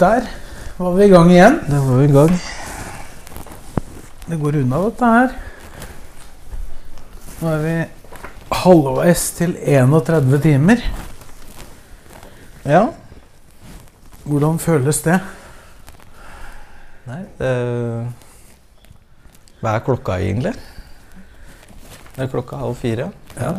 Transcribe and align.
Der 0.00 0.24
var 0.78 0.94
vi 0.96 1.04
i 1.04 1.08
gang 1.12 1.30
igjen. 1.30 1.58
Der 1.68 1.80
var 1.84 1.96
vi 1.98 2.04
i 2.08 2.12
gang. 2.12 2.30
Det 4.30 4.36
går 4.40 4.56
unna, 4.62 4.78
dette 4.86 5.08
her. 5.12 5.32
Nå 7.40 7.50
er 7.50 7.58
vi 7.60 7.74
halvveis 8.62 9.24
til 9.36 9.52
31 9.60 10.38
timer. 10.40 10.80
Ja. 12.64 12.86
Hvordan 14.24 14.56
føles 14.62 15.02
det? 15.04 15.18
Nei, 17.10 17.20
det 17.40 17.50
Hva 19.60 19.74
er 19.74 19.84
klokka 19.84 20.16
egentlig? 20.16 20.54
Det 22.14 22.24
er 22.24 22.30
klokka 22.32 22.62
halv 22.62 22.78
fire. 22.80 23.10
Ja. 23.36 23.52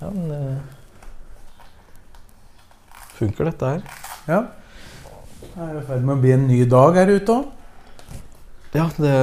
ja 0.00 0.10
men 0.10 0.26
det 0.32 0.42
funker, 3.20 3.52
dette 3.52 3.70
her. 3.76 3.86
Ja. 4.26 4.40
Det 5.52 5.60
er 5.60 5.72
i 5.76 5.84
ferd 5.84 6.04
med 6.08 6.14
å 6.16 6.20
bli 6.22 6.30
en 6.32 6.46
ny 6.48 6.62
dag 6.64 6.96
her 6.96 7.10
ute 7.12 7.34
òg. 7.34 7.48
Ja, 8.72 8.86
det 8.96 9.16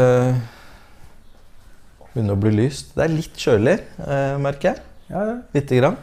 begynner 2.12 2.36
å 2.36 2.42
bli 2.44 2.52
lyst. 2.54 2.92
Det 2.94 3.06
er 3.06 3.16
litt 3.16 3.40
kjølig, 3.40 3.80
eh, 4.06 4.36
merker 4.42 4.70
jeg. 4.70 4.84
Ja, 5.10 5.24
ja. 5.26 5.36
Lite 5.56 5.80
grann. 5.80 5.98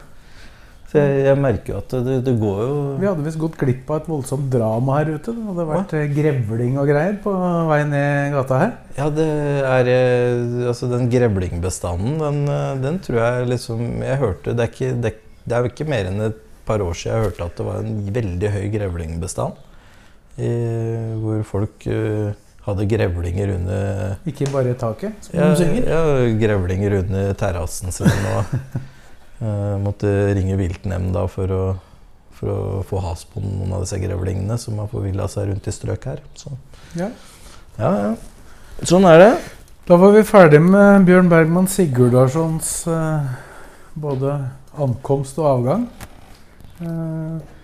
Så 0.87 0.99
jeg, 0.99 1.23
jeg 1.27 1.39
merker 1.43 1.73
jo 1.73 1.79
at 1.79 1.95
det, 2.07 2.17
det 2.23 2.33
går 2.39 2.59
jo 2.63 2.75
Vi 3.03 3.07
hadde 3.09 3.25
visst 3.25 3.41
gått 3.43 3.57
glipp 3.59 3.89
av 3.91 4.01
et 4.01 4.09
voldsomt 4.11 4.49
drama 4.51 4.99
her 5.01 5.13
ute. 5.17 5.35
Det 5.35 5.47
hadde 5.49 5.67
vært 5.71 5.95
ja. 5.99 6.03
grevling 6.19 6.81
og 6.83 6.91
greier 6.91 7.17
på 7.23 7.35
vei 7.71 7.81
ned 7.91 8.35
gata 8.35 8.61
her. 8.65 8.75
Ja, 8.99 9.07
det 9.15 9.29
er 9.67 9.93
eh, 9.93 10.67
Altså, 10.71 10.91
den 10.91 11.11
grevlingbestanden, 11.13 12.19
den, 12.23 12.43
eh, 12.51 12.73
den 12.83 12.99
tror 13.03 13.23
jeg 13.23 13.51
liksom 13.53 13.87
Jeg 14.07 14.23
hørte 14.23 14.55
Det 14.55 14.67
er 14.67 14.75
ikke, 14.75 14.93
det, 15.07 15.15
det 15.47 15.59
er 15.59 15.71
ikke 15.71 15.89
mer 15.91 16.11
enn 16.11 16.27
et 16.31 16.43
par 16.67 16.83
år 16.83 16.99
siden 16.99 17.15
jeg 17.15 17.29
hørte 17.29 17.47
at 17.47 17.59
det 17.59 17.67
var 17.67 17.83
en 17.83 17.99
veldig 18.15 18.53
høy 18.57 18.63
grevlingbestand. 18.75 19.66
Hvor 20.37 21.42
folk 21.48 21.87
eh, 21.89 22.34
hadde 22.67 22.87
grevlinger 22.91 23.55
under 23.55 24.29
Ikke 24.29 24.48
bare 24.53 24.75
taket, 24.78 25.17
som 25.25 25.39
ja, 25.39 25.48
de 25.53 25.61
synger. 25.61 25.89
ja, 25.89 26.28
grevlinger 26.41 26.98
under 27.01 27.33
terrassen 27.39 27.95
sin 27.95 28.11
og 28.34 28.55
uh, 29.41 29.77
måtte 29.87 30.11
ringe 30.37 30.59
viltnemnda 30.59 31.27
for 31.33 31.55
å, 31.55 31.62
for 32.37 32.53
å 32.53 32.84
få 32.89 33.03
has 33.06 33.25
på 33.31 33.43
noen 33.45 33.77
av 33.77 33.87
disse 33.87 34.01
grevlingene 34.03 34.59
som 34.61 34.83
har 34.83 34.91
forvilla 34.93 35.28
seg 35.31 35.53
rundt 35.53 35.70
i 35.70 35.75
strøk 35.75 36.09
her. 36.11 36.23
Så. 36.37 36.53
Ja. 36.98 37.09
ja, 37.78 37.93
ja. 38.09 38.12
Sånn 38.83 39.06
er 39.09 39.23
det. 39.23 39.33
Da 39.87 39.97
var 40.03 40.12
vi 40.17 40.27
ferdig 40.27 40.59
med 40.65 41.06
Bjørn 41.06 41.31
Bergman 41.31 41.71
Sigurdarssons 41.71 42.81
uh, 42.91 43.23
både 43.97 44.41
ankomst 44.77 45.39
og 45.41 45.47
avgang. 45.55 45.87
Eh, 46.84 47.56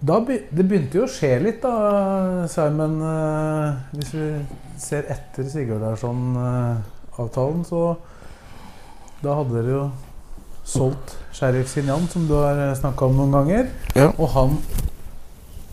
da 0.00 0.20
be, 0.20 0.42
det 0.50 0.68
begynte 0.68 0.98
jo 0.98 1.04
å 1.06 1.10
skje 1.10 1.38
litt, 1.40 1.62
da, 1.62 2.46
Simon. 2.50 3.00
Eh, 3.00 3.74
hvis 3.96 4.14
vi 4.16 4.44
ser 4.80 5.04
etter 5.12 5.44
Sigurdasson-avtalen, 5.52 7.64
så 7.64 7.96
Da 9.24 9.32
hadde 9.32 9.56
dere 9.56 9.70
jo 9.72 9.84
solgt 10.68 11.16
Sheriff 11.32 11.70
Sinjan, 11.72 12.04
som 12.12 12.26
du 12.28 12.34
har 12.36 12.74
snakka 12.76 13.08
om 13.08 13.16
noen 13.16 13.32
ganger. 13.32 13.64
Ja. 13.96 14.12
Og 14.20 14.28
han 14.34 14.58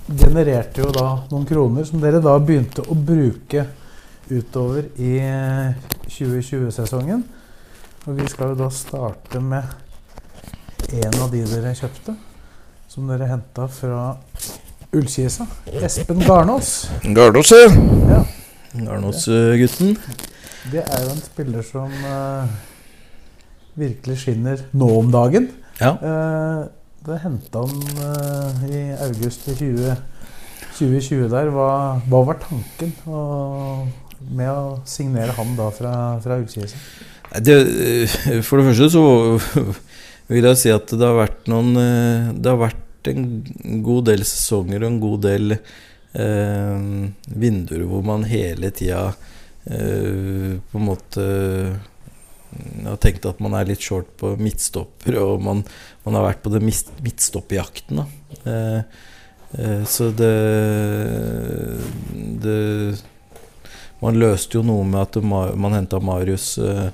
genererte 0.07 0.81
jo 0.81 0.91
da 0.95 1.28
noen 1.29 1.45
kroner 1.47 1.83
som 1.88 2.01
dere 2.01 2.19
da 2.23 2.39
begynte 2.39 2.81
å 2.88 2.95
bruke 2.95 3.67
utover 4.31 4.83
i 4.95 5.19
2020-sesongen. 6.07 7.23
Og 8.07 8.19
vi 8.19 8.28
skal 8.31 8.47
jo 8.53 8.59
da 8.63 8.69
starte 8.73 9.39
med 9.44 9.63
en 10.94 11.22
av 11.23 11.31
de 11.31 11.44
dere 11.47 11.72
kjøpte, 11.78 12.16
som 12.93 13.07
dere 13.09 13.25
henta 13.29 13.65
fra 13.73 14.01
Ullkisa. 14.93 15.47
Espen 15.81 16.19
Garnås. 16.27 16.69
Garnås, 17.15 17.49
ja. 17.55 17.71
Ja. 18.11 18.19
Garnås-gutten. 18.77 19.95
Det 20.71 20.83
er 20.85 21.01
jo 21.03 21.09
en 21.15 21.23
spiller 21.25 21.65
som 21.65 21.89
uh, 22.05 22.45
virkelig 23.79 24.19
skinner 24.23 24.61
nå 24.77 24.89
om 24.99 25.09
dagen. 25.13 25.49
Ja. 25.81 25.95
Uh, 25.97 26.61
det 27.03 27.17
henta 27.25 27.63
han 27.65 27.81
uh, 27.97 28.61
i 28.69 28.83
august 29.07 29.49
i 29.51 29.57
20, 29.59 29.97
2020 30.77 31.25
der. 31.33 31.49
Hva, 31.55 31.71
hva 32.05 32.21
var 32.29 32.39
tanken 32.45 32.93
å- 33.09 33.87
med 34.23 34.47
å 34.47 34.77
signere 34.87 35.33
han 35.35 35.55
da 35.57 35.65
fra, 35.75 35.95
fra 36.23 36.37
Ullkisa? 36.39 36.77
Eh, 37.33 38.05
for 38.45 38.61
det 38.61 38.69
første 38.69 38.87
så 38.93 39.03
vil 40.31 40.45
jeg 40.47 40.59
si 40.61 40.71
at 40.71 40.93
det 40.93 41.01
har 41.03 41.17
vært 41.17 41.47
noen 41.51 41.71
eh, 41.81 42.27
Det 42.37 42.51
har 42.53 42.59
vært 42.61 42.82
en 43.11 43.81
god 43.85 44.09
del 44.11 44.25
sesonger 44.27 44.83
og 44.83 44.89
en 44.91 45.01
god 45.03 45.23
del 45.27 45.55
eh, 45.55 46.85
vinduer 47.25 47.87
hvor 47.89 48.05
man 48.05 48.27
hele 48.29 48.71
tida 48.75 49.07
eh, 49.65 50.59
på 50.59 50.79
en 50.79 50.87
måte 50.87 51.27
har 52.85 52.99
tenkt 53.01 53.25
at 53.27 53.39
man 53.43 53.55
er 53.57 53.69
litt 53.69 53.83
short 53.83 54.09
på 54.19 54.33
midtstopper, 54.39 55.17
og 55.21 55.41
man, 55.43 55.63
man 56.05 56.17
har 56.17 56.27
vært 56.27 56.43
på 56.43 56.51
den 56.53 56.67
midtstopperjakten. 56.67 58.03
Eh, 58.43 58.79
eh, 59.57 59.81
så 59.89 60.11
det, 60.13 60.35
det 62.43 62.59
Man 64.03 64.17
løste 64.19 64.57
jo 64.57 64.65
noe 64.67 64.83
med 64.83 64.99
at 64.99 65.15
man 65.23 65.75
henta 65.77 66.01
Marius 66.03 66.57
eh, 66.59 66.89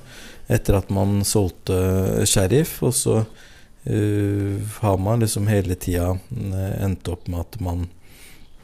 etter 0.50 0.76
at 0.78 0.92
man 0.94 1.24
solgte 1.26 2.22
Sheriff, 2.26 2.76
og 2.86 2.94
så 2.94 3.16
har 3.84 4.98
man 4.98 5.20
liksom 5.20 5.46
hele 5.48 5.74
tida 5.74 6.18
eh, 6.36 6.84
endt 6.84 7.08
opp 7.08 7.28
med 7.28 7.40
at 7.40 7.60
man, 7.64 7.86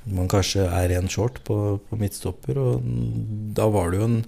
man 0.04 0.28
kanskje 0.28 0.66
er 0.68 0.92
én 0.98 1.08
short 1.08 1.40
på, 1.44 1.78
på 1.88 1.96
midtstopper, 1.96 2.58
og 2.60 2.84
da 3.56 3.68
var 3.72 3.90
det 3.90 4.02
jo 4.02 4.08
en, 4.10 4.18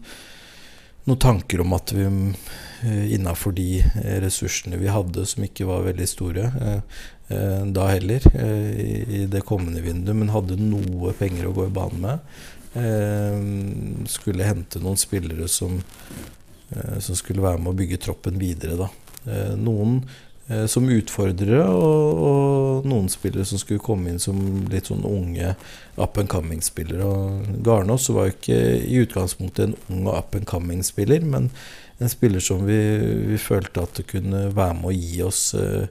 noen 1.09 1.21
tanker 1.21 1.60
om 1.60 1.75
at 1.77 1.93
vi 1.93 2.06
eh, 2.09 3.12
innafor 3.16 3.53
de 3.56 3.82
eh, 3.82 4.16
ressursene 4.25 4.81
vi 4.81 4.88
hadde, 4.93 5.27
som 5.28 5.44
ikke 5.44 5.69
var 5.69 5.84
veldig 5.87 6.09
store 6.09 6.47
eh, 6.56 7.03
eh, 7.37 7.66
da 7.77 7.88
heller, 7.93 8.25
eh, 8.32 8.71
i, 9.04 9.25
det 9.28 9.44
kommende 9.48 9.84
vinduet, 9.84 10.16
men 10.16 10.32
hadde 10.32 10.56
noe 10.60 11.12
penger 11.21 11.50
å 11.50 11.56
gå 11.56 11.66
i 11.69 11.75
banen 11.75 12.04
med, 12.06 12.32
eh, 12.81 14.09
skulle 14.09 14.48
hente 14.48 14.81
noen 14.81 15.00
spillere 15.00 15.48
som 15.53 15.82
eh, 15.82 16.97
som 17.00 17.16
skulle 17.16 17.44
være 17.44 17.60
med 17.60 17.75
å 17.75 17.78
bygge 17.78 18.00
troppen 18.09 18.41
videre. 18.41 18.77
Da. 18.81 18.88
Eh, 19.28 19.54
Noen 19.56 20.03
eh, 20.03 20.25
som 20.70 20.86
utfordrere, 20.88 21.64
og, 21.69 22.20
og 22.28 22.86
noen 22.88 23.09
spillere 23.12 23.44
som 23.48 23.60
skulle 23.60 23.82
komme 23.84 24.09
inn 24.14 24.20
som 24.22 24.38
litt 24.72 24.88
sånn 24.88 25.03
unge 25.04 25.50
up 26.00 26.16
and 26.22 26.31
coming-spillere. 26.32 27.09
Garnås 27.66 28.09
var 28.14 28.31
jo 28.31 28.36
ikke 28.36 28.56
i 28.86 29.03
utgangspunktet 29.03 29.66
en 29.66 29.76
ung 29.92 30.06
og 30.09 30.16
up 30.22 30.38
and 30.38 30.48
coming-spiller, 30.48 31.20
men 31.28 31.50
en 31.98 32.09
spiller 32.12 32.41
som 32.41 32.62
vi, 32.64 32.78
vi 33.32 33.36
følte 33.42 33.82
at 33.82 33.98
det 33.98 34.06
kunne 34.12 34.47
være 34.54 34.76
med 34.78 34.88
å 34.92 34.94
gi 34.97 35.22
oss 35.26 35.42
eh, 35.59 35.88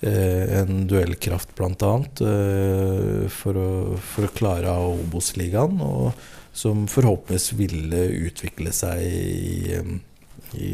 eh, 0.00 0.54
en 0.62 0.86
duellkraft, 0.88 1.52
bl.a. 1.58 1.94
Eh, 2.24 3.26
for, 3.30 3.58
å- 3.60 3.98
for 4.00 4.26
å 4.26 4.32
klare 4.34 4.72
Obos-ligaen. 4.96 5.76
Og 5.84 6.14
som 6.56 6.86
forhåpentligvis 6.88 7.52
ville 7.60 8.00
utvikle 8.26 8.72
seg 8.76 9.04
i, 9.04 9.76
i, 10.60 10.72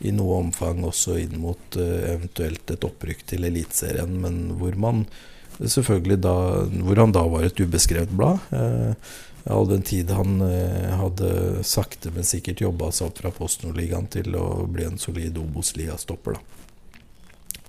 i 0.00 0.12
noe 0.14 0.36
omfang 0.44 0.84
også 0.86 1.16
inn 1.18 1.38
mot 1.42 1.76
eh, 1.76 2.12
eventuelt 2.14 2.70
et 2.70 2.84
opprykk 2.86 3.24
til 3.26 3.44
Eliteserien, 3.48 4.12
men 4.22 4.52
hvor 4.60 4.76
man 4.78 5.06
selvfølgelig 5.58 6.20
da 6.22 6.34
Hvor 6.70 6.96
han 7.02 7.10
da 7.12 7.24
var 7.26 7.42
et 7.48 7.58
ubeskrevet 7.58 8.12
blad. 8.14 8.38
Eh, 8.54 8.94
all 9.50 9.66
den 9.66 9.82
tid 9.82 10.10
han 10.12 10.40
eh, 10.44 10.92
hadde 11.00 11.64
sakte, 11.64 12.12
men 12.14 12.22
sikkert 12.28 12.60
jobba 12.60 12.90
seg 12.92 13.08
opp 13.08 13.18
fra 13.22 13.30
Post 13.34 13.64
Nord-ligaen 13.64 14.06
til 14.12 14.36
å 14.36 14.66
bli 14.70 14.84
en 14.84 14.98
solid 15.00 15.38
Obos-ligastopper, 15.40 16.36
da. 16.36 16.40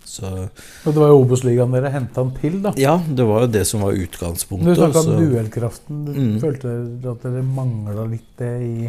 Så 0.09 0.25
Og 0.25 0.93
det 0.93 0.97
var 0.99 1.11
jo 1.13 1.19
Obos-ligaen 1.23 1.71
dere 1.71 1.91
henta 1.93 2.23
han 2.23 2.31
til, 2.41 2.59
da. 2.65 2.73
ja, 2.77 2.95
det 3.07 3.25
var 3.29 3.45
jo 3.45 3.51
det 3.53 3.65
som 3.69 3.81
var 3.85 3.93
utgangspunktet. 3.93 4.69
Du 4.75 4.79
snakka 4.81 5.03
om 5.05 5.19
duellkraften. 5.21 5.99
Du 6.05 6.11
Mm. 6.17 6.39
følte 6.41 6.71
dere 7.01 7.11
at 7.13 7.21
dere 7.23 7.43
mangla 7.45 8.05
litt 8.09 8.31
det 8.37 8.53
i, 8.61 8.87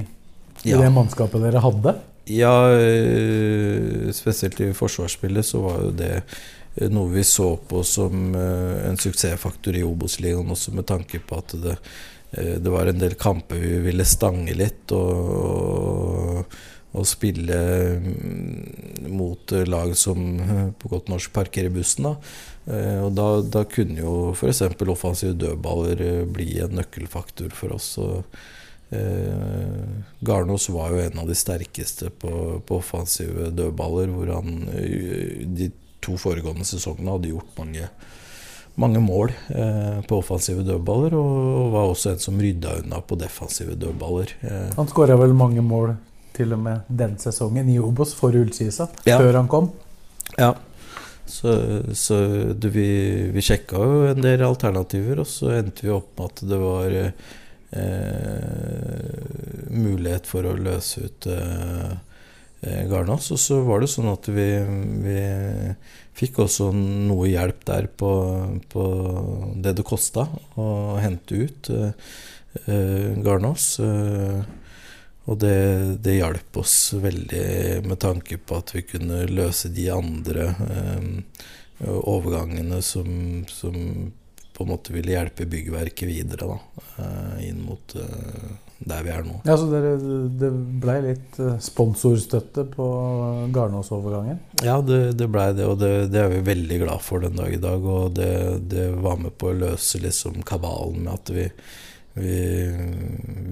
i 0.64 0.70
Ja. 0.72 0.78
det 0.80 0.90
mannskapet 0.92 1.40
dere 1.44 1.60
hadde? 1.60 1.94
Ja, 2.30 2.54
øh, 2.78 4.10
spesielt 4.14 4.60
i 4.60 4.72
forsvarsspillet 4.76 5.46
så 5.46 5.62
var 5.64 5.82
jo 5.82 5.92
det 5.96 6.14
noe 6.92 7.10
vi 7.10 7.24
så 7.26 7.56
på 7.68 7.82
som 7.82 8.34
en 8.36 8.98
suksessfaktor 9.00 9.74
i 9.74 9.82
Obos-ligaen, 9.82 10.52
også 10.54 10.74
med 10.76 10.86
tanke 10.86 11.18
på 11.18 11.40
at 11.40 11.54
det, 11.58 11.74
det 12.62 12.70
var 12.70 12.86
en 12.86 13.00
del 13.00 13.16
kamper 13.18 13.58
vi 13.58 13.80
ville 13.88 14.06
stange 14.06 14.54
litt. 14.54 14.94
og, 14.94 16.44
og 16.90 17.06
spille 17.06 17.56
mm, 18.02 19.10
mot 19.14 19.52
lag 19.66 19.92
som 19.98 20.24
på 20.78 20.90
godt 20.90 21.10
norsk 21.12 21.32
parkerer 21.34 21.70
bussen. 21.74 22.08
Da. 22.08 22.14
Og 23.04 23.12
da, 23.14 23.26
da 23.46 23.62
kunne 23.70 24.02
jo 24.02 24.14
f.eks. 24.34 24.64
offensive 24.82 25.36
dødballer 25.38 26.24
bli 26.30 26.56
en 26.64 26.74
nøkkelfaktor 26.80 27.54
for 27.54 27.76
oss. 27.76 27.92
Og, 28.02 28.24
Eh, 28.90 29.84
Garnås 30.20 30.68
var 30.68 30.90
jo 30.90 31.02
en 31.02 31.18
av 31.22 31.28
de 31.28 31.34
sterkeste 31.34 32.10
på, 32.10 32.60
på 32.66 32.78
offensive 32.80 33.50
dødballer, 33.54 34.10
hvor 34.14 34.32
han 34.34 34.64
eh, 34.74 35.46
de 35.46 35.70
to 36.00 36.16
foregående 36.18 36.66
sesongene 36.66 37.14
hadde 37.14 37.30
gjort 37.32 37.58
mange, 37.60 37.88
mange 38.80 39.02
mål 39.04 39.34
eh, 39.54 40.00
på 40.08 40.18
offensive 40.18 40.64
dødballer, 40.66 41.14
og, 41.18 41.36
og, 41.50 41.66
var 41.76 41.92
også 41.92 42.14
en 42.14 42.24
som 42.24 42.40
rydda 42.40 42.80
unna 42.82 43.02
på 43.04 43.18
defensive 43.20 43.76
dødballer. 43.78 44.34
Eh. 44.40 44.72
Han 44.78 44.90
skåra 44.90 45.18
vel 45.20 45.36
mange 45.36 45.62
mål 45.64 45.94
til 46.36 46.56
og 46.56 46.64
med 46.64 46.88
den 46.88 47.18
sesongen 47.20 47.68
i 47.70 47.78
Obos 47.82 48.14
for 48.16 48.34
Ullkisa, 48.36 48.88
ja. 49.06 49.20
før 49.20 49.42
han 49.42 49.50
kom? 49.50 49.70
Ja. 50.38 50.54
Så, 51.30 51.52
så 51.94 52.16
du, 52.58 52.68
vi, 52.74 52.88
vi 53.30 53.42
sjekka 53.44 53.78
jo 53.78 54.00
en 54.10 54.22
del 54.24 54.42
alternativer, 54.42 55.22
og 55.22 55.28
så 55.30 55.52
endte 55.60 55.86
vi 55.86 55.92
opp 55.94 56.10
med 56.18 56.32
at 56.32 56.42
det 56.50 56.58
var 56.58 56.96
eh, 56.96 57.12
eh, 57.12 57.36
mulighet 59.70 60.28
for 60.28 60.46
å 60.46 60.56
løse 60.58 61.06
ut 61.06 61.28
eh, 61.30 61.92
eh, 62.62 62.82
Garnås. 62.90 63.30
Og 63.34 63.40
så 63.40 63.60
var 63.66 63.82
det 63.82 63.90
sånn 63.92 64.10
at 64.12 64.28
vi, 64.32 64.48
vi 65.04 65.18
fikk 66.18 66.42
også 66.44 66.70
noe 66.74 67.30
hjelp 67.30 67.64
der 67.68 67.90
på, 68.00 68.12
på 68.72 68.86
det 69.62 69.76
det 69.78 69.86
kosta 69.86 70.26
å 70.60 70.70
hente 71.00 71.44
ut 71.46 71.72
eh, 71.74 71.92
eh 72.66 73.20
Garnås. 73.24 73.72
Eh, 73.84 74.40
og 75.30 75.36
det, 75.38 75.56
det 76.02 76.16
hjalp 76.16 76.56
oss 76.58 76.94
veldig 76.98 77.84
med 77.86 77.98
tanke 78.02 78.40
på 78.40 78.56
at 78.58 78.72
vi 78.74 78.82
kunne 78.88 79.26
løse 79.30 79.68
de 79.70 79.84
andre 79.92 80.48
overgangene 81.86 82.80
som, 82.82 83.44
som 83.46 83.76
på 84.60 84.66
en 84.66 84.74
måte 84.74 84.92
ville 84.92 85.14
hjelpe 85.16 85.48
byggverket 85.48 86.08
videre 86.08 86.50
da, 86.52 86.58
eh, 87.00 87.48
inn 87.48 87.62
mot 87.64 87.96
eh, 87.96 88.50
der 88.80 89.04
vi 89.04 89.12
er 89.12 89.24
nå. 89.24 89.36
Ja, 89.44 89.56
Så 89.60 89.68
dere, 89.68 89.92
det 90.40 90.48
ble 90.80 90.96
litt 91.04 91.38
eh, 91.40 91.58
sponsorstøtte 91.60 92.64
på 92.72 92.86
Garnås-overgangen? 93.52 94.40
Ja, 94.64 94.78
det, 94.84 95.00
det 95.20 95.28
blei 95.32 95.50
det, 95.56 95.66
og 95.68 95.76
det, 95.82 95.92
det, 96.14 96.22
er 96.22 96.32
vi 96.32 96.40
veldig 96.48 96.80
glad 96.84 97.04
for 97.04 97.24
den 97.24 97.36
dag 97.36 97.52
i 97.52 97.60
dag. 97.60 97.84
Og 97.84 98.16
det, 98.16 98.32
det 98.72 98.88
var 99.04 99.20
med 99.20 99.36
på 99.40 99.50
å 99.50 99.58
løse 99.66 100.00
liksom 100.00 100.40
kabalen 100.48 101.04
med 101.04 101.12
at 101.12 101.34
vi, 101.36 101.46
vi, 102.16 102.38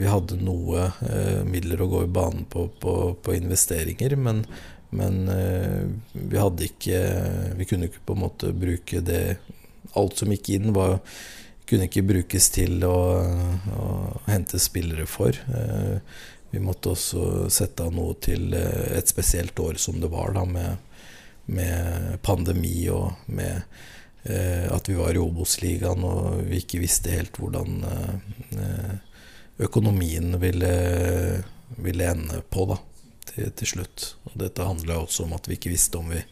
vi 0.01 0.09
hadde 0.09 0.41
noe 0.41 0.89
eh, 1.05 1.45
midler 1.49 1.85
å 1.85 1.93
gå 1.93 2.03
i 2.07 2.11
banen 2.21 2.49
på, 2.49 2.65
på, 2.81 2.97
på 3.21 3.37
investeringer, 3.37 4.17
men, 4.17 4.47
men 4.97 5.21
eh, 5.29 5.85
vi 6.17 6.41
hadde 6.41 6.65
ikke 6.71 7.05
Vi 7.59 7.67
kunne 7.69 7.91
ikke 7.91 8.07
på 8.09 8.15
en 8.17 8.23
måte 8.25 8.57
bruke 8.57 9.05
det 9.05 9.23
alt 9.97 10.19
som 10.21 10.33
gikk 10.33 10.51
inn, 10.57 10.73
var, 10.77 10.99
kunne 11.69 11.89
ikke 11.89 12.07
brukes 12.09 12.49
til 12.55 12.83
å, 12.87 12.99
å 13.77 13.89
hente 14.29 14.61
spillere 14.63 15.07
for. 15.09 15.37
Eh, 15.37 15.99
vi 16.51 16.63
måtte 16.65 16.95
også 16.95 17.49
sette 17.53 17.85
av 17.85 17.93
noe 17.93 18.17
til 18.25 18.55
eh, 18.57 18.97
et 18.97 19.11
spesielt 19.11 19.59
år 19.61 19.81
som 19.81 20.01
det 20.01 20.11
var, 20.13 20.33
da, 20.37 20.47
med, 20.49 21.05
med 21.53 22.17
pandemi 22.25 22.89
og 22.93 23.29
med 23.29 23.61
eh, 24.25 24.65
at 24.73 24.89
vi 24.89 24.97
var 24.97 25.17
i 25.17 25.23
Obos-ligaen 25.23 26.07
og 26.09 26.41
vi 26.49 26.63
ikke 26.63 26.83
visste 26.83 27.13
helt 27.13 27.37
hvordan 27.41 27.83
økonomien 29.59 30.37
ville, 30.41 30.73
ville 31.77 32.13
ende 32.15 32.41
på 32.49 32.65
da, 32.71 32.79
til, 33.29 33.51
til 33.59 33.73
slutt. 33.75 34.13
Og 34.31 34.39
dette 34.41 34.65
handla 34.65 35.03
også 35.03 35.27
om 35.27 35.37
at 35.37 35.51
vi 35.51 35.59
ikke 35.59 35.75
visste 35.75 36.01
om 36.01 36.09
vi 36.15 36.23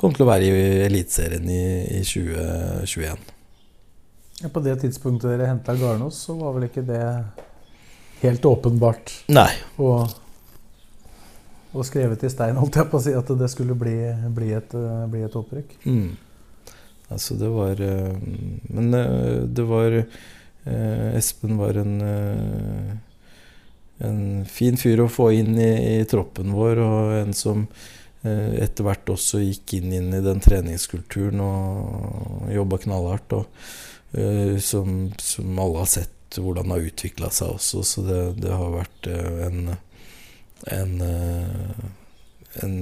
kommer 0.00 0.16
til 0.16 0.24
å 0.24 0.30
være 0.30 0.48
i 0.48 0.64
Eliteserien 0.86 1.50
i, 1.52 1.60
i 1.98 2.00
2021. 2.06 3.28
Ja, 4.40 4.48
på 4.48 4.62
det 4.64 4.78
tidspunktet 4.80 5.28
dere 5.34 5.50
henta 5.50 5.76
Garnås, 5.76 6.22
så 6.24 6.36
var 6.38 6.56
vel 6.56 6.70
ikke 6.70 6.84
det 6.88 7.02
helt 8.22 8.46
åpenbart? 8.48 9.12
Nei. 9.32 9.50
Og, 9.82 10.08
og 11.74 11.84
skrevet 11.88 12.24
i 12.24 12.32
stein, 12.32 12.56
holdt 12.60 12.80
jeg 12.80 12.88
på 12.88 13.00
å 13.00 13.04
si, 13.04 13.12
at 13.16 13.34
det 13.42 13.50
skulle 13.52 13.76
bli, 13.76 13.98
bli, 14.32 14.50
et, 14.56 14.72
bli 15.12 15.22
et, 15.26 15.36
opprykk? 15.36 15.76
Mm. 15.84 16.72
Altså, 17.10 17.36
det 17.36 17.48
var 17.50 17.80
eh, 17.82 18.16
Men 18.70 18.94
eh, 18.94 19.40
det 19.50 19.64
var 19.66 19.96
eh, 19.98 21.06
Espen 21.18 21.56
var 21.58 21.80
en 21.80 21.94
en 24.00 24.44
fin 24.48 24.78
fyr 24.80 25.02
å 25.04 25.10
få 25.12 25.26
inn 25.36 25.58
i, 25.60 25.72
i 26.00 26.04
troppen 26.08 26.54
vår, 26.56 26.78
og 26.80 27.10
en 27.18 27.34
som 27.36 27.66
etter 28.22 28.84
hvert 28.84 29.08
også 29.08 29.40
gikk 29.40 29.78
inn, 29.78 29.92
inn 29.96 30.10
i 30.12 30.20
den 30.24 30.42
treningskulturen 30.44 31.40
og 31.40 32.50
jobba 32.52 32.80
knallhardt. 32.82 33.36
Og, 33.38 33.62
uh, 34.16 34.58
som, 34.60 35.06
som, 35.20 35.54
alle 35.56 35.84
har 35.84 35.88
sett 35.88 36.40
hvordan 36.40 36.68
det 36.68 36.76
har 36.76 36.90
utvikla 36.90 37.30
seg 37.34 37.56
også, 37.56 37.82
så 37.86 38.04
det, 38.06 38.20
det 38.44 38.52
har 38.54 38.74
vært 38.74 39.08
uh, 39.10 39.40
en, 39.48 39.72
en, 40.76 40.94
en 42.62 42.76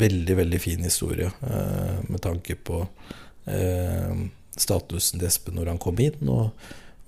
veldig, 0.00 0.38
veldig 0.40 0.60
fin 0.62 0.82
historie 0.86 1.30
med 2.08 2.20
tanke 2.24 2.56
på 2.56 2.82
statusen 4.58 5.20
til 5.20 5.28
Espen 5.28 5.56
når 5.56 5.70
han 5.72 5.80
kom 5.80 6.00
inn, 6.02 6.28
og, 6.28 6.50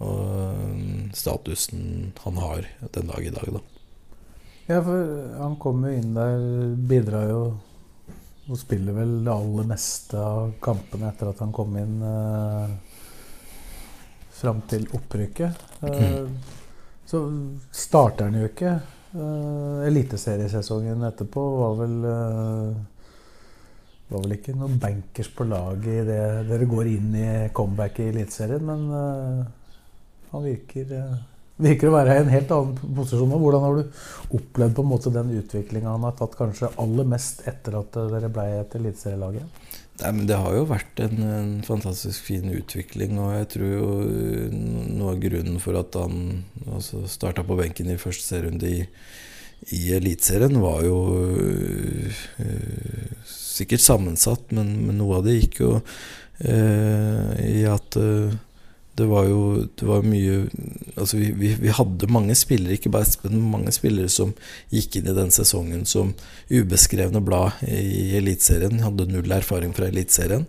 og 0.00 1.10
statusen 1.16 2.12
han 2.24 2.38
har 2.40 2.68
den 2.94 3.10
dag 3.10 3.26
i 3.26 3.34
dag, 3.34 3.50
da. 3.58 3.62
Ja, 4.70 4.78
for 4.86 5.02
han 5.40 5.56
kom 5.58 5.82
jo 5.82 5.92
inn 5.98 6.14
der, 6.14 6.44
bidrar 6.88 7.26
jo 7.30 7.40
og 8.50 8.58
spiller 8.58 8.96
vel 8.96 9.12
det 9.24 9.32
aller 9.32 9.68
meste 9.70 10.18
av 10.18 10.54
kampene 10.62 11.10
etter 11.12 11.30
at 11.30 11.42
han 11.44 11.52
kom 11.54 11.76
inn 11.78 12.00
eh, 12.02 12.72
fram 14.40 14.64
til 14.70 14.88
opprykket. 14.96 15.66
Eh, 15.86 16.24
så 17.06 17.20
starter 17.70 18.26
han 18.26 18.40
jo 18.40 18.48
ikke. 18.50 18.74
Eh, 19.14 19.86
Eliteseriesesongen 19.86 21.06
etterpå 21.06 21.44
var 21.60 21.78
vel 21.84 21.96
eh, 22.10 22.80
var 24.10 24.24
vel 24.24 24.34
ikke 24.34 24.56
noen 24.58 24.78
bankers 24.82 25.30
på 25.34 25.46
laget 25.46 26.02
idet 26.02 26.46
dere 26.48 26.66
går 26.70 26.88
inn 26.90 27.12
i 27.14 27.28
comeback 27.54 28.00
i 28.02 28.08
Eliteserien, 28.10 28.66
men 28.66 28.86
eh, 28.98 29.44
han 30.32 30.46
virker 30.46 30.94
eh, 30.96 31.20
virker 31.60 31.90
å 31.90 31.94
være 31.94 32.16
i 32.16 32.22
en 32.24 32.32
helt 32.32 32.52
annen 32.54 32.94
posisjon 32.96 33.30
nå. 33.30 33.38
Hvordan 33.40 33.64
har 33.64 33.78
du 33.78 34.02
opplevd 34.38 34.76
på 34.76 34.84
en 34.84 34.90
måte 34.90 35.12
den 35.14 35.32
utviklinga 35.40 35.94
han 35.94 36.06
har 36.06 36.16
tatt 36.18 36.36
kanskje 36.38 36.72
aller 36.80 37.08
mest 37.08 37.44
etter 37.50 37.78
at 37.80 37.98
dere 38.12 38.30
ble 38.32 38.46
et 38.60 38.76
eliteserielag 38.78 39.40
Det 40.28 40.38
har 40.42 40.56
jo 40.56 40.66
vært 40.70 41.02
en, 41.04 41.24
en, 41.28 41.54
fantastisk 41.66 42.30
fin 42.30 42.46
utvikling, 42.54 43.18
og 43.20 43.34
jeg 43.36 43.50
tror 43.56 43.74
jo 43.74 43.88
noe 44.10 45.14
av 45.14 45.24
grunnen 45.24 45.58
for 45.62 45.80
at 45.80 45.98
han 46.00 46.44
altså, 46.66 47.04
starta 47.10 47.44
på 47.46 47.58
benken 47.58 47.90
i 47.92 47.98
første 48.00 48.24
serierunde 48.30 48.70
i, 48.70 48.84
i 49.76 49.82
Eliteserien, 49.96 50.56
var 50.62 50.84
jo 50.86 51.00
øh, 51.20 52.20
sikkert 53.28 53.84
sammensatt, 53.84 54.54
men, 54.56 54.72
men, 54.86 54.96
noe 55.00 55.18
av 55.20 55.26
det 55.28 55.36
gikk 55.42 55.60
jo 55.66 55.74
øh, 55.76 57.34
i 57.44 57.66
at 57.68 58.00
øh, 58.00 58.32
det 59.00 59.06
var 59.08 59.24
jo 59.28 59.40
det 59.78 59.86
var 59.88 60.04
mye 60.06 60.42
Altså, 61.00 61.16
vi, 61.16 61.30
vi, 61.32 61.54
vi, 61.56 61.70
hadde 61.72 62.10
mange 62.12 62.34
spillere, 62.36 62.76
ikke 62.76 62.90
bare 62.92 63.06
Espen, 63.08 63.32
men 63.38 63.52
mange 63.54 63.72
spillere 63.72 64.10
som 64.12 64.34
gikk 64.74 64.98
inn 64.98 65.08
i 65.08 65.16
den 65.16 65.30
sesongen 65.32 65.86
som 65.88 66.10
ubeskrevne 66.50 67.22
blad 67.24 67.62
i 67.64 68.18
Eliteserien. 68.18 68.82
Hadde 68.84 69.06
null 69.08 69.32
erfaring 69.32 69.72
fra 69.76 69.88
Eliteserien. 69.88 70.44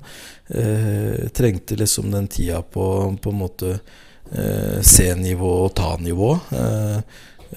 Eh, 0.52 1.30
trengte 1.32 1.78
liksom 1.80 2.12
den 2.12 2.28
tida 2.28 2.60
på 2.62 2.86
på 3.22 3.32
en 3.32 3.40
måte 3.40 3.70
eh, 3.78 4.82
C-nivå 4.82 5.52
og 5.68 5.76
ta-nivå. 5.78 6.32
Eh, 6.52 6.98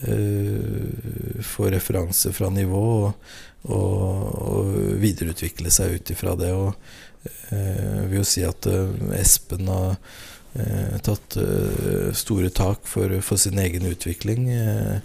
eh, 0.06 1.42
få 1.42 1.70
referanse 1.74 2.32
fra 2.36 2.50
nivå 2.54 2.84
og, 3.00 3.32
og, 3.62 4.28
og 4.44 4.70
videreutvikle 5.02 5.72
seg 5.74 5.98
ut 5.98 6.14
ifra 6.14 6.36
det. 6.38 6.52
Og 6.54 6.74
eh, 7.50 8.04
vil 8.10 8.20
jo 8.20 8.28
si 8.28 8.44
at 8.46 8.70
eh, 8.70 9.18
Espen 9.18 9.68
har 9.72 9.98
tatt 11.02 11.36
eh, 11.36 12.12
store 12.14 12.50
tak 12.54 12.86
for, 12.86 13.20
for, 13.20 13.36
sin 13.36 13.58
egen 13.58 13.86
utvikling. 13.86 14.48
Eh, 14.50 14.96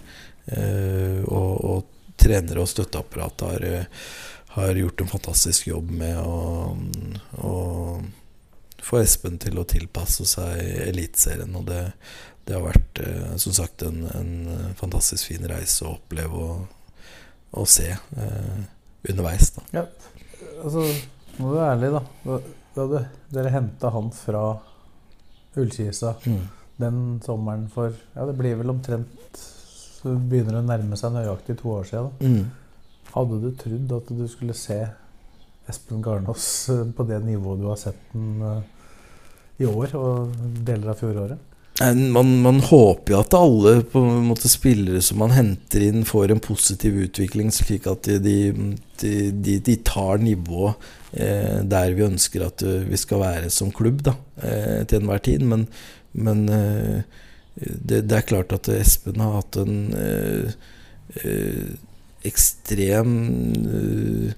eh, 0.46 1.22
og, 1.26 1.64
og, 1.64 1.96
trenere 2.20 2.60
og 2.60 2.68
støtteapparat 2.68 3.42
har, 3.46 3.62
har, 4.52 4.76
gjort 4.76 5.00
en 5.00 5.08
fantastisk 5.08 5.70
jobb 5.70 5.88
med 6.02 6.18
å, 6.20 6.74
å 7.40 7.52
få 8.84 9.00
Espen 9.00 9.38
til 9.40 9.56
å 9.56 9.64
tilpasse 9.64 10.26
seg 10.28 10.60
Eliteserien. 10.84 11.54
Og 11.56 11.64
det, 11.70 11.80
det, 12.44 12.58
har 12.58 12.66
vært 12.66 13.00
eh, 13.00 13.32
som 13.40 13.56
sagt 13.56 13.86
en, 13.88 14.04
en, 14.12 14.34
fantastisk 14.76 15.30
fin 15.30 15.48
reise 15.48 15.86
å 15.86 15.94
oppleve 15.96 16.44
og, 16.44 17.00
og 17.56 17.72
se 17.72 17.88
eh, 17.94 18.62
underveis. 19.08 19.54
Da. 19.56 19.64
Ja, 19.80 19.86
altså, 20.60 20.84
må 21.38 21.54
du 21.54 21.62
ærlig, 21.64 21.94
da. 21.96 22.40
da 22.76 22.90
det, 22.92 23.04
dere 23.32 23.54
henta 23.56 23.94
han 23.96 24.12
fra 24.12 24.44
Ullkisa 25.56 26.14
Mm. 26.26 26.40
den 26.78 27.20
sommeren 27.24 27.68
for 27.68 27.92
Ja, 28.16 28.26
det 28.26 28.36
blir 28.38 28.54
vel 28.56 28.70
omtrent 28.70 29.36
Så 30.00 30.14
begynner 30.16 30.52
det 30.56 30.62
å 30.62 30.68
nærme 30.68 30.96
seg 30.96 31.12
nøyaktig 31.12 31.58
to 31.60 31.68
år 31.74 31.84
siden. 31.84 32.10
Mm. 32.20 32.50
Hadde 33.12 33.40
du 33.42 33.50
trodd 33.58 33.92
at 33.98 34.12
du 34.16 34.26
skulle 34.28 34.54
se 34.56 34.78
Espen 35.68 36.00
Garnås 36.02 36.68
eh, 36.70 36.84
på 36.96 37.04
det 37.06 37.18
nivået 37.24 37.60
du 37.60 37.66
har 37.68 37.76
sett 37.76 37.98
den 38.14 38.40
eh, 38.42 38.62
i 39.60 39.66
år 39.68 39.92
og 39.98 40.32
deler 40.64 40.94
av 40.94 40.96
fjoråret? 41.02 41.38
Nei, 41.80 41.94
Man, 42.12 42.34
man 42.44 42.60
håper 42.60 43.14
jo 43.14 43.20
at 43.22 43.34
alle 43.36 43.78
på 43.88 44.02
en 44.04 44.26
måte 44.28 44.50
spillere 44.52 45.00
som 45.04 45.20
man 45.22 45.32
henter 45.32 45.84
inn, 45.86 46.04
får 46.04 46.34
en 46.34 46.42
positiv 46.44 46.98
utvikling, 47.06 47.48
slik 47.54 47.88
at 47.88 48.08
de, 48.20 48.40
de, 49.00 49.14
de, 49.32 49.56
de 49.64 49.76
tar 49.86 50.20
nivået 50.20 50.76
eh, 51.16 51.62
der 51.64 51.94
vi 51.96 52.04
ønsker 52.04 52.44
at 52.46 52.64
eh, 52.66 52.84
vi 52.90 53.00
skal 53.00 53.22
være 53.24 53.52
som 53.54 53.72
klubb 53.72 54.04
da, 54.10 54.14
eh, 54.44 54.82
til 54.84 55.00
enhver 55.00 55.24
tid. 55.24 55.46
Men, 55.48 55.66
men 56.12 56.44
eh, 56.52 57.00
det, 57.56 58.04
det 58.10 58.18
er 58.18 58.28
klart 58.28 58.52
at 58.56 58.68
Espen 58.72 59.20
har 59.24 59.38
hatt 59.40 59.60
en 59.62 59.80
eh, 59.96 60.52
eh, 61.24 61.72
ekstrem 62.28 63.16
eh, 63.64 64.36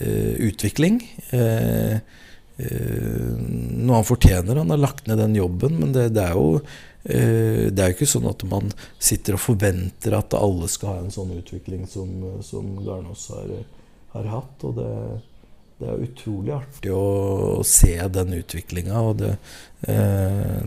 eh, 0.00 0.34
utvikling. 0.48 1.02
Eh, 1.36 2.00
eh, 2.00 2.18
noe 2.60 4.00
han 4.00 4.06
fortjener. 4.06 4.56
Han 4.56 4.70
har 4.70 4.80
lagt 4.80 5.06
ned 5.06 5.18
den 5.18 5.34
jobben, 5.38 5.78
men 5.80 5.92
det, 5.96 6.10
det 6.16 6.26
er 6.28 6.36
jo 6.36 6.60
eh, 7.04 7.66
det 7.72 7.84
er 7.84 7.94
ikke 7.94 8.08
sånn 8.08 8.28
at 8.30 8.44
man 8.50 8.70
sitter 8.98 9.36
og 9.36 9.44
forventer 9.44 10.16
at 10.18 10.36
alle 10.38 10.68
skal 10.70 10.94
ha 10.94 11.02
en 11.04 11.14
sånn 11.14 11.32
utvikling 11.38 11.86
som, 11.90 12.12
som 12.44 12.72
Garnås 12.84 13.28
har, 13.34 13.52
har 14.14 14.30
hatt. 14.34 14.66
Og 14.68 14.76
det, 14.78 14.92
det 15.80 15.88
er 15.88 16.06
utrolig 16.06 16.54
artig 16.58 16.94
å, 16.94 17.62
se 17.66 17.94
den 18.12 18.36
utviklinga. 18.40 19.04
Og 19.10 19.26
eh, 19.88 20.62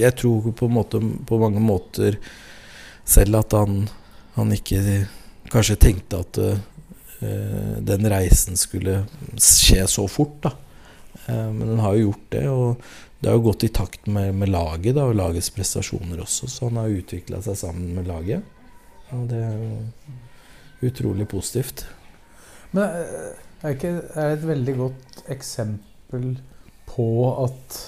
Jeg 0.00 0.16
tror 0.20 0.50
på, 0.56 0.68
måte, 0.72 1.00
på 1.00 1.40
mange 1.40 1.62
måter 1.64 2.20
selv 3.08 3.40
at 3.40 3.56
han, 3.56 3.84
han 4.36 4.52
ikke 4.54 4.80
kanskje 5.50 5.80
tenkte 5.82 6.20
at 6.22 6.40
eh, 6.44 6.66
den 7.84 8.08
reisen 8.08 8.56
skulle 8.56 9.02
skje 9.36 9.84
så 9.90 10.06
fort. 10.08 10.38
da. 10.46 10.56
Eh, 11.30 11.52
men 11.52 11.68
han 11.74 11.84
har 11.84 11.96
jo 11.96 12.08
gjort 12.08 12.26
det, 12.34 12.46
og 12.48 13.20
det 13.20 13.30
har 13.30 13.38
jo 13.38 13.46
gått 13.50 13.66
i 13.66 13.72
takt 13.74 14.08
med, 14.10 14.32
med 14.40 14.52
laget 14.52 14.96
da, 14.96 15.06
og 15.10 15.18
lagets 15.18 15.52
prestasjoner 15.54 16.22
også. 16.24 16.48
Så 16.50 16.70
han 16.70 16.80
har 16.80 16.98
utvikla 17.00 17.42
seg 17.44 17.58
sammen 17.60 17.94
med 17.98 18.10
laget. 18.10 18.58
Og 19.14 19.26
det 19.30 19.44
er 19.44 19.56
jo 19.58 20.90
utrolig 20.90 21.28
positivt. 21.30 21.86
Men 22.72 22.84
eh, 22.88 23.46
er 23.60 23.76
ikke 23.76 23.94
er 24.16 24.34
et 24.34 24.44
veldig 24.48 24.76
godt 24.78 25.24
eksempel 25.30 26.30
på 26.88 27.08
at 27.44 27.80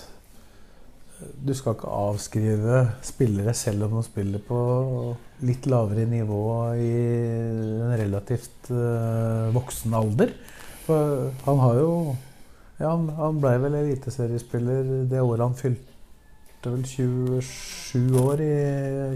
du 1.22 1.52
skal 1.54 1.76
ikke 1.76 1.90
avskrive 1.94 2.80
spillere 3.06 3.52
selv 3.54 3.86
om 3.86 3.94
de 3.94 4.02
spiller 4.02 4.42
på 4.42 4.58
litt 5.46 5.68
lavere 5.70 6.02
nivå 6.10 6.42
i 6.74 6.90
en 7.78 7.94
relativt 7.98 8.70
voksen 9.54 9.94
alder. 9.94 10.34
For 10.82 11.30
han 11.46 11.62
har 11.62 11.78
jo 11.78 11.92
ja, 12.82 12.90
Han, 12.90 13.06
han 13.16 13.38
blei 13.42 13.54
vel 13.62 13.78
eliteseriespiller 13.78 14.88
det 15.10 15.22
året 15.22 15.46
han 15.46 15.54
fylte 15.58 16.72
vel 16.72 16.82
27 16.86 18.18
år 18.22 18.42
i 18.42 18.52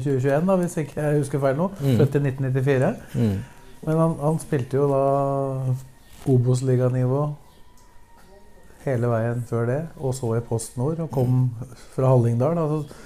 2021, 0.03 0.47
da, 0.47 0.57
hvis 0.63 0.79
ikke 0.83 1.03
jeg 1.03 1.21
husker 1.21 1.43
feil 1.43 1.59
nå. 1.59 1.69
Mm. 1.81 1.99
Født 2.01 2.19
i 2.19 2.23
1994. 2.23 2.93
Mm. 3.15 3.37
Men 3.87 4.01
han, 4.03 4.17
han 4.23 4.39
spilte 4.43 4.81
jo 4.81 4.87
da 4.91 5.03
Obos-liganivå 6.27 7.27
hele 8.87 9.11
veien 9.11 9.43
før 9.47 9.67
det, 9.71 9.81
og 9.99 10.15
så 10.15 10.33
i 10.37 10.43
Post 10.47 10.77
Nord, 10.79 11.03
og 11.03 11.11
kom 11.15 11.47
fra 11.95 12.11
Hallingdal. 12.13 12.59
Altså, 12.63 12.99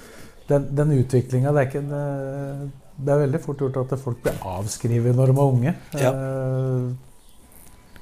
den 0.49 0.67
den 0.77 0.97
utviklinga 0.99 1.53
det, 1.57 1.67
eh, 1.75 2.65
det 3.01 3.13
er 3.13 3.23
veldig 3.23 3.41
fort 3.41 3.61
gjort 3.61 3.79
at 3.81 3.99
folk 3.99 4.21
blir 4.21 4.41
avskrevet 4.45 5.15
når 5.15 5.31
de 5.31 5.37
er 5.37 5.55
unge. 5.55 5.73
Ja. 5.97 6.11
Eh, 6.11 6.91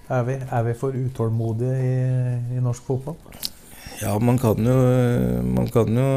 Er, 0.10 0.26
vi, 0.26 0.36
er 0.42 0.64
vi 0.66 0.74
for 0.78 0.96
utålmodige 0.98 1.76
i, 1.86 1.96
i 2.58 2.62
norsk 2.66 2.88
fotball? 2.88 3.18
Ja, 4.00 4.16
man 4.18 4.40
kan 4.42 4.66
jo 4.66 4.78
Man 5.46 5.68
kan 5.74 5.98
jo 5.98 6.10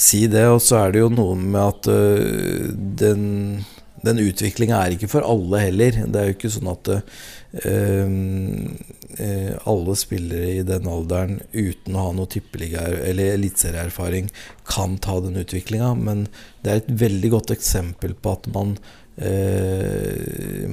si 0.00 0.26
det, 0.30 0.46
og 0.48 0.60
så 0.64 0.84
er 0.84 0.94
det 0.94 1.02
jo 1.02 1.10
noe 1.12 1.36
med 1.36 1.60
at 1.60 1.88
øh, 1.92 2.70
den, 2.72 3.24
den 4.04 4.20
utviklinga 4.22 4.78
er 4.78 4.94
ikke 4.94 5.10
for 5.12 5.26
alle 5.26 5.60
heller. 5.66 5.98
Det 6.06 6.20
er 6.20 6.30
jo 6.30 6.36
ikke 6.36 6.52
sånn 6.54 6.70
at 6.72 6.90
øh, 7.66 8.14
alle 9.68 9.96
spillere 9.98 10.54
i 10.54 10.62
den 10.64 10.88
alderen 10.88 11.40
uten 11.52 11.96
å 11.96 12.06
ha 12.06 12.14
noe 12.16 12.30
tippeliga- 12.30 12.86
eller 12.86 13.34
eliteserieerfaring 13.34 14.30
kan 14.70 14.96
ta 15.02 15.18
den 15.20 15.36
utviklinga, 15.42 15.92
men 15.98 16.28
det 16.62 16.72
er 16.72 16.80
et 16.80 16.92
veldig 17.02 17.34
godt 17.34 17.52
eksempel 17.56 18.14
på 18.14 18.36
at 18.38 18.48
man 18.54 18.78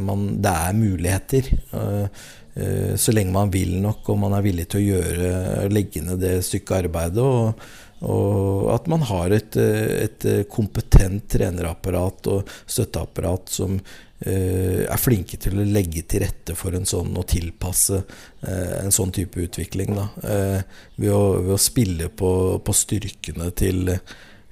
man, 0.08 0.28
det 0.42 0.54
er 0.54 0.74
muligheter. 0.74 1.50
øh, 1.74 2.08
øh, 2.56 2.98
så 2.98 3.12
lenge 3.12 3.32
man 3.34 3.54
vil 3.54 3.82
nok 3.82 4.10
og 4.10 4.20
man 4.20 4.34
er 4.34 4.46
villig 4.46 4.68
til 4.70 4.82
å 4.82 4.88
gjøre 4.88 5.70
legge 5.74 6.02
ned 6.06 6.22
det 6.22 6.40
stykket 6.46 6.86
arbeidet. 6.86 7.24
Og, 7.24 7.60
og 8.08 8.74
at 8.76 8.88
man 8.88 9.06
har 9.10 9.34
et, 9.34 9.58
et 9.58 10.28
kompetent 10.52 11.26
trenerapparat 11.34 12.30
og 12.30 12.52
støtteapparat 12.70 13.50
som 13.50 13.80
øh, 13.80 14.84
er 14.86 15.02
flinke 15.02 15.40
til 15.42 15.58
å 15.58 15.66
legge 15.66 16.04
til 16.06 16.22
rette 16.28 16.54
for 16.58 16.78
en 16.78 16.86
sånn 16.86 17.18
og 17.18 17.26
tilpasse 17.32 18.04
øh, 18.04 18.76
en 18.84 18.94
sånn 18.94 19.14
type 19.18 19.42
utvikling. 19.42 19.98
Øh, 19.98 20.62
ved, 20.98 21.12
å, 21.14 21.24
ved 21.42 21.56
å 21.58 21.62
spille 21.62 22.12
på, 22.14 22.32
på 22.62 22.78
styrkene 22.86 23.50
til, 23.58 23.98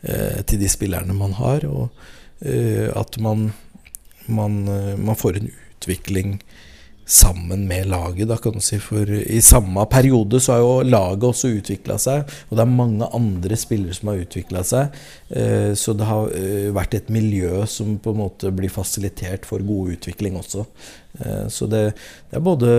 til 0.06 0.60
de 0.62 0.70
spillerne 0.70 1.14
man 1.18 1.38
har. 1.38 1.66
Og 1.70 1.90
at 2.46 3.16
man 3.24 3.48
man, 4.26 4.68
eh, 4.68 4.98
man 4.98 5.16
får 5.16 5.38
en 5.38 5.52
utvikling 5.78 6.44
sammen 7.06 7.68
med 7.68 7.86
laget, 7.88 8.28
da, 8.28 8.38
kan 8.42 8.58
du 8.58 8.62
si. 8.66 8.80
For 8.82 9.10
i 9.10 9.42
samme 9.46 9.86
periode 9.92 10.40
så 10.42 10.56
har 10.56 10.64
jo 10.64 10.74
laget 10.90 11.28
også 11.30 11.54
utvikla 11.60 12.00
seg, 12.02 12.26
og 12.50 12.58
det 12.58 12.66
er 12.66 12.74
mange 12.82 13.10
andre 13.14 13.60
spillere 13.60 13.94
som 13.94 14.12
har 14.12 14.24
utvikla 14.26 14.66
seg. 14.66 15.00
Eh, 15.30 15.72
så 15.78 15.94
det 15.98 16.10
har 16.10 16.34
eh, 16.34 16.70
vært 16.74 16.98
et 16.98 17.14
miljø 17.14 17.64
som 17.70 17.98
på 18.02 18.14
en 18.14 18.24
måte 18.26 18.54
blir 18.56 18.74
fasilitert 18.74 19.46
for 19.46 19.62
god 19.66 19.96
utvikling 20.00 20.38
også. 20.42 20.66
Eh, 21.22 21.46
så 21.54 21.70
det, 21.70 21.84
det 22.32 22.40
er 22.40 22.46
både 22.46 22.74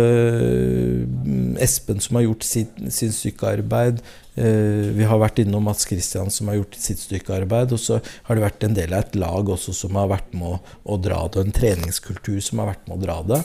Espen 1.62 2.02
som 2.02 2.18
har 2.18 2.26
gjort 2.26 2.47
sitt, 2.47 2.78
sin 2.92 3.14
stykkearbeid. 3.14 4.02
Vi 4.37 5.04
har 5.09 5.16
vært 5.16 5.38
innom 5.40 5.64
Mats 5.64 5.87
Christian 5.88 6.28
som 6.28 6.50
har 6.50 6.59
gjort 6.59 6.75
sitt 6.76 7.00
stykkearbeid. 7.00 7.71
Og 7.73 7.80
så 7.80 8.02
har 8.26 8.37
det 8.37 8.45
vært 8.45 8.66
en 8.66 8.76
del 8.76 8.92
av 8.92 9.06
et 9.06 9.16
lag 9.16 9.49
også 9.54 9.73
som 9.73 9.97
har 9.97 10.11
vært 10.11 10.35
med 10.37 10.59
å, 10.59 10.75
å 10.92 10.99
dra 11.00 11.23
det, 11.25 11.40
og 11.40 11.47
en 11.47 11.56
treningskultur 11.56 12.42
som 12.45 12.61
har 12.61 12.75
vært 12.75 12.85
med 12.85 12.99
å 12.99 13.04
dra 13.06 13.16
det. 13.33 13.40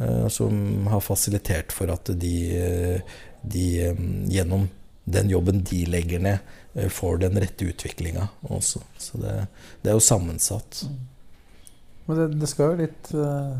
Eh, 0.00 0.28
Som 0.28 0.86
har 0.90 1.00
fasilitert 1.00 1.72
for 1.72 1.92
at 1.92 2.10
de, 2.20 2.34
eh, 2.56 3.16
de 3.42 3.66
eh, 3.86 4.04
gjennom 4.30 4.68
den 5.10 5.30
jobben 5.30 5.64
de 5.66 5.84
legger 5.90 6.20
ned, 6.22 6.38
får 6.92 7.16
den 7.24 7.38
rette 7.40 7.66
utviklinga 7.66 8.28
også. 8.46 8.82
Så 8.98 9.18
det, 9.18 9.32
det 9.82 9.90
er 9.90 9.96
jo 9.96 10.04
sammensatt. 10.04 10.84
Men 12.06 12.18
det, 12.18 12.26
det 12.38 12.50
skal 12.50 12.72
jo 12.72 12.82
litt 12.84 13.10
eh, 13.16 13.56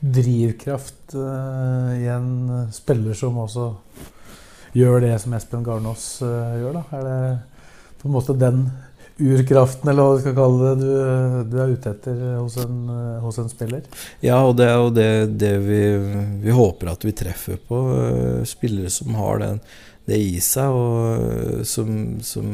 drivkraft 0.00 1.14
eh, 1.14 1.90
i 2.04 2.06
en 2.12 2.68
spiller 2.72 3.18
som 3.18 3.40
også 3.42 3.66
gjør 4.72 5.00
det 5.04 5.16
som 5.22 5.34
Espen 5.36 5.66
Garnås 5.66 6.06
eh, 6.22 6.54
gjør. 6.62 6.78
Da. 6.78 6.84
Er 6.98 7.08
det 7.08 7.98
på 8.00 8.08
en 8.08 8.14
måte 8.14 8.38
den 8.38 8.64
urkraften, 9.20 9.90
eller 9.90 10.06
hva 10.06 10.16
du 10.16 10.22
skal 10.24 10.34
kalle 10.36 10.70
det, 10.70 10.86
du, 10.86 11.50
du 11.52 11.56
er 11.60 11.74
ute 11.74 11.92
etter 11.92 12.22
hos 12.38 12.56
en, 12.62 12.80
hos 13.22 13.38
en 13.42 13.50
spiller? 13.52 13.84
Ja, 14.24 14.40
og 14.46 14.56
det 14.58 14.66
er 14.70 14.78
jo 14.80 14.90
det, 14.96 15.10
det 15.40 15.52
vi, 15.66 15.80
vi 16.42 16.56
håper 16.56 16.92
at 16.94 17.06
vi 17.06 17.14
treffer 17.16 17.60
på. 17.68 17.80
eh, 17.98 18.42
Spillere 18.48 18.90
som 18.92 19.14
har 19.18 19.42
den, 19.42 19.60
det 20.08 20.18
i 20.18 20.40
seg, 20.42 20.72
og 20.72 21.20
eh, 21.20 21.62
som, 21.68 22.20
som 22.24 22.50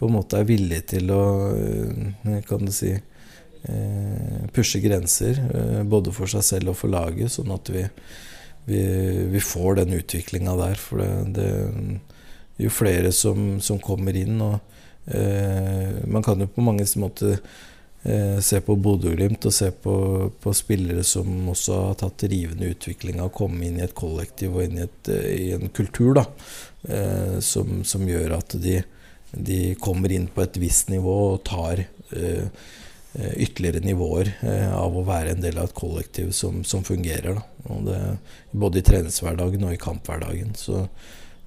på 0.00 0.08
en 0.08 0.16
måte 0.16 0.40
er 0.40 0.48
villige 0.48 0.86
til 0.96 1.12
å 1.12 1.22
eh, 1.52 2.40
Kan 2.48 2.66
du 2.68 2.74
si 2.74 2.96
Pushe 4.56 4.80
grenser, 4.80 5.36
både 5.84 6.14
for 6.16 6.30
seg 6.32 6.40
selv 6.46 6.70
og 6.72 6.78
for 6.80 6.88
laget, 6.88 7.28
sånn 7.34 7.50
at 7.52 7.68
vi, 7.68 7.82
vi, 8.64 8.78
vi 9.28 9.42
får 9.44 9.82
den 9.82 9.92
utviklinga 9.98 10.54
der. 10.56 10.80
For 10.80 11.02
det, 11.04 11.10
det 11.36 12.64
jo 12.64 12.72
flere 12.72 13.12
som, 13.12 13.58
som 13.60 13.76
kommer 13.84 14.16
inn, 14.16 14.40
og 14.40 14.58
man 15.10 16.22
kan 16.22 16.42
jo 16.42 16.46
på 16.46 16.62
mange 16.62 16.84
måter 17.00 17.38
eh, 18.02 18.38
se 18.40 18.60
på 18.60 18.76
Bodø-Glimt 18.76 19.44
og 19.46 19.54
se 19.54 19.70
på, 19.70 19.94
på 20.40 20.54
spillere 20.56 21.04
som 21.06 21.48
også 21.52 21.78
har 21.84 21.98
tatt 22.00 22.26
rivende 22.30 22.70
utvikling 22.72 23.20
av 23.20 23.30
å 23.30 23.36
komme 23.42 23.66
inn 23.66 23.80
i 23.80 23.84
et 23.84 23.96
kollektiv 23.96 24.56
og 24.56 24.66
inn 24.66 24.80
i, 24.80 24.86
et, 24.88 25.12
eh, 25.12 25.30
i 25.34 25.48
en 25.56 25.68
kultur 25.74 26.14
da, 26.20 26.26
eh, 26.88 27.38
som, 27.44 27.80
som 27.84 28.06
gjør 28.08 28.38
at 28.38 28.56
de, 28.62 28.80
de 29.32 29.62
kommer 29.80 30.12
inn 30.12 30.28
på 30.32 30.44
et 30.44 30.60
visst 30.60 30.92
nivå 30.92 31.16
og 31.34 31.42
tar 31.48 31.84
eh, 31.84 32.46
eh, 33.14 33.34
ytterligere 33.36 33.84
nivåer 33.84 34.34
eh, 34.40 34.70
av 34.72 34.96
å 34.96 35.06
være 35.06 35.36
en 35.36 35.44
del 35.44 35.60
av 35.60 35.70
et 35.70 35.80
kollektiv 35.82 36.32
som, 36.36 36.64
som 36.64 36.86
fungerer. 36.86 37.42
Det, 37.60 38.00
både 38.56 38.80
i 38.80 38.86
treningshverdagen 38.86 39.68
og 39.68 39.76
i 39.76 39.80
kamphverdagen. 39.80 40.54
Så 40.56 40.86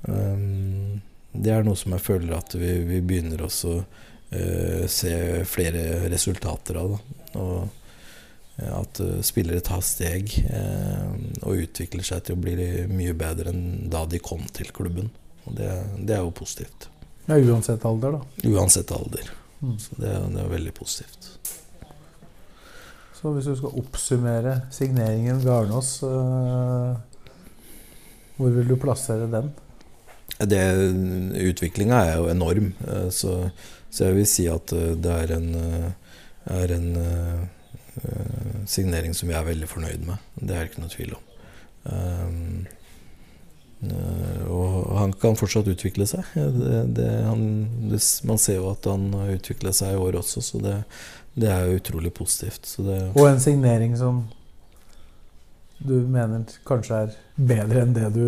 um, 0.06 1.02
det 1.34 1.54
er 1.54 1.64
noe 1.66 1.78
som 1.78 1.96
jeg 1.96 2.06
føler 2.06 2.36
at 2.38 2.54
vi, 2.56 2.72
vi 2.86 3.00
begynner 3.02 3.42
også 3.46 3.78
uh, 3.82 4.84
se 4.90 5.14
flere 5.50 6.04
resultater 6.14 6.78
av. 6.82 6.94
Da. 6.94 7.42
Og 7.42 7.80
at 8.62 9.02
uh, 9.02 9.20
spillere 9.26 9.64
tar 9.66 9.82
steg 9.86 10.30
uh, 10.46 11.10
og 11.42 11.64
utvikler 11.66 12.06
seg 12.06 12.26
til 12.28 12.38
å 12.38 12.44
bli 12.44 12.68
mye 12.92 13.16
bedre 13.18 13.54
enn 13.54 13.90
da 13.94 14.06
de 14.10 14.22
kom 14.22 14.46
til 14.54 14.70
klubben. 14.76 15.10
Og 15.48 15.58
det, 15.58 15.72
det 16.06 16.18
er 16.18 16.22
jo 16.22 16.36
positivt. 16.36 16.90
Ja, 17.26 17.40
Uansett 17.40 17.86
alder, 17.88 18.20
da. 18.20 18.50
Uansett 18.52 18.92
alder. 18.94 19.32
Mm. 19.64 19.78
Så 19.80 19.96
det, 19.96 20.12
det, 20.12 20.44
er 20.44 20.52
veldig 20.52 20.74
positivt. 20.76 21.32
Så 23.16 23.32
hvis 23.32 23.48
du 23.48 23.56
skal 23.56 23.80
oppsummere 23.80 24.58
signeringen 24.76 25.42
Garnås, 25.44 25.96
uh, 26.04 26.94
hvor 28.38 28.52
vil 28.54 28.68
du 28.68 28.76
plassere 28.80 29.30
den? 29.32 29.54
Utviklinga 30.44 32.04
er 32.10 32.16
jo 32.22 32.30
enorm. 32.32 32.72
Uh, 32.84 33.10
så, 33.14 33.38
så, 33.90 34.08
jeg 34.08 34.20
vil 34.20 34.30
si 34.30 34.48
at 34.52 34.76
uh, 34.76 34.94
det 35.00 35.18
er 35.24 35.36
en, 35.38 35.50
er 36.52 36.78
en 36.78 36.88
signering 38.68 39.14
som 39.16 39.30
jeg 39.30 39.40
er 39.40 39.52
veldig 39.52 39.70
fornøyd 39.70 40.08
med. 40.08 40.32
Det 40.40 40.56
er 40.56 40.64
det 40.64 40.72
ikke 40.72 40.84
noe 40.84 40.96
tvil 40.96 41.18
om. 41.18 41.28
Um, 41.84 42.66
Eh, 43.84 44.44
og 44.48 44.94
han 44.98 45.14
kan 45.20 45.36
fortsatt 45.40 45.68
utvikle 45.72 46.08
seg. 46.08 46.28
Det, 46.36 46.84
det, 46.98 47.10
han, 47.28 47.44
det, 47.92 48.00
man 48.28 48.40
ser 48.42 48.62
jo 48.62 48.70
at 48.72 48.88
han 48.88 49.10
har 49.18 49.34
utviklet 49.36 49.78
seg 49.80 49.96
i 49.96 50.00
år 50.00 50.20
også, 50.22 50.44
så 50.46 50.62
det, 50.64 50.78
det 51.40 51.52
er 51.52 51.76
utrolig 51.76 52.14
positivt. 52.16 52.76
og 52.80 53.26
en 53.28 53.44
signering 53.44 53.98
som 54.00 54.26
du 55.84 55.98
mener 56.08 56.48
kanskje 56.68 57.02
er 57.04 57.16
bedre 57.36 57.84
enn 57.84 57.96
det 57.96 58.14
du 58.16 58.28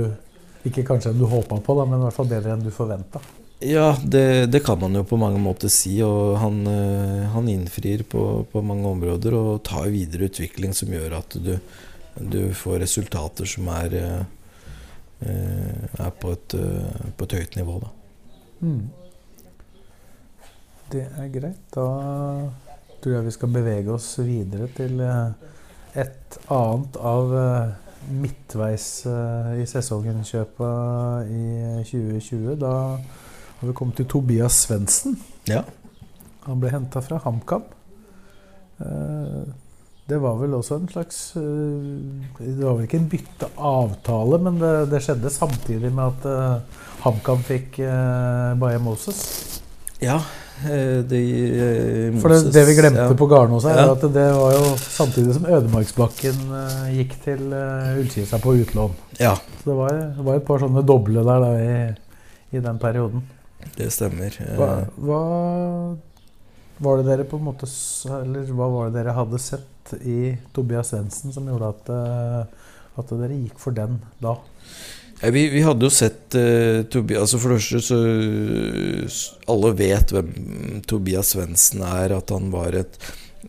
Ikke 0.65 0.85
kanskje 0.87 1.11
enn 1.13 1.19
du 1.21 1.27
håpa 1.29 1.59
på, 1.61 1.75
da, 1.77 1.87
men 1.89 2.01
i 2.01 2.07
hvert 2.07 2.17
fall 2.17 2.29
bedre 2.29 2.55
enn 2.55 2.63
du 2.65 2.71
forventa. 2.73 3.21
Ja, 3.65 3.93
det, 4.03 4.51
det, 4.51 4.59
kan 4.65 4.79
man 4.81 4.97
jo 4.97 5.05
på 5.07 5.17
mange 5.17 5.39
måter 5.41 5.71
si. 5.71 5.95
Og 6.05 6.35
han, 6.41 6.63
eh, 6.67 7.25
han 7.31 7.49
innfrir 7.49 8.03
på, 8.09 8.45
på, 8.51 8.63
mange 8.65 8.89
områder 8.91 9.37
og 9.37 9.63
tar 9.67 9.87
videre 9.93 10.29
utvikling 10.29 10.75
som 10.75 10.91
gjør 10.93 11.19
at 11.21 11.37
du, 11.39 11.53
du 12.19 12.41
får 12.57 12.81
resultater 12.83 13.47
som 13.49 13.69
er 13.73 13.99
eh, 14.01 14.23
Eh, 15.19 16.05
er 16.05 16.09
på 16.19 16.31
et, 16.35 16.55
på 17.17 17.25
et, 17.25 17.35
høyt 17.39 17.55
nivå. 17.55 17.79
Da. 17.79 17.89
Mm. 18.61 18.89
Det 20.91 21.05
er 21.07 21.31
greit. 21.33 21.61
Da 21.73 21.87
tror 23.01 23.15
jeg 23.15 23.27
vi 23.29 23.35
skal 23.35 23.53
bevege 23.53 23.93
oss 23.95 24.09
videre 24.19 24.67
til 24.75 24.99
et 25.05 26.37
annet 26.51 26.99
av 26.99 27.33
midtveis 28.09 28.87
i 29.59 29.65
sesongenkjøpa 29.69 30.69
i 31.27 31.45
2020. 31.87 32.55
Da 32.61 32.71
har 33.59 33.69
vi 33.69 33.75
kommet 33.77 33.99
til 33.99 34.07
Tobias 34.11 34.61
Svendsen. 34.65 35.17
Ja. 35.49 35.63
Han 36.45 36.61
ble 36.61 36.73
henta 36.73 37.01
fra 37.05 37.19
HamKam. 37.23 37.65
Det 40.05 40.17
var 40.21 40.35
vel 40.37 40.53
også 40.53 40.75
en 40.77 40.89
slags 40.91 41.19
eh, 41.39 41.85
Det 42.37 42.59
var 42.59 42.75
vel 42.75 42.83
ikke 42.85 42.99
en 42.99 43.07
bytteavtale, 43.09 44.37
men 44.45 44.59
det, 44.61 44.73
det 44.91 44.99
skjedde 45.01 45.31
samtidig 45.33 45.89
med 45.95 46.27
at 46.27 46.59
HamKam 47.05 47.41
fikk 47.47 47.79
Baye 48.61 48.81
Moses. 48.83 49.23
Ja, 50.03 50.19
det, 50.63 51.19
eh, 52.07 52.21
For 52.21 52.31
det, 52.31 52.51
det, 52.53 52.63
vi 52.65 52.75
glemte 52.77 53.01
ja. 53.01 53.17
på 53.17 53.27
Garnås 53.27 53.65
her, 53.67 53.81
ja. 53.81 53.91
at 53.91 54.05
det 54.13 54.25
var 54.37 54.55
jo 54.55 54.71
samtidig 54.79 55.35
som 55.35 55.45
Ødemarksbakken 55.51 56.41
eh, 56.61 56.87
gikk 56.99 57.15
til 57.25 57.53
eh, 57.53 57.99
Ullkisa 57.99 58.39
på 58.43 58.55
utlån. 58.61 58.95
Ja. 59.19 59.35
Så 59.35 59.69
det 59.69 59.77
var, 59.77 60.01
det 60.15 60.25
var, 60.25 60.39
et 60.39 60.47
par 60.47 60.63
sånne 60.63 60.83
doble 60.87 61.25
der 61.27 61.43
da, 61.43 61.51
i, 61.59 61.77
i, 62.55 62.63
den 62.63 62.79
perioden. 62.81 63.25
Det 63.75 63.91
stemmer. 63.91 64.35
Hva, 64.55 64.71
hva 64.95 65.21
var 66.77 66.99
det 66.99 67.07
dere 67.07 67.27
på 67.27 67.39
en 67.39 67.47
måte 67.47 67.67
Eller 68.19 68.51
hva 68.51 68.67
var 68.71 68.89
det 68.89 68.99
dere 68.99 69.15
hadde 69.15 69.39
sett 69.41 69.95
i 70.01 70.35
Tobias 70.55 70.91
Svendsen 70.91 71.33
som 71.33 71.47
gjorde 71.49 71.71
at, 71.71 71.91
eh, 71.93 72.69
at, 72.95 73.11
dere 73.11 73.37
gikk 73.37 73.59
for 73.61 73.75
den 73.75 73.99
da? 74.23 74.37
Ja, 75.21 75.31
vi, 75.31 75.45
vi, 75.49 75.61
hadde 75.63 75.87
jo 75.87 75.91
sett 75.93 76.35
uh, 76.35 76.83
Tobias 76.91 77.21
altså 77.23 77.39
For 77.39 77.53
det 77.53 77.59
første 77.63 77.79
så 79.15 79.37
Alle 79.51 79.71
vet 79.79 80.11
hvem 80.11 80.33
Tobias 80.87 81.31
Svendsen 81.33 81.85
er. 81.87 82.17
At 82.17 82.33
han 82.35 82.51
var 82.53 82.75
et, 82.75 82.99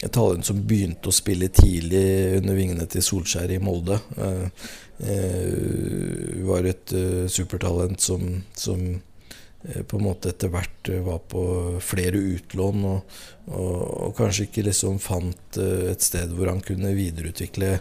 et 0.00 0.12
talent 0.14 0.46
som 0.46 0.62
begynte 0.62 1.10
å 1.10 1.16
spille 1.16 1.50
tidlig 1.50 2.06
under 2.40 2.58
vingene 2.58 2.86
til 2.90 3.04
Solskjær 3.04 3.52
i 3.56 3.60
Molde. 3.62 3.98
Uh, 4.16 4.46
var 6.46 6.64
et 6.70 6.92
supertalent 7.28 8.00
som, 8.00 8.22
som 8.56 8.86
Eh, 9.68 9.82
på 9.82 9.96
en 9.96 10.04
måte 10.06 10.30
etter 10.30 10.50
hvert 10.52 10.90
eh, 10.92 11.02
var 11.02 11.22
på 11.30 11.42
flere 11.82 12.20
utlån, 12.36 12.84
og, 12.86 13.16
og, 13.50 13.80
og, 14.06 14.12
kanskje 14.18 14.46
ikke 14.46 14.66
liksom 14.68 15.00
fant 15.02 15.58
eh, 15.60 15.90
et 15.92 16.04
sted 16.04 16.34
hvor 16.36 16.50
han 16.52 16.62
kunne 16.64 16.94
videreutvikle 16.96 17.76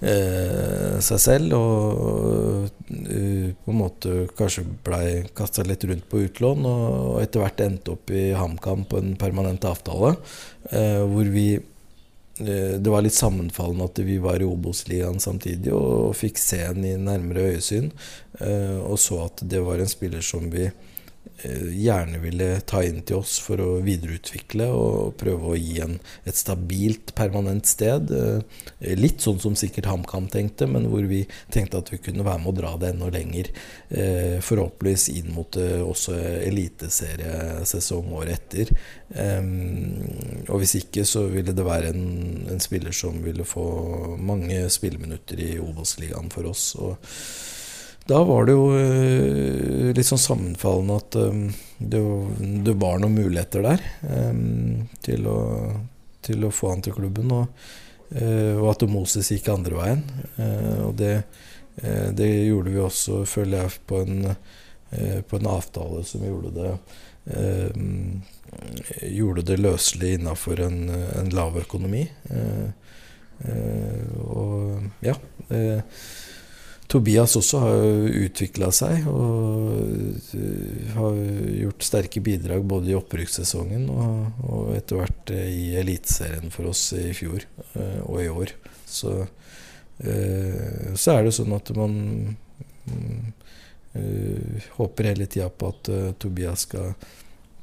eh, 0.00 0.98
seg 1.04 1.22
selv. 1.22 1.54
Og 1.58 2.68
uh, 2.68 3.48
på 3.64 3.72
en 3.72 3.80
måte 3.80 4.26
kanskje 4.38 4.66
blei 4.86 5.08
kasta 5.36 5.64
litt 5.66 5.86
rundt 5.88 6.08
på 6.10 6.24
utlån, 6.26 6.68
og, 6.68 6.84
og 7.14 7.18
etter 7.22 7.44
hvert 7.44 7.64
endte 7.64 7.94
opp 7.96 8.12
i 8.14 8.28
HamKam 8.36 8.86
på 8.88 9.02
en 9.02 9.16
permanent 9.20 9.66
avtale, 9.68 10.14
eh, 10.70 11.02
hvor 11.08 11.34
vi 11.34 11.50
det 12.38 12.86
var 12.86 13.02
litt 13.02 13.16
sammenfallende 13.16 13.88
at 13.88 13.96
vi 14.06 14.14
var 14.22 14.38
i 14.38 14.46
Obos-ligaen 14.46 15.16
samtidig 15.18 15.72
og 15.74 16.12
fikk 16.14 16.36
se 16.38 16.60
en 16.68 16.84
i 16.86 16.92
nærmere 16.94 17.48
øyesyn. 17.56 17.88
Og 18.86 18.94
så 19.02 19.18
at 19.24 19.42
det 19.42 19.58
var 19.66 19.82
en 19.82 19.90
spiller 19.90 20.22
som 20.22 20.46
vi 20.52 20.68
Eh, 20.68 20.87
gjerne 21.70 22.18
ville 22.18 22.46
ta 22.66 22.80
inn 22.82 23.02
til 23.06 23.20
oss 23.20 23.36
for 23.42 23.60
å 23.62 23.68
videreutvikle 23.84 24.66
og 24.74 25.14
prøve 25.20 25.52
å 25.52 25.58
gi 25.58 25.78
en, 25.84 25.96
et 26.26 26.36
stabilt, 26.36 27.12
permanent 27.18 27.68
sted. 27.68 28.10
Eh, 28.10 28.94
litt 28.98 29.22
sånn 29.22 29.38
som 29.42 29.54
sikkert 29.58 29.86
HamKam 29.90 30.26
tenkte, 30.32 30.66
men 30.70 30.88
hvor 30.90 31.06
vi 31.06 31.22
tenkte 31.54 31.78
at 31.78 31.92
vi 31.92 32.00
kunne 32.02 32.26
være 32.26 32.42
med 32.42 32.52
å 32.52 32.56
dra 32.58 32.72
det 32.80 32.90
enda 32.90 33.10
lenger. 33.14 33.52
Eh, 33.88 34.38
forhåpentligvis 34.44 35.08
inn 35.14 35.30
mot 35.36 35.58
også 35.58 36.16
eliteseriesesong 36.48 38.10
året 38.18 38.38
etter. 38.38 38.72
Og 40.48 40.60
hvis 40.60 40.74
ikke, 40.80 41.04
så 41.08 41.24
ville 41.32 41.54
det 41.56 41.66
være 41.66 41.92
en, 41.94 42.02
en 42.50 42.60
spiller 42.62 42.94
som 42.94 43.16
ville 43.24 43.46
få 43.46 43.64
mange 44.20 44.64
spilleminutter 44.72 45.40
i 45.44 45.52
Obos-ligaen 45.62 46.32
for 46.34 46.50
oss. 46.50 46.72
og 46.78 46.98
da 48.08 48.22
var 48.24 48.46
det 48.46 48.54
jo 48.56 48.68
uh, 48.72 49.90
litt 49.92 50.08
sånn 50.08 50.22
sammenfallende 50.22 50.94
at 50.96 51.16
um, 51.20 51.42
det, 51.78 52.00
det, 52.64 52.74
var 52.80 53.02
noen 53.02 53.18
muligheter 53.18 53.66
der 53.66 53.82
um, 54.08 54.86
til, 55.04 55.26
å, 55.28 55.40
til, 56.24 56.46
å, 56.48 56.52
få 56.54 56.72
han 56.72 56.84
til 56.84 56.96
klubben. 56.96 57.34
Og, 57.36 57.68
og 58.08 58.66
at 58.72 58.86
Moses 58.88 59.28
gikk 59.28 59.50
andre 59.52 59.76
veien. 59.76 59.98
Og 60.86 60.94
det, 60.96 61.12
det, 62.16 62.28
gjorde 62.48 62.72
vi 62.72 62.78
også, 62.80 63.18
føler 63.28 63.66
jeg, 63.66 63.82
på 63.84 63.98
en, 64.00 64.30
på 65.28 65.36
en 65.36 65.48
avtale 65.52 66.00
som 66.08 66.24
gjorde 66.24 66.54
det 66.56 66.70
Gjorde 69.12 69.44
det 69.50 69.58
løselig 69.60 70.14
innafor 70.16 70.62
en, 70.64 70.78
en, 70.88 71.28
lav 71.36 71.60
økonomi. 71.60 72.06
og 74.24 75.04
ja. 75.04 75.18
Tobias 76.88 77.36
også 77.36 77.58
har 77.60 77.74
jo 77.84 78.22
utvikla 78.24 78.70
seg 78.72 79.04
og 79.12 79.74
eh, 80.38 80.92
har 80.94 81.18
gjort 81.60 81.84
sterke 81.84 82.22
bidrag 82.24 82.64
både 82.64 82.94
i 82.94 82.96
opprykkssesongen 82.96 83.84
og, 83.92 84.38
og 84.48 84.70
etter 84.72 85.02
hvert 85.02 85.32
eh, 85.36 85.50
i 85.52 85.66
Eliteserien 85.76 86.48
for 86.54 86.70
oss 86.70 86.86
i 86.96 87.10
fjor 87.16 87.44
eh, 87.44 88.00
og 88.06 88.22
i 88.24 88.30
år. 88.32 88.54
Så, 88.88 89.12
så 89.98 91.12
er 91.12 91.26
det 91.26 91.34
sånn 91.36 91.52
at 91.52 91.68
man 91.76 91.96
håper 94.78 95.08
hele 95.10 95.26
tida 95.26 95.48
på 95.50 95.72
at 95.74 95.90
Tobias 96.22 96.62
skal 96.64 96.94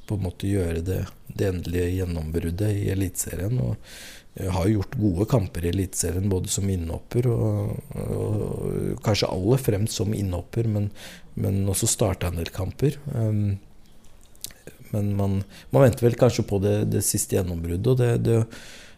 på 0.05 0.17
en 0.19 0.25
måte 0.27 0.49
gjøre 0.51 0.83
det, 0.85 0.99
det 1.31 1.47
endelige 1.49 1.95
gjennombruddet 1.95 2.75
i 2.75 2.89
Eliteserien. 2.93 3.57
Har 4.35 4.67
gjort 4.67 4.97
gode 4.99 5.25
kamper 5.31 5.63
i 5.65 5.69
Eliteserien, 5.71 6.27
både 6.29 6.51
som 6.51 6.67
innhopper 6.69 7.29
og, 7.31 7.77
og, 8.03 8.97
kanskje 9.05 9.29
aller 9.31 9.61
fremst 9.63 10.01
som 10.01 10.11
innhopper, 10.13 10.67
men, 10.67 10.89
men 11.39 11.61
også 11.71 11.87
starta 11.87 12.27
en 12.27 12.41
del 12.41 12.51
kamper. 12.51 12.97
Um, 13.13 13.55
men 14.95 15.15
man, 15.15 15.43
man, 15.69 15.81
venter 15.81 16.07
vel 16.07 16.17
kanskje 16.19 16.45
på 16.47 16.59
det, 16.63 16.75
det 16.93 17.03
siste 17.05 17.37
gjennombruddet, 17.37 17.87
og 17.91 17.99
det, 17.99 18.09
det, 18.25 18.37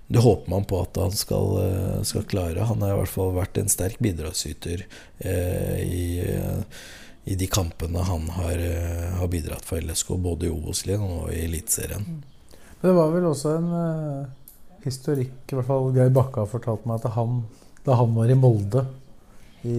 det, 0.08 0.24
håper 0.24 0.52
man 0.52 0.66
på 0.70 0.82
at 0.84 1.00
han 1.02 1.14
skal, 1.16 1.54
eh, 1.64 2.00
skal, 2.06 2.26
klare. 2.30 2.68
Han 2.70 2.84
har 2.86 2.96
i 2.96 3.00
hvert 3.02 3.14
fall 3.14 3.36
vært 3.38 3.58
en 3.62 3.72
sterk 3.72 4.02
bidragsyter 4.04 4.86
eh, 5.20 5.78
i, 5.84 6.08
i, 7.26 7.38
de 7.38 7.50
kampene 7.50 8.06
han 8.10 8.30
har, 8.38 8.62
eh, 8.62 9.08
har 9.22 9.32
bidratt 9.32 9.66
for 9.66 9.82
LSK, 9.82 10.14
både 10.22 10.50
i 10.50 10.54
Obos-ligaen 10.54 11.22
og 11.22 11.32
i 11.34 11.46
Eliteserien. 11.48 12.22
Det 12.82 12.94
var 12.94 13.10
vel 13.16 13.26
også 13.32 13.56
en 13.58 13.72
historikk, 14.88 15.36
i 15.52 15.58
hvert 15.58 15.68
fall 15.68 15.92
Geir 15.96 16.12
Bakke 16.16 16.44
har 16.44 16.50
fortalt 16.52 16.88
meg, 16.88 17.04
at 17.04 17.14
han, 17.18 17.42
da 17.86 17.98
han 18.00 18.16
var 18.16 18.32
i 18.32 18.38
Molde 18.40 18.84
i 19.68 19.78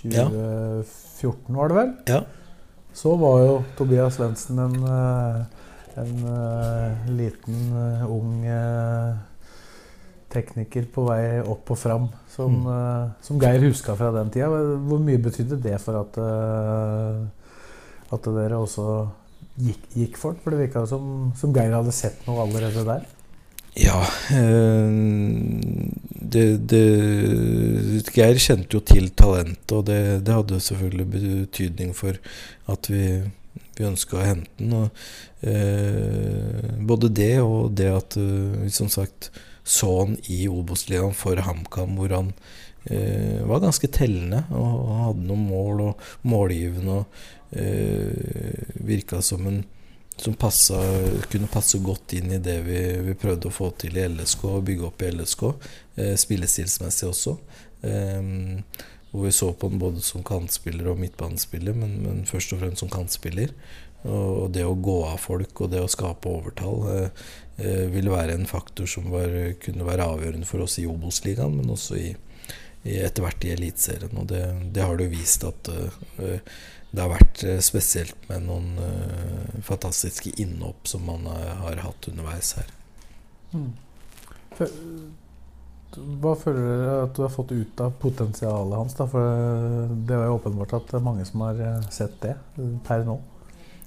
2014, 0.00 1.56
var 1.56 1.70
det 1.70 1.76
vel? 1.78 1.92
Ja. 2.10 2.20
Så 2.96 3.12
var 3.20 3.40
jo 3.44 3.56
Tobias 3.76 4.16
Svendsen 4.16 4.60
en, 4.62 4.76
eh, 4.88 5.40
en 6.00 6.12
uh, 6.24 7.08
liten, 7.16 7.58
uh, 7.76 8.04
ung 8.08 8.44
tekniker 10.32 10.84
på 10.92 11.04
vei 11.06 11.40
opp 11.40 11.70
og 11.72 11.78
fram, 11.80 12.08
som, 12.32 12.52
Mm. 12.66 13.12
som 13.22 13.38
Geir 13.40 13.62
huska 13.64 13.94
fra 13.96 14.10
den 14.12 14.30
tida. 14.30 14.48
Hvor 14.48 14.98
mye 15.00 15.22
betydde 15.22 15.56
det 15.62 15.80
for 15.80 16.00
at, 16.02 16.18
at 18.12 18.28
dere 18.36 18.58
også 18.58 19.08
gikk, 19.56 19.86
gikk 19.94 20.18
for? 20.20 20.36
For 20.42 20.52
det 20.52 20.66
virka 20.66 20.84
som, 20.90 21.32
som 21.38 21.54
Geir 21.56 21.72
hadde 21.72 21.94
sett 21.94 22.26
noe 22.26 22.44
allerede 22.44 22.84
der. 22.84 23.06
Ja 23.76 24.00
eh, 24.32 24.88
det, 26.26 26.44
det, 26.70 26.84
Geir 28.16 28.38
kjente 28.40 28.78
jo 28.78 28.82
til 28.84 29.10
talentet, 29.16 29.72
og 29.76 29.84
det, 29.88 30.00
det 30.26 30.36
hadde 30.36 30.62
selvfølgelig 30.64 31.06
betydning 31.12 31.92
for 31.96 32.16
at 32.72 32.88
vi, 32.90 33.04
vi 33.76 33.86
ønska 33.86 34.18
å 34.18 34.24
hente 34.24 34.50
den. 34.58 34.72
Og, 34.80 35.02
eh, 35.46 36.72
både 36.88 37.12
det 37.12 37.34
og 37.44 37.76
det 37.78 37.90
at 37.92 38.18
eh, 38.20 38.64
vi 38.64 38.72
som 38.74 38.90
sagt 38.92 39.30
så 39.66 39.90
han 40.00 40.16
i 40.30 40.46
Obos-ligaen 40.48 41.14
for 41.16 41.38
HamKam, 41.42 41.96
hvor 41.98 42.14
han 42.14 42.32
eh, 42.88 43.42
var 43.46 43.64
ganske 43.64 43.90
tellende 43.92 44.44
og, 44.54 44.92
hadde 45.06 45.26
noen 45.28 45.46
mål 45.50 45.82
og 45.88 46.04
målgivende 46.26 47.00
og 47.00 47.58
eh, 47.58 48.76
virka 48.86 49.22
som 49.26 49.46
en 49.50 49.64
som 50.16 50.34
passa, 50.34 50.80
kunne 51.30 51.48
passe 51.52 51.78
godt 51.84 52.16
inn 52.16 52.32
i 52.32 52.40
det 52.42 52.56
vi, 52.64 52.80
vi, 53.04 53.14
prøvde 53.20 53.50
å 53.50 53.54
få 53.54 53.70
til 53.80 53.98
i 53.98 54.06
LSK, 54.08 54.44
og 54.48 54.66
bygge 54.66 54.86
opp 54.88 55.02
i 55.04 55.10
LSK. 55.12 55.42
Eh, 55.96 56.14
spillestilsmessig 56.20 57.08
også. 57.10 57.36
Eh, 57.84 58.30
hvor 59.10 59.24
vi 59.24 59.32
så 59.32 59.52
på 59.52 59.68
den 59.68 59.80
både 59.80 60.02
som 60.04 60.24
kantspiller 60.26 60.90
og 60.90 61.00
midtbanespiller, 61.00 61.76
men, 61.76 61.98
men, 62.04 62.24
først 62.28 62.52
og 62.52 62.62
fremst 62.64 62.82
som 62.84 62.92
kantspiller. 62.92 63.52
Og 64.06 64.52
det 64.54 64.62
å 64.66 64.76
gå 64.78 65.00
av 65.08 65.18
folk 65.18 65.64
og 65.64 65.72
det 65.72 65.80
å 65.82 65.90
skape 65.90 66.30
overtall 66.30 66.84
eh, 66.92 67.24
eh 67.58 67.86
ville 67.90 68.12
være 68.12 68.36
en 68.36 68.46
faktor 68.46 68.86
som 68.86 69.08
var, 69.10 69.32
kunne 69.62 69.86
være 69.88 70.06
avgjørende 70.12 70.46
for 70.46 70.62
oss 70.62 70.78
i 70.78 70.86
Obos-ligaen, 70.86 71.56
men 71.56 71.72
også 71.72 71.96
i, 71.98 72.10
i 72.84 72.98
etter 73.02 73.24
hvert 73.24 73.44
i 73.44 73.54
Eliteserien. 73.56 74.14
Og 74.20 74.28
det, 74.30 74.44
det, 74.72 74.84
har 74.84 75.00
det 75.00 75.08
vist 75.10 75.44
at 75.48 75.72
uh, 75.72 76.42
det 76.96 77.04
har 77.04 77.12
vært 77.12 77.44
spesielt 77.64 78.16
med 78.30 78.46
noen 78.48 78.78
uh, 78.80 79.60
fantastiske 79.66 80.32
innhopp 80.40 80.88
som 80.88 81.04
man 81.04 81.28
har, 81.28 81.52
har 81.60 81.84
hatt 81.84 82.08
underveis 82.08 82.54
her. 82.56 82.72
Mm. 83.52 83.70
Hva 86.20 86.32
føler 86.40 86.64
dere 86.64 86.96
at 87.04 87.14
du 87.16 87.22
har 87.24 87.32
fått 87.32 87.52
ut 87.52 87.80
av 87.84 87.94
potensialet 88.00 88.78
hans? 88.80 88.96
Da? 88.96 89.06
For 89.12 89.92
det 90.08 90.16
er 90.16 90.26
jo 90.28 90.38
åpenbart 90.38 90.74
at 90.76 90.90
det 90.90 90.98
er 90.98 91.04
mange 91.04 91.24
som 91.28 91.44
har 91.44 91.60
sett 91.92 92.16
det 92.24 92.34
per 92.88 93.04
nå. 93.06 93.20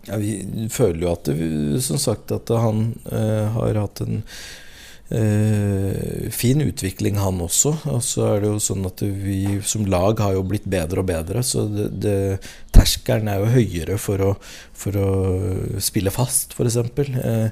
Ja, 0.08 0.18
vi 0.18 0.70
føler 0.72 1.04
jo 1.04 1.12
at 1.12 1.28
det, 1.28 1.82
som 1.84 2.00
sagt 2.02 2.32
at 2.32 2.50
han 2.54 2.94
uh, 3.12 3.50
har 3.58 3.82
hatt 3.84 4.02
en 4.06 4.24
Uh, 5.10 6.30
fin 6.30 6.62
utvikling, 6.62 7.16
han 7.18 7.42
også. 7.42 7.72
Og 7.90 8.04
så 8.06 8.28
er 8.30 8.44
det 8.44 8.52
jo 8.52 8.60
sånn 8.62 8.86
at 8.86 9.02
vi 9.02 9.58
som 9.66 9.88
lag 9.90 10.22
har 10.22 10.36
jo 10.38 10.46
blitt 10.46 10.68
bedre 10.70 11.02
og 11.02 11.10
bedre. 11.10 11.42
Så 11.42 11.66
terskelen 12.76 13.32
er 13.32 13.42
jo 13.42 13.54
høyere 13.56 13.98
for 13.98 14.22
å, 14.22 14.34
for 14.78 15.00
å 15.02 15.10
spille 15.82 16.14
fast, 16.14 16.54
f.eks. 16.54 16.78
Uh, 16.78 17.50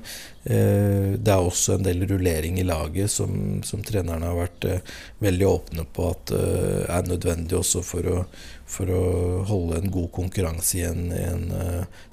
uh, 0.52 1.10
det 1.18 1.34
er 1.34 1.42
også 1.42 1.80
en 1.80 1.88
del 1.90 2.06
rullering 2.06 2.62
i 2.62 2.68
laget 2.68 3.10
som, 3.16 3.58
som 3.66 3.82
trenerne 3.82 4.30
har 4.30 4.38
vært 4.38 4.70
veldig 5.26 5.50
åpne 5.50 5.90
på 5.98 6.12
at 6.12 6.38
er 6.38 7.10
nødvendig 7.10 7.58
også 7.58 7.82
for 7.84 8.14
å, 8.14 8.22
for 8.70 8.94
å 8.94 9.04
holde 9.50 9.82
en 9.82 9.92
god 9.98 10.12
konkurranse 10.14 10.78
i 10.78 10.86
en, 10.86 11.10
en 11.10 11.50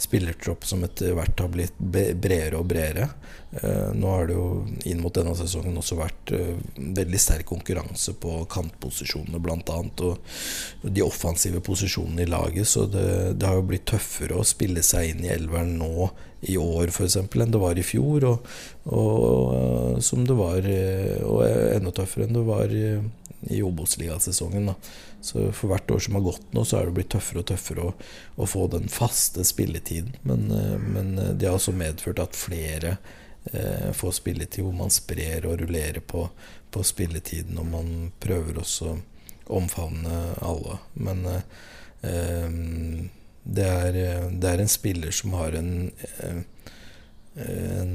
spillertropp 0.00 0.64
som 0.64 0.88
etter 0.88 1.12
hvert 1.14 1.44
har 1.44 1.52
blitt 1.52 1.76
bredere 1.78 2.56
og 2.56 2.70
bredere. 2.72 3.12
Nå 3.94 4.08
har 4.10 4.26
det 4.26 4.34
jo 4.34 4.64
inn 4.90 5.02
mot 5.02 5.14
denne 5.14 5.34
sesongen 5.38 5.76
også 5.78 5.98
vært 6.00 6.32
uh, 6.34 6.56
veldig 6.74 7.20
sterk 7.22 7.46
konkurranse 7.46 8.16
på 8.18 8.40
kantposisjonene 8.50 9.38
bl.a. 9.42 9.78
Og 10.02 10.88
de 10.90 11.04
offensive 11.04 11.62
posisjonene 11.64 12.24
i 12.24 12.30
laget. 12.30 12.66
Så 12.72 12.88
det, 12.90 13.06
det, 13.38 13.46
har 13.46 13.60
jo 13.60 13.68
blitt 13.70 13.86
tøffere 13.92 14.40
å 14.40 14.46
spille 14.46 14.82
seg 14.82 15.12
inn 15.12 15.24
i 15.26 15.32
elveren 15.36 15.76
nå 15.78 16.10
i 16.50 16.58
år 16.60 16.90
f.eks. 16.90 17.16
enn 17.22 17.54
det 17.54 17.62
var 17.62 17.78
i 17.78 17.86
fjor. 17.86 18.26
Og, 18.32 18.54
og 18.90 19.24
uh, 19.54 20.02
som 20.02 20.26
det 20.26 20.38
var 20.38 20.66
Og 20.66 21.42
enda 21.46 21.94
tøffere 21.94 22.26
enn 22.26 22.34
det 22.36 22.46
var 22.48 22.74
i, 22.74 22.86
i 23.54 23.62
Obos-ligasesongen. 23.62 24.72
Så 25.24 25.46
for 25.56 25.70
hvert 25.70 25.94
år 25.94 26.02
som 26.04 26.18
har 26.18 26.26
gått 26.26 26.50
nå, 26.52 26.66
så 26.66 26.80
er 26.80 26.88
det 26.88 26.98
blitt 26.98 27.14
tøffere 27.14 27.40
og 27.40 27.48
tøffere 27.48 27.86
å, 27.86 27.92
å 28.34 28.48
få 28.50 28.66
den 28.74 28.90
faste 28.92 29.46
spilletiden. 29.46 30.18
Men, 30.26 30.50
men 30.90 31.14
det 31.38 31.46
har 31.48 31.56
også 31.56 31.72
medført 31.72 32.20
at 32.20 32.36
flere 32.36 32.98
eh, 32.98 33.20
få 33.92 34.12
spilletid, 34.12 34.64
hvor 34.64 34.72
man 34.76 34.92
sprer 34.92 35.44
og 35.46 35.58
rullerer 35.60 36.00
på, 36.00 36.28
på 36.72 36.82
spilletiden, 36.82 37.58
og 37.60 37.66
man 37.68 37.92
prøver 38.22 38.62
også 38.62 38.94
å 38.94 39.58
omfavne 39.58 40.22
alle. 40.44 40.78
Men 40.94 41.26
eh, 41.28 43.04
det, 43.44 43.68
er, 43.68 44.00
det, 44.32 44.48
er, 44.48 44.64
en 44.64 44.72
spiller 44.72 45.12
som 45.14 45.36
har 45.36 45.56
en, 45.60 45.92
en 47.44 47.94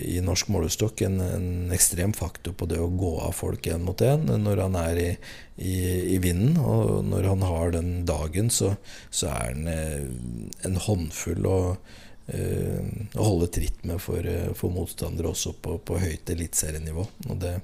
i 0.00 0.18
norsk 0.24 0.50
målestokk 0.50 1.04
en, 1.06 1.20
en, 1.22 1.48
ekstrem 1.74 2.14
faktor 2.16 2.56
på 2.56 2.66
det 2.70 2.80
å 2.80 2.90
gå 2.90 3.14
av 3.22 3.34
folk 3.36 3.70
én 3.70 3.84
mot 3.86 4.02
én 4.02 4.24
når 4.26 4.64
han 4.64 4.78
er 4.80 5.00
i, 5.00 5.08
i, 5.56 5.74
i, 6.16 6.20
vinden. 6.22 6.58
Og 6.58 7.04
når 7.06 7.32
han 7.34 7.46
har 7.46 7.74
den 7.78 7.90
dagen, 8.08 8.50
så, 8.50 8.74
så 9.14 9.30
er 9.30 9.52
han 9.54 9.68
en 9.70 10.80
håndfull. 10.88 11.46
og 11.46 11.76
Eh, 11.84 12.09
å 12.30 13.26
holde 13.26 13.50
tritt 13.54 13.82
med 13.88 14.00
for, 14.02 14.26
eh, 14.26 14.52
for 14.56 14.72
motstandere 14.74 15.32
også 15.32 15.54
på, 15.62 15.78
på 15.84 15.98
høyt 15.98 16.30
eliteserienivå. 16.30 17.06
Det, 17.40 17.54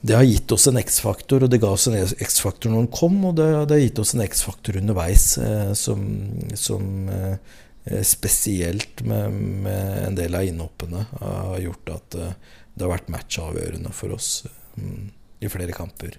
det 0.00 0.14
har 0.14 0.26
gitt 0.26 0.52
oss 0.54 0.68
en 0.70 0.78
X-faktor, 0.80 1.44
og 1.44 1.50
det 1.52 1.60
ga 1.62 1.72
oss 1.74 1.88
en 1.90 1.98
X-faktor 1.98 2.72
når 2.72 2.84
den 2.84 2.92
kom, 2.94 3.18
og 3.28 3.38
det, 3.38 3.48
det, 3.68 3.76
har 3.76 3.82
gitt 3.82 4.02
oss 4.02 4.14
en 4.14 4.24
X-faktor 4.24 4.78
underveis 4.80 5.26
eh, 5.42 5.72
som, 5.78 6.06
som 6.54 7.08
eh, 7.12 8.02
spesielt 8.06 9.02
med, 9.02 9.34
med, 9.66 9.98
en 10.06 10.18
del 10.18 10.38
av 10.38 10.46
innhoppene 10.46 11.04
har 11.18 11.58
gjort 11.62 11.94
at 11.96 12.18
eh, 12.18 12.34
det 12.78 12.86
har 12.86 12.94
vært 12.94 13.10
matchavgjørende 13.10 13.92
for 13.96 14.14
oss 14.14 14.44
eh, 14.46 15.06
i 15.42 15.50
flere 15.50 15.74
kamper. 15.74 16.18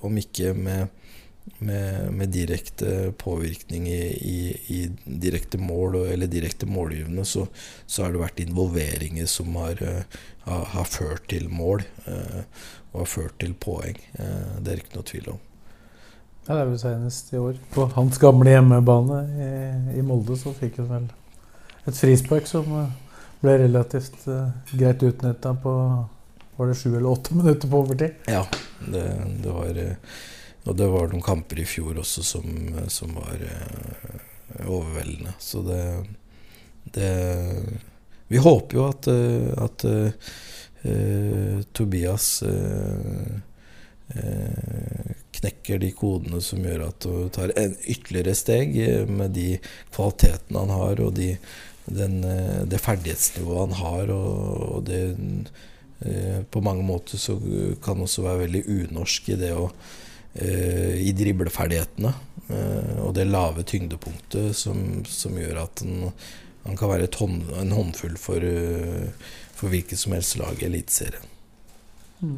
om 0.00 0.16
ikke 0.18 0.54
med 0.56 0.88
med, 1.58 2.12
med, 2.12 2.28
direkte 2.28 3.12
påvirkning 3.18 3.88
i, 3.88 4.02
i, 4.12 4.56
i, 4.66 4.80
direkte 5.04 5.58
mål 5.58 5.94
eller 6.12 6.26
direkte 6.26 6.66
målgivende, 6.66 7.24
så, 7.24 7.46
så, 7.86 8.04
har 8.04 8.14
det 8.14 8.22
vært 8.22 8.42
involveringer 8.44 9.26
som 9.30 9.54
har, 9.60 9.82
uh, 9.82 10.20
har, 10.46 10.64
har 10.74 10.88
ført 10.88 11.28
til 11.32 11.48
mål. 11.52 11.84
Uh, 12.06 12.42
og 12.90 13.04
har 13.04 13.10
ført 13.12 13.36
til 13.38 13.52
poeng. 13.54 13.98
Uh, 14.18 14.58
det 14.58 14.72
er 14.72 14.82
ikke 14.82 14.96
noe 14.96 15.06
tvil 15.06 15.28
om. 15.36 15.42
Ja, 16.46 16.54
Det 16.54 16.60
er 16.60 16.70
vel 16.72 16.80
senest 16.82 17.34
i 17.34 17.38
år. 17.38 17.60
På 17.74 17.86
hans 17.94 18.18
gamle 18.18 18.56
hjemmebane 18.56 19.20
i, 19.30 19.50
i 20.00 20.06
Molde 20.06 20.38
så 20.40 20.54
fikk 20.56 20.80
han 20.82 20.90
vel 20.90 21.10
et 21.86 21.96
frispark 21.96 22.48
som 22.48 22.66
ble 23.40 23.54
relativt 23.62 24.26
greit 24.74 25.04
utnytta 25.06 25.54
på 25.62 25.74
var 26.60 26.68
det 26.68 26.74
sju 26.76 26.90
eller 26.96 27.08
åtte 27.08 27.34
minutter 27.34 27.68
på 27.68 27.78
overtid. 27.80 28.18
Ja, 28.28 28.42
det, 28.92 29.04
det 29.42 29.54
var 29.54 29.78
og 30.68 30.76
det 30.76 30.88
var 30.92 31.08
noen 31.08 31.24
kamper 31.24 31.62
i 31.62 31.68
fjor 31.68 32.00
også 32.02 32.24
som, 32.26 32.48
som 32.92 33.14
var 33.16 33.40
uh, 33.40 34.66
overveldende. 34.66 35.32
Så 35.40 35.62
det, 35.64 35.84
det, 36.96 37.12
Vi 38.28 38.42
håper 38.44 38.76
jo 38.76 38.88
at, 38.90 39.08
uh, 39.08 39.52
at 39.64 39.86
uh, 39.88 41.62
Tobias 41.76 42.32
knekker 45.30 45.78
de 45.78 45.92
kodene 45.94 46.40
som 46.42 46.64
gjør 46.66 46.80
at 46.88 47.04
du 47.04 47.28
tar 47.30 47.52
en 47.54 47.76
ytterligere 47.86 48.32
steg 48.34 48.72
med 49.06 49.36
de 49.36 49.52
kvalitetene 49.94 50.64
han 50.64 50.72
har, 50.74 51.02
og 51.04 51.12
de, 51.14 51.28
den, 51.86 52.16
det 52.66 52.80
ferdighetsnivået 52.82 53.68
han 53.68 53.76
har, 53.78 54.10
og, 54.10 54.64
og 54.66 54.88
det 54.88 55.02
På 56.50 56.62
mange 56.64 56.82
måter 56.82 57.20
så 57.20 57.36
kan 57.84 58.00
også 58.00 58.24
være 58.24 58.46
veldig 58.48 58.64
unorsk 58.66 59.28
i 59.30 59.38
det 59.38 59.52
å 59.54 59.68
Eh, 59.68 60.08
i 60.34 61.10
dribleferdighetene 61.16 62.12
eh, 62.48 62.98
og 63.02 63.14
det 63.16 63.26
lave 63.26 63.64
tyngdepunktet 63.66 64.54
som, 64.56 65.02
som 65.08 65.34
gjør 65.38 65.64
at 65.64 65.82
han, 65.82 66.76
kan 66.78 66.92
være 66.92 67.08
hånd, 67.18 67.48
en 67.58 67.74
håndfull 67.74 68.14
for, 68.20 68.38
eh, 68.46 69.10
for 69.56 69.72
hvilket 69.72 69.98
som 69.98 70.14
helst 70.14 70.38
lag 70.38 70.60
i 70.62 70.68
Eliteserien. 70.68 71.26
Mm. 72.20 72.36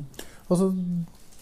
Og 0.49 0.57
så 0.57 0.71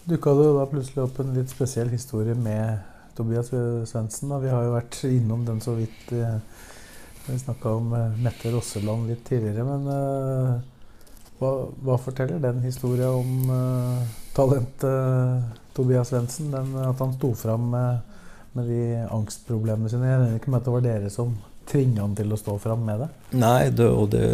dukka 0.09 0.33
det 0.35 0.47
jo 0.49 0.57
da 0.57 0.67
plutselig 0.67 1.05
opp 1.05 1.21
en 1.23 1.35
litt 1.37 1.53
spesiell 1.53 1.91
historie 1.93 2.35
med 2.35 2.81
Tobias 3.15 3.51
Svendsen. 3.87 4.33
Vi 4.43 4.51
har 4.51 4.65
jo 4.65 4.75
vært 4.75 4.99
innom 5.07 5.45
den 5.47 5.59
så 5.63 5.75
vidt. 5.77 6.11
Vi 6.11 7.37
snakka 7.37 7.75
om 7.77 7.91
Mette 8.23 8.51
Rosseland 8.53 9.11
litt 9.11 9.23
tidligere. 9.27 9.65
Men 9.67 10.63
Hva, 11.41 11.51
hva 11.83 11.97
forteller 12.01 12.39
den 12.41 12.63
historien 12.65 13.19
om 13.19 13.51
talentet 14.35 15.59
Tobias 15.75 16.11
Svendsen? 16.11 16.53
At 16.55 16.99
han 16.99 17.13
sto 17.17 17.33
fram 17.35 17.69
med, 17.73 18.17
med, 18.57 18.69
de 18.71 18.81
angstproblemene 19.11 19.91
sine? 19.91 20.09
Jeg 20.09 20.19
regner 20.21 20.39
ikke 20.39 20.53
med 20.53 20.61
at 20.61 20.67
det 20.67 20.75
var 20.75 20.85
dere 20.87 21.13
som 21.13 21.35
tvinga 21.71 22.03
han 22.03 22.17
til 22.17 22.33
å 22.33 22.39
stå 22.39 22.57
fram 22.59 22.85
med 22.87 23.05
det? 23.05 23.09
Nei, 23.39 23.69
det, 23.75 23.87
og 23.87 24.09
det, 24.13 24.25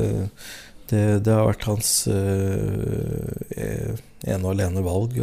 det, 0.90 1.04
det, 1.26 1.34
har 1.34 1.50
vært 1.50 1.68
hans 1.70 1.92
øh, 2.12 3.98
ene 4.26 4.44
og 4.44 4.54
alene 4.54 4.86
valg. 4.86 5.20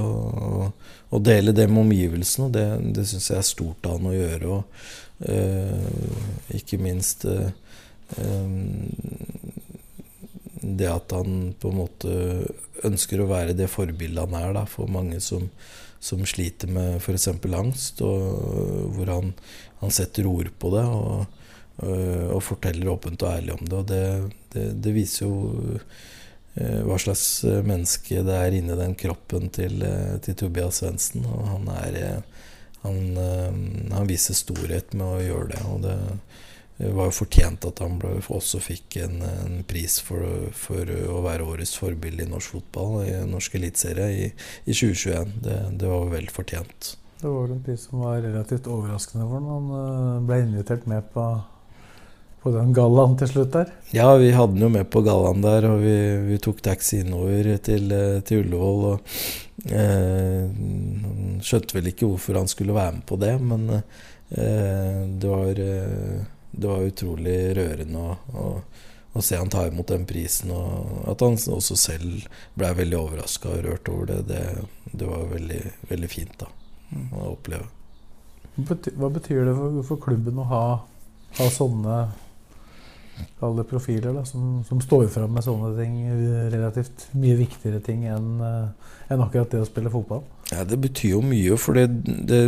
Å 1.14 1.22
dele 1.22 1.54
det 1.54 1.66
med 1.70 1.86
omgivelsene, 1.86 2.50
det, 2.54 2.66
det 2.96 3.06
syns 3.08 3.30
jeg 3.32 3.40
er 3.40 3.48
stort 3.48 3.88
av 3.88 3.98
han 3.98 4.10
å 4.10 4.16
gjøre. 4.16 4.58
Og, 4.58 4.62
øh, 5.30 6.54
ikke 6.58 6.78
minst 6.82 7.24
uh, 7.28 7.50
det 10.78 10.88
at 10.90 11.12
han 11.14 11.54
på 11.60 11.70
en 11.70 11.80
måte 11.82 12.14
ønsker 12.86 13.22
å 13.22 13.30
være 13.30 13.56
det 13.56 13.70
forbildet 13.72 14.24
han 14.26 14.36
er 14.38 14.54
da, 14.56 14.64
for 14.68 14.90
mange 14.90 15.20
som, 15.24 15.46
som 16.02 16.24
sliter 16.28 16.70
med 16.72 16.98
f.eks. 17.00 17.28
angst, 17.30 18.02
og 18.04 18.96
hvor 18.96 19.12
han, 19.12 19.32
han, 19.82 19.94
setter 19.94 20.28
ord 20.30 20.50
på 20.60 20.72
det 20.74 20.84
og, 20.84 21.40
og, 21.84 22.40
forteller 22.44 22.92
åpent 22.92 23.24
og 23.24 23.32
ærlig 23.32 23.56
om 23.56 23.64
det. 23.64 23.78
Og 23.78 23.86
det, 23.90 24.04
det, 24.54 24.66
det 24.84 24.94
viser 24.96 25.26
jo 25.26 25.78
eh, 26.54 26.80
hva 26.86 26.98
slags 27.00 27.26
menneske 27.66 28.24
det 28.26 28.40
er 28.40 28.58
inni 28.58 28.78
den 28.78 28.96
kroppen 28.98 29.50
til, 29.54 29.84
til 30.24 30.40
Tobias 30.40 30.82
Svendsen. 30.82 31.26
Og 31.28 31.46
han, 31.52 31.70
han, 32.84 32.98
han 33.92 34.10
viser 34.10 34.38
storhet 34.38 34.96
med 34.96 35.06
å 35.08 35.22
gjøre 35.24 35.52
det. 35.54 35.62
Og 35.72 35.86
det, 35.86 35.98
det 36.76 36.90
var 36.90 37.06
jo 37.06 37.14
fortjent 37.14 37.64
at 37.68 37.78
han 37.84 38.00
ble, 38.02 38.16
også 38.34 38.58
fikk 38.62 38.96
en, 39.04 39.20
en 39.22 39.60
pris 39.68 40.00
for, 40.02 40.26
for, 40.58 40.88
å 40.90 41.20
være 41.22 41.46
årets 41.46 41.76
forbilde 41.78 42.26
i 42.26 42.30
norsk 42.30 42.56
fotball, 42.56 42.96
i 43.06 43.14
norsk 43.30 43.54
eliteserie, 43.60 44.08
i, 44.10 44.26
i 44.66 44.74
2021. 44.74 45.36
Det, 45.44 45.58
det, 45.78 45.90
var 45.92 46.10
vel 46.10 46.26
fortjent. 46.34 46.96
Det 47.20 47.30
var 47.30 47.54
en 47.54 47.62
pris 47.62 47.86
som 47.86 48.02
var 48.02 48.18
relativt 48.24 48.66
overraskende 48.66 49.28
for 49.28 49.38
ham. 49.38 49.52
Han 49.52 49.70
eh, 49.78 50.26
ble 50.26 50.40
invitert 50.48 50.90
med 50.90 51.06
på, 51.14 51.28
på 52.42 52.56
den 52.58 52.74
gallaen 52.74 53.14
til 53.22 53.30
slutt 53.36 53.54
der. 53.54 53.70
Ja, 53.94 54.10
vi 54.18 54.34
hadde 54.34 54.58
han 54.58 54.66
jo 54.66 54.74
med 54.80 54.90
på 54.90 55.06
gallaen 55.06 55.46
der, 55.46 55.70
og 55.70 55.78
vi, 55.86 55.96
vi 56.26 56.42
tok 56.42 56.58
taxi 56.58 57.04
innover 57.04 57.54
til, 57.62 57.86
eh, 57.94 58.18
til 58.26 58.42
Ullevål. 58.42 58.86
og 58.90 59.70
eh, 59.70 61.38
Skjønte 61.38 61.78
vel 61.78 61.94
ikke 61.94 62.10
hvorfor 62.10 62.42
han 62.42 62.50
skulle 62.50 62.74
være 62.74 62.98
med 62.98 63.06
på 63.06 63.22
det, 63.22 63.34
men 63.46 63.76
eh, 63.78 65.02
det 65.22 65.36
var 65.38 65.66
eh, 65.70 66.22
det 66.56 66.70
var 66.70 66.88
utrolig 66.88 67.36
rørende 67.58 68.00
å, 68.00 68.16
å, 68.34 68.48
å, 69.12 69.22
se 69.22 69.38
han 69.40 69.52
ta 69.52 69.66
imot 69.68 69.92
den 69.92 70.06
prisen. 70.08 70.52
Og 70.54 71.04
at 71.10 71.24
han 71.24 71.38
også 71.56 71.78
selv 71.78 72.26
ble 72.58 72.72
veldig 72.80 73.00
overraska 73.00 73.52
og 73.52 73.64
rørt 73.68 73.92
over 73.92 74.12
det, 74.12 74.20
det, 74.32 74.42
det, 74.92 75.06
var 75.08 75.30
veldig, 75.32 75.62
veldig 75.92 76.10
fint 76.10 76.36
da, 76.40 76.50
å 77.14 77.30
oppleve. 77.34 77.70
Hva 78.54 79.10
betyr 79.10 79.48
det 79.48 79.56
for, 79.58 79.80
for 79.88 80.02
klubben 80.04 80.38
å 80.38 80.46
ha, 80.50 80.66
ha 81.40 81.48
sånne 81.50 82.04
alle 83.44 83.64
profiler 83.68 84.14
da, 84.14 84.24
som, 84.26 84.64
som, 84.66 84.80
står 84.82 85.06
fram 85.12 85.34
med 85.36 85.44
sånne 85.46 85.70
ting, 85.78 85.98
relativt 86.50 87.08
mye 87.14 87.36
viktigere 87.38 87.78
ting 87.84 88.06
enn 88.10 88.40
en 88.42 89.22
akkurat 89.22 89.52
det 89.52 89.60
å 89.62 89.68
spille 89.68 89.92
fotball? 89.92 90.24
Ja, 90.50 90.64
Det 90.64 90.78
betyr 90.80 91.16
jo 91.16 91.22
mye, 91.24 91.58
for 91.60 91.78
det, 91.78 91.86
det 92.28 92.40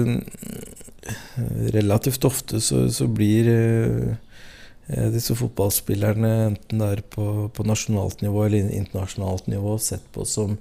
relativt 1.74 2.24
ofte 2.24 2.60
så, 2.60 2.86
så 2.92 3.06
blir 3.06 3.48
eh, 3.52 5.08
disse 5.12 5.36
fotballspillerne, 5.36 6.32
enten 6.50 6.82
det 6.82 6.90
er 6.92 7.02
på, 7.12 7.48
på, 7.54 7.66
nasjonalt 7.68 8.22
nivå 8.24 8.46
eller 8.46 8.70
internasjonalt 8.70 9.48
nivå, 9.50 9.76
sett 9.82 10.06
på 10.14 10.24
som 10.28 10.56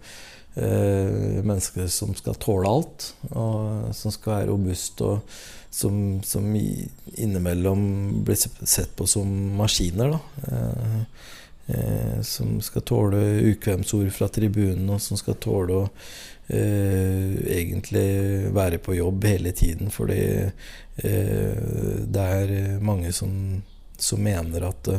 eh, 0.55 1.41
mennesker 1.45 1.87
som 1.91 2.15
skal 2.17 2.37
tåle 2.41 2.71
alt, 2.71 3.11
og 3.31 3.93
som 3.95 4.13
skal 4.13 4.39
være 4.39 4.49
robuste, 4.51 5.15
og 5.15 5.75
som, 5.75 6.21
som 6.23 6.45
innimellom 6.55 7.81
blir 8.25 8.39
sett 8.39 8.95
på 8.95 9.07
som 9.07 9.31
maskiner. 9.59 10.15
da 10.15 10.51
eh, 10.51 11.01
eh 11.65 12.21
som 12.21 12.61
skal 12.61 12.83
tåle 12.85 13.19
ukvemsord 13.51 14.11
fra 14.13 14.27
tribunen, 14.29 14.89
og 14.89 15.01
som 15.01 15.17
skal 15.17 15.35
tåle 15.41 15.81
å 15.81 15.83
eh, 15.85 16.34
egentlig 16.49 18.53
være 18.55 18.77
på 18.77 18.97
jobb 18.97 19.25
hele 19.25 19.51
tiden. 19.51 19.91
Fordi 19.91 20.21
eh, 20.45 21.57
det 22.05 22.21
er 22.21 22.79
mange 22.79 23.11
som, 23.11 23.63
som 23.97 24.19
mener 24.19 24.69
at, 24.69 24.89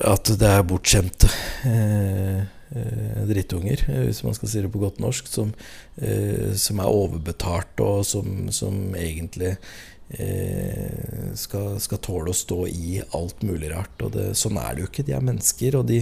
at 0.00 0.32
det 0.40 0.48
er 0.48 0.66
bortskjemte 0.68 1.30
eh, 1.66 2.42
eh, 2.76 3.22
drittunger, 3.30 3.86
hvis 4.04 4.22
man 4.26 4.36
skal 4.36 4.52
si 4.52 4.64
det 4.64 4.72
på 4.72 4.82
godt 4.82 5.00
norsk, 5.00 5.30
som, 5.30 5.54
eh, 5.96 6.52
som 6.54 6.78
er 6.78 6.92
overbetalt, 6.92 7.80
og 7.80 8.04
som, 8.06 8.50
som 8.52 8.94
egentlig 8.94 9.56
Eh, 9.56 9.89
skal, 10.10 11.76
skal, 11.78 11.98
tåle 12.02 12.32
å 12.32 12.36
stå 12.36 12.64
i 12.66 13.00
alt 13.16 13.44
mulig 13.46 13.70
rart. 13.70 13.94
Og 14.02 14.14
det, 14.16 14.30
sånn 14.38 14.58
er 14.58 14.74
det 14.74 14.82
jo 14.82 14.88
ikke. 14.88 15.04
De 15.06 15.14
er 15.14 15.26
mennesker, 15.26 15.76
og 15.78 15.84
de, 15.90 16.00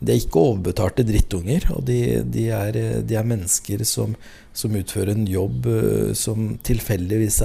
de 0.00 0.14
er 0.14 0.22
ikke 0.22 0.42
overbetalte 0.42 1.06
drittunger. 1.06 1.68
Og 1.76 1.84
de, 1.86 1.98
de, 2.26 2.48
er, 2.54 2.78
de 3.06 3.18
er, 3.18 3.28
mennesker 3.30 3.84
som, 3.86 4.16
som, 4.56 4.74
utfører 4.74 5.14
en 5.14 5.28
jobb 5.30 5.68
uh, 5.70 6.10
som 6.18 6.56
tilfeldigvis 6.66 7.40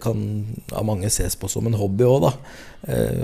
kan 0.00 0.24
av 0.72 0.88
mange 0.88 1.12
ses 1.12 1.36
på 1.36 1.50
som 1.52 1.68
en 1.68 1.78
hobby 1.80 2.08
òg, 2.08 2.30
da. 2.30 2.32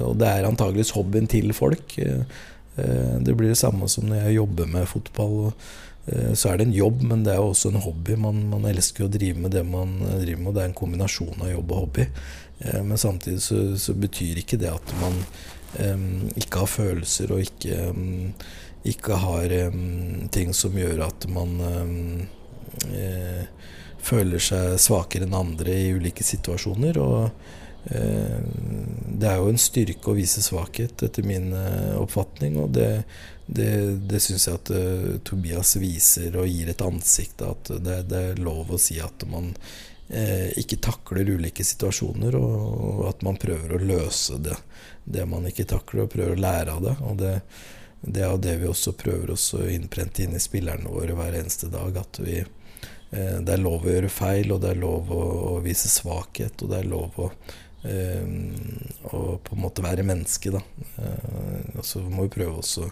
Og 0.05 0.19
det 0.21 0.29
er 0.29 0.45
antageligvis 0.45 0.93
hobbyen 0.93 1.29
til 1.33 1.57
folk. 1.57 1.97
Det 1.97 3.33
blir 3.33 3.49
det 3.49 3.57
samme 3.57 3.89
som 3.89 4.05
når 4.11 4.27
jeg 4.27 4.37
jobber 4.37 4.69
med 4.69 4.91
fotball. 4.91 5.37
Og, 5.49 5.69
så 6.07 6.53
er 6.53 6.61
det 6.61 6.69
en 6.69 6.75
jobb, 6.77 7.01
men 7.11 7.25
det 7.27 7.33
er 7.33 7.41
jo 7.43 7.49
også 7.51 7.73
en 7.73 7.81
hobby. 7.83 8.15
Man, 8.23 8.45
man 8.53 8.69
elsker 8.71 9.07
å 9.07 9.11
drive 9.11 9.41
med 9.43 9.51
det 9.57 9.65
man 9.67 9.97
driver 9.99 10.39
med, 10.39 10.51
og 10.53 10.55
det 10.55 10.63
er 10.63 10.69
en 10.71 10.77
kombinasjon 10.79 11.41
av 11.43 11.51
jobb 11.51 11.73
og 11.75 11.81
hobby. 11.81 12.07
Eh, 12.59 12.83
men 12.85 12.99
samtidig 12.99 13.43
så, 13.43 13.79
så 13.79 13.95
betyr 13.95 14.41
ikke 14.41 14.59
det 14.61 14.73
at 14.73 14.95
man 15.01 15.19
um, 15.81 16.29
ikke 16.37 16.65
har 16.65 16.73
følelser 16.73 17.35
og 17.35 17.45
ikke, 17.45 17.91
um, 17.91 18.33
ikke 18.87 19.21
har 19.21 19.57
um, 19.69 20.27
ting 20.33 20.55
som 20.57 20.77
gjør 20.79 21.07
at 21.09 21.29
man 21.33 21.61
uh, 22.87 23.45
føler 24.07 24.43
seg 24.43 24.81
svakere 24.81 25.27
enn 25.27 25.37
andre 25.37 25.75
i 25.75 25.95
ulike 25.97 26.25
situasjoner. 26.25 26.99
Og 27.03 27.31
det 27.87 29.29
er 29.31 29.37
jo 29.39 29.51
en 29.51 29.61
styrke 29.63 30.11
å 30.11 30.17
vise 30.17 30.43
svakhet, 30.43 31.03
etter 31.07 31.27
min 31.27 31.53
oppfatning. 31.99 32.57
Og 32.59 32.73
det, 32.75 32.89
det, 33.47 33.71
det 34.11 34.21
syns 34.21 34.49
jeg 34.49 34.59
at 34.59 34.71
Tobias 35.25 35.77
viser 35.79 36.35
og 36.37 36.49
gir 36.51 36.71
et 36.71 36.83
ansikt. 36.83 37.43
At 37.47 37.71
det, 37.71 38.01
det 38.11 38.23
er 38.33 38.43
lov 38.43 38.73
å 38.75 38.81
si 38.81 38.99
at 39.03 39.23
man 39.31 39.53
uh, 39.55 40.49
ikke 40.59 40.81
takler 40.83 41.31
ulike 41.31 41.65
situasjoner, 41.65 42.37
og, 42.41 43.07
at 43.11 43.23
man 43.27 43.39
prøver 43.41 43.77
å 43.77 43.83
løse 43.83 44.41
det, 44.43 44.57
det 45.05 45.27
man 45.31 45.47
ikke 45.49 45.69
takler, 45.71 46.05
og 46.07 46.15
prøver 46.17 46.35
å 46.35 46.43
lære 46.47 46.75
av 46.75 46.85
det. 46.89 46.97
Og 47.07 47.21
det, 47.23 47.35
det 48.03 48.25
er 48.25 48.35
jo 48.35 48.43
det 48.49 48.57
vi 48.63 48.71
også 48.71 48.97
prøver 48.99 49.35
å 49.35 49.63
innprente 49.71 50.27
inn 50.27 50.37
i 50.37 50.43
spillerne 50.43 50.91
våre 50.91 51.15
hver 51.17 51.39
eneste 51.39 51.71
dag. 51.73 52.03
At 52.03 52.21
vi, 52.23 52.41
uh, 52.43 53.39
det 53.47 53.55
er 53.55 53.63
lov 53.63 53.87
å 53.87 53.95
gjøre 53.95 54.11
feil, 54.11 54.51
og 54.57 54.67
det 54.67 54.75
er 54.75 54.83
lov 54.83 55.15
å, 55.15 55.23
å 55.55 55.63
vise 55.65 55.93
svakhet, 55.93 56.59
og 56.67 56.75
det 56.75 56.83
er 56.83 56.93
lov 56.97 57.23
å 57.29 57.31
å 57.87 59.19
på 59.47 59.55
en 59.55 59.61
måte 59.63 59.83
være 59.85 60.03
menneske, 60.03 60.51
da. 60.51 60.59
Og 61.77 61.85
så 61.87 62.01
må 62.03 62.25
vi 62.25 62.33
prøve 62.35 62.59
også 62.59 62.89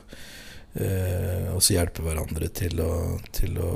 eh, 0.74 1.48
også 1.54 1.76
hjelpe 1.78 2.04
hverandre 2.06 2.50
til 2.54 2.82
å, 2.84 2.92
til 3.34 3.58
å 3.62 3.72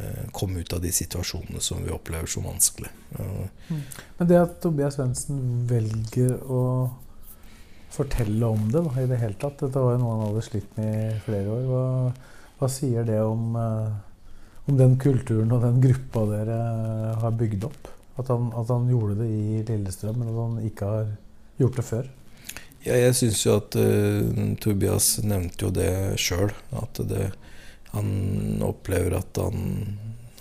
Eh, 0.00 0.30
komme 0.32 0.60
ut 0.60 0.72
av 0.72 0.80
de 0.80 0.92
situasjonene 0.92 1.60
som 1.60 1.82
vi 1.84 1.92
opplever 1.92 2.28
som 2.30 2.46
vanskelig. 2.46 2.88
Mm. 3.18 3.80
Men 4.18 4.28
det 4.30 4.38
at 4.38 4.58
Tobias 4.62 4.96
Svendsen 4.96 5.40
velger 5.68 6.36
å 6.46 6.62
fortelle 7.90 8.46
om 8.46 8.68
det 8.70 8.84
da, 8.86 8.92
i 9.02 9.08
det 9.10 9.18
hele 9.18 9.36
tatt 9.40 9.58
Dette 9.64 9.82
var 9.82 9.96
jo 9.96 10.00
noe 10.00 10.12
han 10.14 10.22
hadde 10.28 10.44
slitt 10.46 10.76
med 10.78 10.94
i 10.94 11.18
flere 11.24 11.56
år. 11.56 11.66
Hva, 11.68 11.82
hva 12.60 12.70
sier 12.70 13.08
det 13.08 13.18
om, 13.26 13.58
uh, 13.58 13.90
om, 14.68 14.78
den 14.78 14.94
kulturen 15.02 15.50
og 15.56 15.66
den 15.66 15.82
gruppa 15.82 16.22
dere 16.30 16.60
har 17.24 17.36
bygd 17.42 17.66
opp? 17.68 17.90
At 18.22 18.30
han, 18.30 18.48
at 18.56 18.70
han, 18.70 18.88
gjorde 18.92 19.18
det 19.20 19.28
i 19.34 19.60
Lillestrøm, 19.68 20.22
men 20.22 20.32
at 20.32 20.40
han 20.44 20.70
ikke 20.70 20.94
har 20.94 21.12
gjort 21.60 21.82
det 21.82 21.86
før? 21.90 22.10
Ja, 22.80 22.96
jeg 22.96 23.16
syns 23.18 23.42
jo 23.44 23.58
at 23.60 23.76
uh, 23.76 24.54
Tobias 24.62 25.18
nevnte 25.20 25.66
jo 25.66 25.72
det 25.76 25.90
sjøl. 26.20 26.52
At 26.80 27.00
det, 27.10 27.30
han 27.92 28.62
opplever 28.64 29.18
at 29.18 29.36
han 29.42 29.64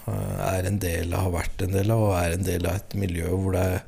eh, 0.05 0.41
er 0.45 0.67
en 0.69 0.77
del 0.81 1.13
av, 1.13 1.25
har 1.25 1.33
vært 1.39 1.63
en 1.65 1.73
del 1.73 1.89
av, 1.91 2.03
og 2.05 2.13
er 2.19 2.35
en 2.35 2.45
del 2.45 2.67
av 2.69 2.77
et 2.77 2.93
miljø 2.99 3.31
hvor 3.33 3.55
det 3.57 3.63
er 3.71 3.79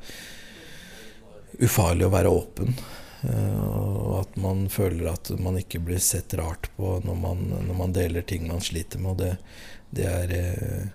ufarlig 1.62 2.08
å 2.08 2.12
være 2.12 2.32
åpen. 2.32 2.74
Eh, 3.22 3.60
og 3.62 4.16
at 4.24 4.38
man 4.42 4.64
føler 4.72 5.12
at 5.12 5.30
man 5.38 5.60
ikke 5.60 5.82
blir 5.86 6.02
sett 6.02 6.34
rart 6.40 6.68
på 6.76 6.96
når 7.06 7.20
man, 7.22 7.44
når 7.68 7.78
man 7.78 7.94
deler 7.94 8.26
ting 8.26 8.48
man 8.50 8.64
sliter 8.64 9.02
med. 9.02 9.14
Og 9.14 9.22
det, 9.22 9.36
det, 9.94 10.08
er, 10.10 10.90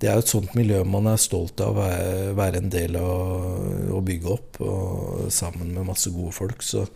det 0.00 0.08
er 0.08 0.20
et 0.20 0.30
sånt 0.32 0.54
miljø 0.56 0.80
man 0.88 1.10
er 1.10 1.20
stolt 1.20 1.60
av 1.60 1.74
å 1.74 1.82
være, 1.82 2.30
være 2.38 2.62
en 2.62 2.70
del 2.72 2.96
av 2.96 3.92
å 3.92 4.00
bygge 4.04 4.30
opp, 4.32 4.60
og 4.64 5.26
sammen 5.34 5.74
med 5.74 5.90
masse 5.90 6.12
gode 6.14 6.32
folk. 6.32 6.64
Så 6.64 6.86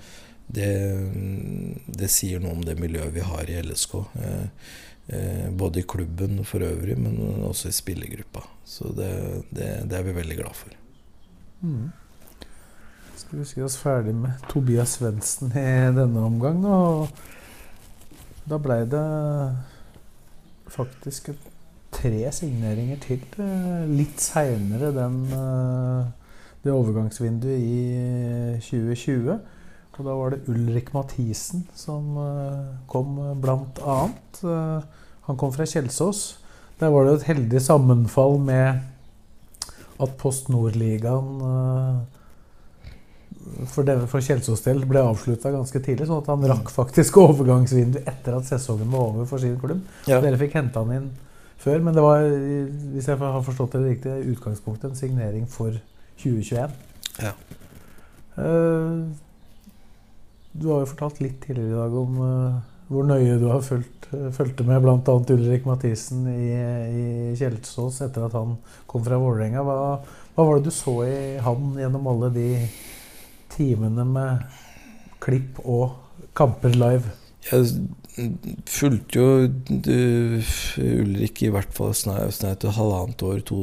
det, 0.47 0.71
det 1.87 2.09
sier 2.13 2.41
noe 2.41 2.57
om 2.57 2.65
det 2.65 2.79
miljøet 2.81 3.13
vi 3.13 3.27
har 3.29 3.51
i 3.51 3.59
LSK. 3.61 3.99
Eh, 4.25 4.71
eh, 5.13 5.51
både 5.53 5.83
i 5.83 5.89
klubben 5.89 6.41
for 6.49 6.65
øvrig, 6.65 6.97
men 7.01 7.45
også 7.45 7.69
i 7.69 7.77
spillergruppa. 7.77 8.47
Så 8.65 8.95
det, 8.97 9.13
det, 9.53 9.69
det 9.91 10.01
er 10.01 10.09
vi 10.09 10.17
veldig 10.23 10.41
glad 10.41 10.57
for. 10.57 10.81
Mm. 11.61 11.93
Skal 13.21 13.41
vi 13.41 13.49
si 13.49 13.65
oss 13.65 13.77
ferdig 13.81 14.17
med 14.17 14.49
Tobias 14.49 14.97
Svendsen 14.99 15.53
i 15.53 15.69
denne 15.97 16.25
omgang, 16.25 16.65
da. 16.65 16.79
Da 18.49 18.61
blei 18.61 18.83
det 18.89 19.05
faktisk 20.73 21.31
tre 21.95 22.29
signeringer 22.35 23.01
til 23.03 23.25
eh, 23.43 23.85
litt 23.91 24.23
seinere 24.23 24.93
den 24.95 25.19
det 26.65 26.73
overgangsvinduet 26.73 27.61
i 27.61 27.81
2020. 28.65 29.35
Og 29.95 30.07
da 30.07 30.15
var 30.17 30.33
det 30.33 30.49
Ulrik 30.51 30.95
Mathisen 30.95 31.67
som 31.77 32.17
kom, 32.91 33.19
blant 33.39 33.79
annet. 33.85 34.41
Han 35.29 35.39
kom 35.39 35.53
fra 35.53 35.67
Kjelsås. 35.69 36.23
Der 36.81 36.89
var 36.91 37.05
det 37.05 37.19
et 37.19 37.29
heldig 37.29 37.61
sammenfall 37.63 38.41
med 38.43 38.81
at 40.01 40.17
Post 40.19 40.49
Nord-ligaen 40.49 41.45
for, 43.69 44.07
for 44.11 44.25
Kjelsås 44.25 44.65
del 44.65 44.85
ble 44.89 45.03
avslutta 45.05 45.53
ganske 45.53 45.81
tidlig, 45.85 46.09
sånn 46.09 46.23
at 46.23 46.31
han 46.33 46.47
rakk 46.49 46.73
faktisk 46.73 47.19
overgangsvinduet 47.23 48.09
etter 48.11 48.39
at 48.39 48.49
sesongen 48.49 48.91
var 48.93 49.11
over 49.11 49.29
for 49.29 49.43
sin 49.43 49.59
klubb. 49.61 49.85
Ja. 50.09 50.21
Dere 50.25 50.41
fikk 50.41 50.57
henta 50.59 50.85
han 50.85 50.97
inn 50.97 51.13
før, 51.61 51.83
men 51.85 51.97
det 51.97 52.05
var, 52.05 52.25
hvis 52.95 53.09
jeg 53.09 53.21
har 53.21 53.45
forstått 53.47 53.77
det 53.77 53.85
riktig, 53.85 54.15
utgangspunktet 54.35 54.91
en 54.91 54.99
signering 54.99 55.47
for 55.51 55.77
2021. 56.21 56.75
Ja. 57.23 57.33
Uh, 58.39 59.07
du 60.55 60.69
har 60.71 60.83
jo 60.83 60.91
fortalt 60.91 61.21
litt 61.23 61.41
tidligere 61.43 61.71
i 61.71 61.79
dag 61.79 61.97
om 61.99 62.19
uh, 62.19 62.59
hvor 62.91 63.07
nøye 63.07 63.39
du 63.39 63.47
har 63.51 63.63
fulgt, 63.67 64.09
uh, 64.13 64.31
fulgte 64.35 64.67
med 64.67 64.83
bl.a. 64.83 65.17
Ulrik 65.35 65.67
Mathisen 65.69 66.27
i, 66.31 66.51
i 66.55 67.07
Kjelsås 67.39 68.03
etter 68.07 68.27
at 68.27 68.37
han 68.39 68.57
kom 68.91 69.05
fra 69.07 69.19
Vålerenga. 69.23 69.63
Hva, 69.67 69.79
hva 70.35 70.47
var 70.49 70.59
det 70.59 70.71
du 70.71 70.75
så 70.75 71.01
i 71.07 71.19
han 71.43 71.75
gjennom 71.79 72.11
alle 72.11 72.31
de 72.35 72.49
timene 73.55 74.07
med 74.09 74.63
klipp 75.23 75.63
og 75.63 75.95
kamper 76.37 76.75
live? 76.75 77.15
Jeg 77.47 77.71
fulgte 78.71 79.19
jo 79.19 79.27
du, 79.69 80.43
Ulrik 80.79 81.43
i 81.43 81.51
hvert 81.53 81.75
fall 81.75 81.95
snaut 81.97 82.45
et 82.47 82.67
halvannet 82.77 83.25
år, 83.27 83.43
to, 83.47 83.59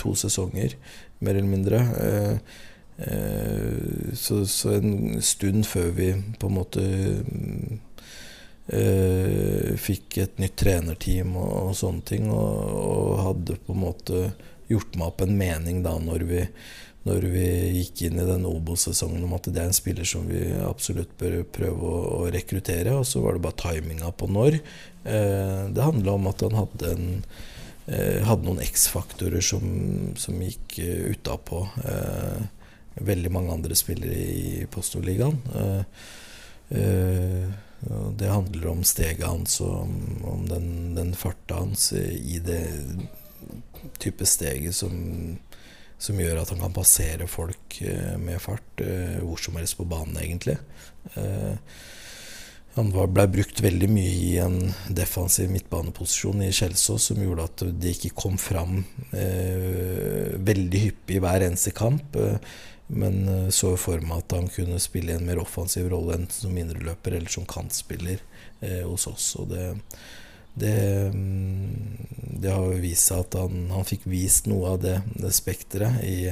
to, 0.00 0.14
sesonger, 0.18 0.76
mer 1.24 1.38
eller 1.38 1.48
mindre. 1.48 1.80
Eh, 2.04 2.36
eh, 3.06 4.12
så, 4.12 4.42
så, 4.46 4.76
en 4.76 5.22
stund 5.24 5.66
før 5.68 5.90
vi 5.96 6.10
på 6.40 6.50
en 6.50 6.58
måte 6.58 6.84
eh, 8.68 9.74
fikk 9.80 10.20
et 10.26 10.42
nytt 10.42 10.58
trenerteam 10.60 11.36
og, 11.40 11.54
og 11.70 11.76
sånne 11.80 12.08
ting, 12.12 12.28
og, 12.32 12.74
og, 12.84 13.12
hadde 13.30 13.60
på 13.64 13.76
en 13.76 13.84
måte 13.86 14.26
gjort 14.68 14.96
meg 14.96 15.10
opp 15.10 15.24
en 15.24 15.36
mening 15.38 15.82
da 15.84 15.96
når 16.00 16.28
vi 16.28 16.44
når 17.04 17.26
vi 17.28 17.46
gikk 17.80 18.06
inn 18.06 18.20
i 18.20 18.26
den 18.26 18.46
Obo-sesongen 18.48 19.26
om 19.26 19.34
at 19.36 19.48
det 19.50 19.60
er 19.60 19.68
en 19.68 19.76
spiller 19.76 20.08
som 20.08 20.24
vi 20.28 20.40
absolutt 20.64 21.12
bør 21.20 21.42
prøve 21.52 21.90
å, 21.90 21.98
å 22.22 22.30
rekruttere. 22.32 22.94
Og 22.96 23.04
så 23.08 23.20
var 23.20 23.36
det 23.36 23.44
bare 23.44 23.60
timinga 23.60 24.08
på 24.16 24.28
når. 24.32 24.56
Eh, 25.04 25.60
det 25.76 25.84
handla 25.84 26.16
om 26.16 26.30
at 26.30 26.44
han 26.46 26.56
hadde, 26.56 26.94
en, 26.94 27.10
eh, 27.92 28.24
hadde 28.24 28.48
noen 28.48 28.64
X-faktorer 28.64 29.44
som, 29.44 29.66
som, 30.16 30.40
gikk 30.40 30.78
uh, 30.80 31.12
utapå 31.12 31.66
eh, 31.84 32.46
veldig 33.04 33.32
mange 33.36 33.52
andre 33.52 33.76
spillere 33.76 34.24
i 34.24 34.64
Postoligaen. 34.72 35.36
Eh, 35.60 35.82
eh, 36.80 37.52
det 38.16 38.30
handler 38.32 38.70
om 38.70 38.80
steget 38.86 39.26
hans 39.28 39.58
og 39.60 39.82
om, 39.82 39.96
om 40.24 40.46
den, 40.48 40.94
den 40.96 41.12
farta 41.12 41.58
hans 41.60 41.90
i 41.92 42.38
det 42.40 42.64
type 44.00 44.24
steget 44.24 44.72
som 44.72 44.94
som 45.98 46.20
gjør 46.20 46.42
at 46.42 46.52
han 46.52 46.62
kan 46.62 46.74
passere 46.76 47.28
folk 47.30 47.78
eh, 47.84 48.14
med 48.20 48.42
fart 48.42 48.82
eh, 48.84 49.20
hvor 49.22 49.40
som 49.40 49.58
helst 49.58 49.78
på 49.78 49.86
banen, 49.88 50.18
egentlig. 50.20 50.56
Eh, 51.14 51.54
han 52.74 52.90
ble 52.90 53.26
brukt 53.30 53.60
veldig 53.62 53.88
mye 53.92 54.14
i 54.18 54.30
en 54.42 54.58
defensiv 54.90 55.52
midtbaneposisjon 55.52 56.42
i 56.42 56.52
Kjelsås 56.54 57.10
som 57.12 57.20
gjorde 57.22 57.46
at 57.46 57.62
det 57.78 57.94
ikke 57.94 58.16
kom 58.24 58.38
fram 58.40 58.80
eh, 59.14 60.34
veldig 60.42 60.80
hyppig 60.88 61.20
i 61.20 61.22
hver 61.22 61.46
eneste 61.46 61.70
kamp. 61.76 62.18
Eh, 62.18 62.40
men 62.94 63.48
så 63.54 63.70
for 63.80 64.02
meg 64.04 64.26
at 64.26 64.34
han 64.36 64.50
kunne 64.52 64.76
spille 64.82 65.14
en 65.14 65.24
mer 65.24 65.38
offensiv 65.40 65.86
rolle 65.88 66.18
enn 66.18 66.26
som 66.28 66.52
indreløper 66.58 67.16
eller 67.16 67.32
som 67.32 67.46
kantspiller 67.48 68.18
eh, 68.60 68.82
hos 68.84 69.06
oss. 69.08 69.30
Og 69.40 69.48
det, 69.54 69.70
det, 70.54 71.10
mm, 71.14 72.38
det 72.40 72.52
har 72.52 72.68
jo 72.70 72.82
vist 72.82 73.10
seg 73.10 73.24
at 73.24 73.36
han, 73.38 73.66
han, 73.74 73.86
fikk 73.88 74.06
vist 74.10 74.46
noe 74.50 74.74
av 74.74 74.78
det, 74.84 74.98
det 75.18 75.32
spekteret 75.34 76.04
i, 76.06 76.30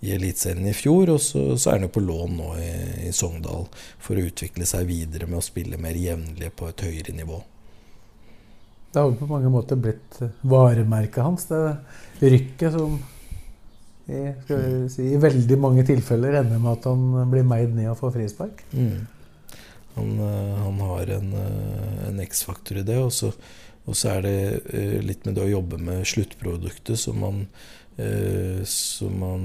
i 0.00 0.14
Eliteserien 0.16 0.66
i 0.70 0.74
fjor. 0.76 1.14
Og 1.14 1.22
så, 1.22 1.44
så, 1.56 1.70
er 1.70 1.78
han 1.78 1.86
jo 1.88 1.94
på 1.94 2.04
lån 2.04 2.36
nå 2.40 2.50
i, 2.58 2.72
i, 3.06 3.12
Sogndal 3.14 3.68
for 4.02 4.18
å 4.18 4.26
utvikle 4.26 4.66
seg 4.68 4.88
videre 4.90 5.30
med 5.30 5.40
å 5.40 5.46
spille 5.46 5.80
mer 5.80 5.98
jevnlig 5.98 6.52
på 6.56 6.70
et 6.70 6.84
høyere 6.86 7.14
nivå. 7.16 7.38
Det 8.90 8.98
har 8.98 9.06
jo 9.06 9.20
på 9.20 9.30
mange 9.30 9.50
måter 9.52 9.78
blitt 9.78 10.18
varemerket 10.50 11.22
hans, 11.22 11.46
det 11.46 12.32
rykket 12.32 12.74
som 12.74 12.96
i, 14.10 14.20
si, 14.90 15.04
i 15.14 15.18
veldig 15.22 15.58
mange 15.62 15.84
tilfeller 15.86 16.40
ender 16.40 16.58
med 16.58 16.72
at 16.72 16.88
han 16.90 17.30
blir 17.30 17.46
meid 17.46 17.76
ned 17.76 17.92
og 17.92 18.00
får 18.00 18.16
frispark. 18.16 18.64
Mm. 18.74 19.04
Han, 20.00 20.20
eh, 20.20 20.54
han, 20.64 20.80
har 20.80 21.06
en, 21.06 21.32
eh, 21.32 22.08
en 22.08 22.20
X-faktor 22.20 22.78
i 22.78 22.82
det. 22.82 22.98
Og 22.98 23.12
så, 23.12 23.32
og 23.84 23.96
så, 23.96 24.16
er 24.16 24.24
det 24.24 24.38
eh, 24.72 24.98
litt 25.04 25.26
med 25.26 25.36
det 25.36 25.44
å 25.44 25.54
jobbe 25.58 25.80
med 25.80 26.08
sluttproduktet 26.08 26.98
som 27.00 27.20
man, 27.20 27.46
som 28.64 29.16
man 29.20 29.42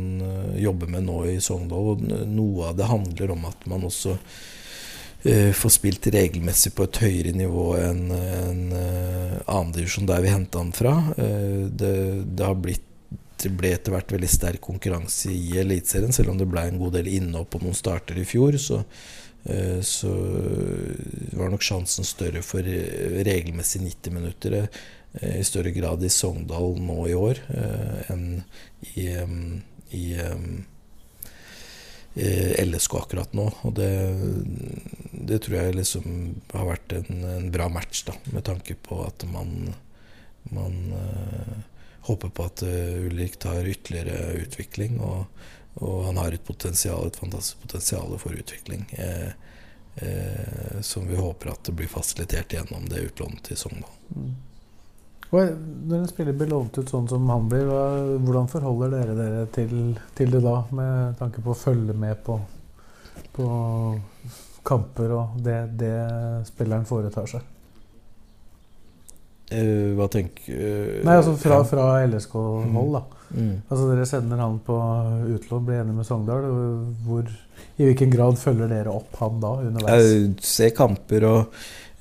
jobber 0.55 0.87
med 0.87 1.03
nå 1.03 1.15
i 1.27 1.39
Sogndal. 1.43 1.89
Og 1.91 2.03
noe 2.29 2.69
av 2.69 2.77
det 2.79 2.87
handler 2.87 3.33
om 3.33 3.49
at 3.49 3.65
man 3.67 3.83
også 3.83 4.13
får 5.25 5.73
spilt 5.73 6.07
regelmessig 6.13 6.71
på 6.77 6.85
et 6.85 6.99
høyere 7.01 7.33
nivå 7.35 7.65
enn 7.81 8.03
en 8.13 8.61
annendivisjon 8.77 10.07
der 10.07 10.23
vi 10.23 10.31
henta 10.31 10.61
han 10.61 10.71
fra. 10.77 10.93
Det, 11.17 11.91
det, 12.37 12.51
blitt 12.61 12.85
det 13.43 13.51
ble 13.57 13.73
etter 13.75 13.91
hvert 13.91 14.13
veldig 14.15 14.29
sterk 14.31 14.63
konkurranse 14.63 15.33
i 15.33 15.57
Eliteserien, 15.59 16.13
selv 16.15 16.31
om 16.31 16.39
det 16.39 16.47
ble 16.47 16.63
en 16.69 16.79
god 16.79 16.95
del 16.95 17.09
innhopp 17.11 17.51
på 17.55 17.61
noen 17.63 17.75
starter 17.75 18.21
i 18.21 18.27
fjor. 18.27 18.55
Så, 18.61 18.81
så 19.81 20.09
var 21.37 21.51
nok 21.53 21.61
sjansen 21.61 22.07
større 22.07 22.41
for 22.41 22.65
regelmessig 22.65 23.83
90 23.83 24.13
minutter 24.15 24.55
eh, 24.57 25.35
i 25.39 25.43
større 25.45 25.73
grad 25.75 26.03
i 26.03 26.09
Sogndal 26.09 26.79
nå 26.81 27.03
i 27.11 27.13
år 27.13 27.41
eh, 27.53 28.09
enn 28.13 28.25
i, 28.95 29.05
i, 29.93 30.05
i 32.15 32.65
LSK 32.65 32.97
akkurat 33.03 33.37
nå. 33.37 33.45
Og 33.67 33.75
det, 33.77 33.91
det, 35.13 35.43
tror 35.45 35.59
jeg 35.59 35.77
liksom 35.77 36.09
har 36.55 36.69
vært 36.71 36.97
en, 36.97 37.23
en, 37.35 37.49
bra 37.53 37.69
match, 37.69 38.05
da, 38.09 38.17
med 38.33 38.47
tanke 38.49 38.77
på 38.81 39.03
at 39.05 39.27
man, 39.29 39.75
man 40.49 40.79
håper 42.07 42.33
på 42.33 42.49
at 42.49 42.65
Ulrik 42.65 43.37
tar 43.45 43.67
ytterligere 43.67 44.39
utvikling. 44.41 44.97
og 45.03 45.27
og 45.75 46.05
han 46.05 46.17
har 46.17 46.31
et 46.31 46.45
potensial, 46.45 47.07
et 47.07 47.19
fantastisk 47.19 47.61
potensial 47.61 48.15
for 48.19 48.31
utvikling. 48.31 48.85
Eh, 48.91 49.31
eh, 49.95 50.81
som 50.81 51.07
vi 51.07 51.15
håper 51.19 51.51
at 51.51 51.63
det 51.67 51.75
blir 51.75 51.91
fasilitert 51.91 52.53
gjennom 52.53 52.87
det 52.89 53.07
utlånet 53.09 53.43
til 53.43 53.59
Sogndal. 53.59 53.97
Mm. 54.15 54.35
Når 55.35 55.97
en 55.97 56.07
spiller 56.07 56.35
blir 56.37 56.47
lånt 56.47 56.77
ut 56.77 56.89
sånn 56.89 57.09
som 57.11 57.25
han 57.27 57.49
blir, 57.51 57.67
hvordan 58.23 58.47
forholder 58.47 58.93
dere 58.93 59.15
dere 59.17 59.47
til, 59.51 59.73
til, 60.15 60.31
det 60.31 60.39
da? 60.45 60.61
Med 60.71 61.17
tanke 61.19 61.43
på 61.43 61.51
å 61.51 61.57
følge 61.59 61.95
med 61.97 62.21
på, 62.23 62.37
på 63.35 63.47
kamper 64.65 65.11
og 65.17 65.35
det, 65.43 65.57
det 65.81 65.97
spilleren 66.47 66.87
foretar 66.87 67.27
seg? 67.33 67.51
Uh, 69.45 69.93
hva 69.93 70.07
tenker 70.09 70.55
uh, 70.57 71.03
Nei, 71.05 71.19
altså 71.19 71.35
Fra, 71.37 71.59
fra 71.69 71.83
LSK-hold, 72.07 72.95
da. 72.95 73.14
Mm. 73.31 73.55
Altså 73.69 73.87
Dere 73.89 74.05
sender 74.09 74.43
han 74.43 74.59
på 74.65 74.75
utlån, 75.37 75.65
blir 75.67 75.81
enig 75.81 75.95
med 75.97 76.07
Sogndal. 76.07 76.45
Hvor, 77.05 77.31
I 77.77 77.89
hvilken 77.89 78.13
grad 78.13 78.37
følger 78.41 78.71
dere 78.71 78.93
opp 78.93 79.17
han 79.21 79.41
da 79.43 79.55
underveis? 79.63 80.11
Jeg 80.11 80.29
ser 80.45 80.75
kamper 80.77 81.25
og 81.29 81.39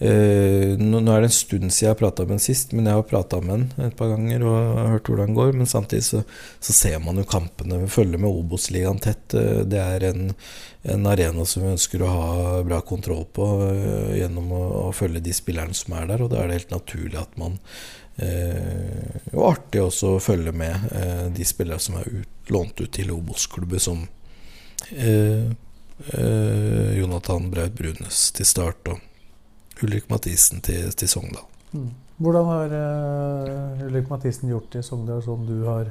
øh, 0.04 0.74
nå, 0.80 1.00
nå, 1.00 1.14
er 1.14 1.24
det 1.24 1.30
en 1.30 1.36
stund 1.38 1.70
siden 1.70 1.88
jeg 1.88 1.92
har 1.92 1.98
prata 2.00 2.26
med 2.26 2.36
han 2.36 2.44
sist, 2.44 2.74
men 2.76 2.90
jeg 2.90 2.98
har 2.98 3.08
prata 3.08 3.40
med 3.42 3.54
han 3.54 3.88
et 3.88 3.96
par 3.98 4.12
ganger 4.12 4.46
og 4.46 4.54
har 4.58 4.92
hørt 4.94 5.10
hvordan 5.10 5.32
det 5.32 5.38
går. 5.40 5.56
Men 5.62 5.70
samtidig 5.70 6.06
så, 6.10 6.22
så 6.60 6.76
ser 6.76 7.00
man 7.04 7.18
jo 7.20 7.26
kampene. 7.28 7.82
Vi 7.86 7.90
følger 7.96 8.22
med 8.22 8.30
Obos-ligaen 8.30 9.02
tett. 9.02 9.26
Uh, 9.34 9.64
det 9.68 9.82
er 9.82 10.08
en, 10.12 10.30
en, 10.94 11.10
arena 11.10 11.48
som 11.48 11.64
vi 11.64 11.74
ønsker 11.74 12.04
å 12.04 12.12
ha 12.12 12.62
bra 12.66 12.80
kontroll 12.86 13.26
på 13.34 13.50
øh, 13.70 14.14
gjennom 14.20 14.54
å, 14.54 14.64
å, 14.84 14.86
følge 14.94 15.24
de 15.24 15.34
spillerne 15.36 15.76
som 15.76 15.96
er 15.98 16.08
der. 16.12 16.24
Og 16.24 16.32
da 16.32 16.42
er 16.42 16.50
det 16.50 16.62
helt 16.62 16.78
naturlig 16.78 17.22
at 17.22 17.38
man 17.40 17.60
Og 18.14 19.42
artig 19.48 19.80
også 19.82 20.12
å 20.14 20.20
følge 20.22 20.52
med 20.54 20.84
de 21.34 21.44
spillere 21.46 21.82
som 21.82 21.96
er 21.98 22.06
ut, 22.06 22.30
lånt 22.54 22.78
ut 22.78 22.92
til 22.94 23.10
Obos-klubber, 23.10 23.82
som 23.82 24.04
Jonathan 26.94 27.50
Braut 27.50 27.74
Brunes 27.74 28.28
til 28.36 28.46
start. 28.46 28.92
og 28.92 29.02
Ulrik 29.82 30.08
Mathisen 30.10 30.62
til, 30.64 30.92
til 30.94 31.10
Sogndal. 31.10 31.46
Mm. 31.74 31.90
Hvordan 32.22 32.46
har 32.46 32.74
uh, 32.78 33.86
Ulrik 33.88 34.10
Mathisen 34.10 34.52
gjort 34.52 34.70
det 34.72 34.84
i 34.84 34.86
Sogndal, 34.86 35.22
som 35.24 35.42
du 35.46 35.64
har 35.66 35.90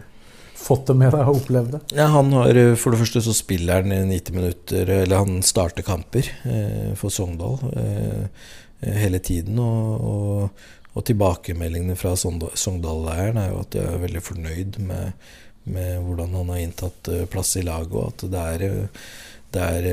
fått 0.56 0.88
det 0.88 0.96
med 0.96 1.12
deg 1.12 1.28
og 1.28 1.42
opplevd 1.42 1.74
det? 1.76 1.82
Ja, 1.98 2.08
han 2.14 2.32
har, 2.38 2.60
For 2.80 2.94
det 2.94 3.02
første 3.02 3.24
så 3.26 3.36
spiller 3.36 3.84
han 3.84 4.12
90 4.12 4.38
minutter, 4.38 4.94
eller 5.04 5.26
han 5.26 5.42
starter 5.44 5.86
kamper 5.86 6.30
eh, 6.48 6.94
for 7.00 7.12
Sogndal 7.12 7.60
eh, 7.74 8.48
hele 9.04 9.20
tiden. 9.24 9.60
Og, 9.60 10.08
og, 10.14 10.64
og 10.94 11.06
tilbakemeldingene 11.10 11.98
fra 11.98 12.16
Sogndal-leiren 12.18 13.40
er 13.42 13.52
jo 13.52 13.62
at 13.64 13.72
de 13.76 13.84
er 13.84 14.02
veldig 14.04 14.24
fornøyd 14.24 14.82
med, 14.86 15.28
med 15.66 16.02
hvordan 16.06 16.36
han 16.38 16.52
har 16.54 16.64
inntatt 16.64 17.14
plass 17.34 17.56
i 17.58 17.66
laget, 17.66 17.96
og 17.98 18.12
at 18.12 18.28
det 18.34 18.44
er 18.56 18.82
er, 19.62 19.88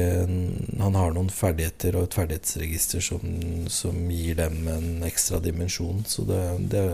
han 0.81 0.97
har 0.97 1.15
noen 1.15 1.31
ferdigheter 1.33 1.97
og 1.99 2.09
et 2.09 2.17
ferdighetsregister 2.17 3.03
som, 3.05 3.23
som 3.69 3.97
gir 4.13 4.39
dem 4.39 4.69
en 4.71 5.05
ekstra 5.07 5.41
dimensjon. 5.43 6.05
Så 6.09 6.25
det, 6.29 6.41
det, 6.73 6.85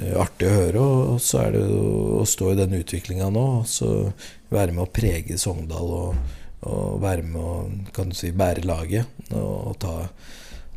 er 0.00 0.18
artig 0.20 0.48
å 0.48 0.56
høre. 0.56 0.84
Og 1.14 1.22
så 1.22 1.44
er 1.44 1.56
det 1.56 1.64
å 1.70 2.26
stå 2.28 2.52
i 2.52 2.58
den 2.60 2.76
utviklinga 2.80 3.30
nå. 3.32 3.46
Så 3.68 4.10
være 4.50 4.74
med 4.74 4.86
å 4.86 4.92
prege 4.92 5.38
Sogndal 5.40 5.94
og, 6.00 6.36
og 6.66 7.00
være 7.04 7.26
med 7.26 7.40
å 7.40 7.54
kan 7.94 8.10
du 8.10 8.18
si, 8.18 8.32
bære 8.34 8.66
laget. 8.66 9.20
Og, 9.30 9.72
og 9.72 9.78
ta, 9.82 9.96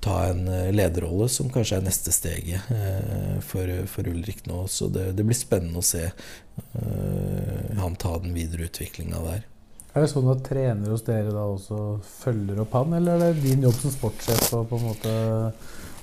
ta, 0.03 0.17
en 0.29 0.45
lederrolle 0.75 1.29
som 1.31 1.51
kanskje 1.53 1.79
er 1.79 1.85
neste 1.87 2.13
steget 2.15 2.69
eh, 2.73 3.39
for, 3.45 3.69
for, 3.89 4.09
Ulrik 4.11 4.45
nå. 4.49 4.65
Så 4.67 4.89
det, 4.93 5.11
det, 5.17 5.25
blir 5.25 5.37
spennende 5.37 5.81
å 5.81 5.85
se 5.85 6.05
eh, 6.09 7.79
han 7.79 7.97
ta 7.99 8.17
den 8.23 8.35
videre 8.35 8.67
utviklinga 8.69 9.23
der. 9.25 9.47
Er 9.93 10.01
det 10.01 10.09
sånn 10.09 10.31
at 10.31 10.41
trenere 10.47 10.95
hos 10.95 11.05
dere 11.05 11.29
da 11.33 11.45
også 11.45 11.79
følger 12.23 12.63
opp 12.63 12.73
han, 12.79 12.95
eller 12.97 13.27
er 13.27 13.35
det 13.37 13.45
din 13.45 13.67
jobb 13.67 13.77
som 13.77 13.93
sportssjef 13.93 14.53
å 14.57 14.63
på 14.65 14.79
en 14.79 14.87
måte 14.89 15.17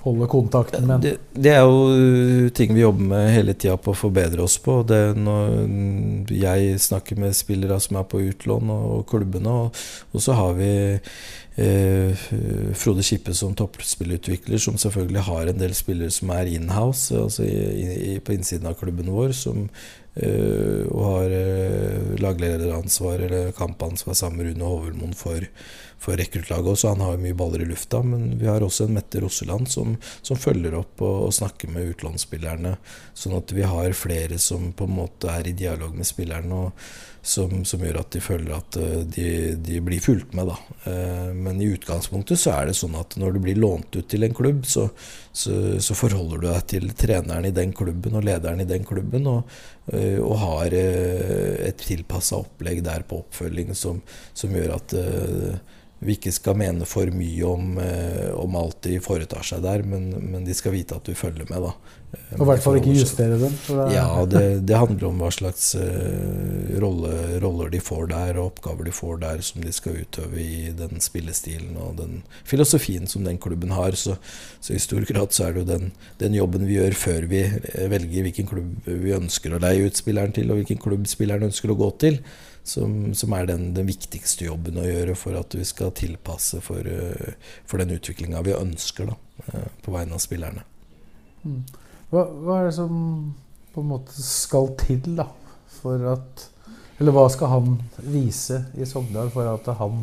holde 0.00 0.26
kontakten 0.32 0.86
med 0.88 1.02
det, 1.04 1.16
det, 1.32 1.50
er 1.52 1.66
jo 1.66 2.48
ting 2.56 2.72
vi 2.72 2.80
jobber 2.80 3.08
med 3.10 3.26
hele 3.34 3.52
tida 3.52 3.76
på 3.76 3.92
å 3.92 3.98
forbedre 3.98 4.44
oss 4.46 4.56
på. 4.62 4.78
Det 4.88 5.00
når 5.18 6.30
jeg 6.32 6.78
snakker 6.80 7.20
med 7.20 7.36
spillere 7.36 7.76
som 7.82 7.98
er 8.00 8.06
på 8.08 8.22
utlån, 8.30 8.72
og 8.72 9.04
klubbene, 9.10 9.56
og, 9.66 9.82
og 10.14 10.24
så 10.24 10.38
har 10.38 10.56
vi 10.56 10.70
eh, 10.94 11.12
Frode 12.80 13.02
Kippe 13.04 13.34
som 13.36 13.52
toppspillutvikler, 13.58 14.60
som 14.62 14.78
selvfølgelig 14.80 15.24
har 15.26 15.50
en 15.50 15.60
del 15.60 15.74
spillere 15.76 16.14
som 16.14 16.30
er 16.32 16.48
inhouse, 16.48 17.16
altså 17.16 17.44
på 18.24 18.36
innsiden 18.36 18.70
av 18.70 18.78
klubben 18.80 19.10
vår, 19.12 19.34
som 19.36 19.66
og 20.90 21.02
har 21.06 21.30
uh, 21.30 22.16
laglederansvar 22.18 23.22
eller 23.26 23.52
kampansvar 23.52 24.14
sammen 24.14 24.40
med 24.42 24.48
Rune 24.50 24.64
Hovelmoen 24.66 25.14
for, 25.14 25.44
for 26.02 26.18
rekruttlaget. 26.18 26.82
Han 26.82 27.04
har 27.04 27.20
mye 27.22 27.36
baller 27.38 27.62
i 27.62 27.68
lufta. 27.70 28.02
Men 28.02 28.34
vi 28.40 28.48
har 28.50 28.60
også 28.60 28.88
en 28.88 28.96
Mette 28.98 29.22
Rosseland 29.22 29.70
som, 29.70 29.94
som 30.22 30.36
følger 30.40 30.74
opp 30.74 31.00
og, 31.00 31.28
og, 31.28 31.34
snakker 31.34 31.70
med 31.70 31.94
utlånsspillerne. 31.94 32.74
Sånn 33.14 33.38
at 33.38 33.54
vi 33.54 33.62
har 33.62 33.94
flere 33.96 34.40
som 34.42 34.72
på 34.74 34.90
en 34.90 34.98
måte 34.98 35.30
er 35.30 35.46
i 35.46 35.56
dialog 35.56 35.94
med 35.96 36.08
spillerne. 36.10 36.66
Og, 36.66 36.90
som, 37.22 37.64
som, 37.68 37.82
gjør 37.84 38.00
at 38.00 38.10
de 38.14 38.22
føler 38.24 38.52
at 38.56 38.78
uh, 38.80 39.00
de, 39.04 39.26
de, 39.60 39.80
blir 39.84 40.02
fulgt 40.02 40.34
med. 40.36 40.50
Da. 40.50 40.56
men 41.36 41.60
i 41.60 41.68
utgangspunktet 41.74 42.40
så 42.40 42.54
er 42.54 42.70
det 42.70 42.76
sånn 42.78 42.96
at 42.98 43.16
når 43.20 43.36
du 43.36 43.40
blir 43.44 43.58
lånt 43.60 43.96
ut 43.96 44.08
til 44.10 44.24
en 44.24 44.36
klubb, 44.36 44.64
så, 44.68 44.86
så, 45.32 45.80
så 45.82 45.96
forholder 45.98 46.40
du 46.40 46.46
deg 46.48 46.62
til 46.74 46.88
treneren 46.96 47.48
i 47.48 47.54
den 47.54 47.74
klubben 47.76 48.16
og 48.16 48.24
lederen 48.26 48.62
i 48.62 48.68
den 48.68 48.86
klubben, 48.88 49.28
og, 49.30 49.50
uh, 49.92 50.18
og 50.24 50.38
har 50.44 50.78
et 50.80 51.84
tilpassa 51.84 52.40
opplegg 52.40 52.82
der 52.86 53.04
på 53.08 53.20
oppfølging 53.24 53.74
som, 53.76 54.00
som 54.36 54.56
gjør 54.56 54.76
at 54.78 54.96
vi 56.00 56.14
ikke 56.16 56.32
skal 56.32 56.56
mene 56.56 56.86
for 56.88 57.10
mye 57.12 57.44
om, 57.44 57.74
om, 57.76 58.54
alt 58.56 58.78
de 58.86 58.94
foretar 59.04 59.44
seg 59.44 59.60
der, 59.66 59.82
men, 59.84 60.06
men, 60.30 60.46
de 60.46 60.54
skal 60.56 60.72
vite 60.72 60.96
at 60.96 61.04
du 61.04 61.12
følger 61.12 61.44
med. 61.50 61.66
da. 61.66 61.74
Og 62.10 62.42
i 62.42 62.46
hvert 62.48 62.62
fall 62.64 62.76
ikke 62.80 62.94
justere 62.96 63.36
dem? 63.38 63.52
Ja, 63.92 64.06
det, 64.26 64.42
det, 64.66 64.74
handler 64.78 65.10
om 65.10 65.20
hva 65.22 65.28
slags 65.34 65.76
uh, 65.78 66.70
rolle, 66.82 67.12
roller 67.42 67.70
de 67.70 67.78
får 67.82 68.08
der, 68.10 68.38
og 68.40 68.48
oppgaver 68.48 68.88
de 68.88 68.94
får 68.94 69.20
der 69.22 69.42
som 69.46 69.62
de 69.62 69.70
skal 69.74 70.00
utøve 70.02 70.40
i 70.42 70.72
den 70.74 70.98
spillestilen 71.02 71.76
og 71.78 72.00
den 72.00 72.16
filosofien 72.48 73.06
som 73.10 73.22
den 73.26 73.38
klubben 73.42 73.74
har. 73.76 73.94
Så, 73.98 74.16
så 74.58 74.74
i 74.74 74.82
stor 74.82 75.06
grad 75.06 75.36
så 75.36 75.46
er 75.46 75.54
det 75.54 75.62
jo 75.62 75.68
den, 75.68 75.92
den, 76.22 76.34
jobben 76.40 76.66
vi 76.66 76.80
gjør 76.80 76.96
før 76.98 77.28
vi 77.30 77.44
velger 77.92 78.26
hvilken 78.26 78.50
klubb 78.50 78.88
vi 78.90 79.14
ønsker 79.14 79.54
å 79.54 79.60
leie 79.62 79.86
ut 79.86 80.00
spilleren 80.00 80.34
til, 80.34 80.50
og 80.50 80.58
hvilken 80.58 80.82
klubb 80.82 81.06
spilleren 81.10 81.46
ønsker 81.50 81.70
å 81.70 81.78
gå 81.78 81.92
til, 82.02 82.18
som, 82.66 83.12
som 83.18 83.36
er 83.38 83.46
den, 83.52 83.68
den, 83.76 83.86
viktigste 83.86 84.48
jobben 84.48 84.82
å 84.82 84.88
gjøre 84.88 85.14
for 85.18 85.38
at 85.38 85.54
vi 85.54 85.66
skal 85.68 85.94
tilpasse 85.98 86.58
for, 86.64 86.90
uh, 86.90 87.54
for 87.70 87.82
den 87.82 87.94
utviklinga 87.94 88.42
vi 88.46 88.58
ønsker 88.58 89.12
da, 89.12 89.20
uh, 89.52 89.70
på 89.86 89.94
vegne 89.94 90.18
av 90.18 90.26
spillerne. 90.26 90.66
Mm. 91.46 91.62
Hva, 92.10 92.24
hva, 92.26 92.56
er 92.58 92.70
det 92.70 92.76
som 92.78 92.94
på 93.70 93.82
en 93.84 93.92
måte 93.92 94.22
skal 94.24 94.72
til 94.80 95.04
da, 95.18 95.28
for 95.80 96.08
at 96.16 96.48
Eller 97.00 97.14
hva 97.16 97.28
skal 97.32 97.48
han 97.48 97.76
vise 98.12 98.58
i 98.76 98.84
Sogndal 98.88 99.30
for 99.32 99.46
at 99.48 99.70
han 99.78 100.02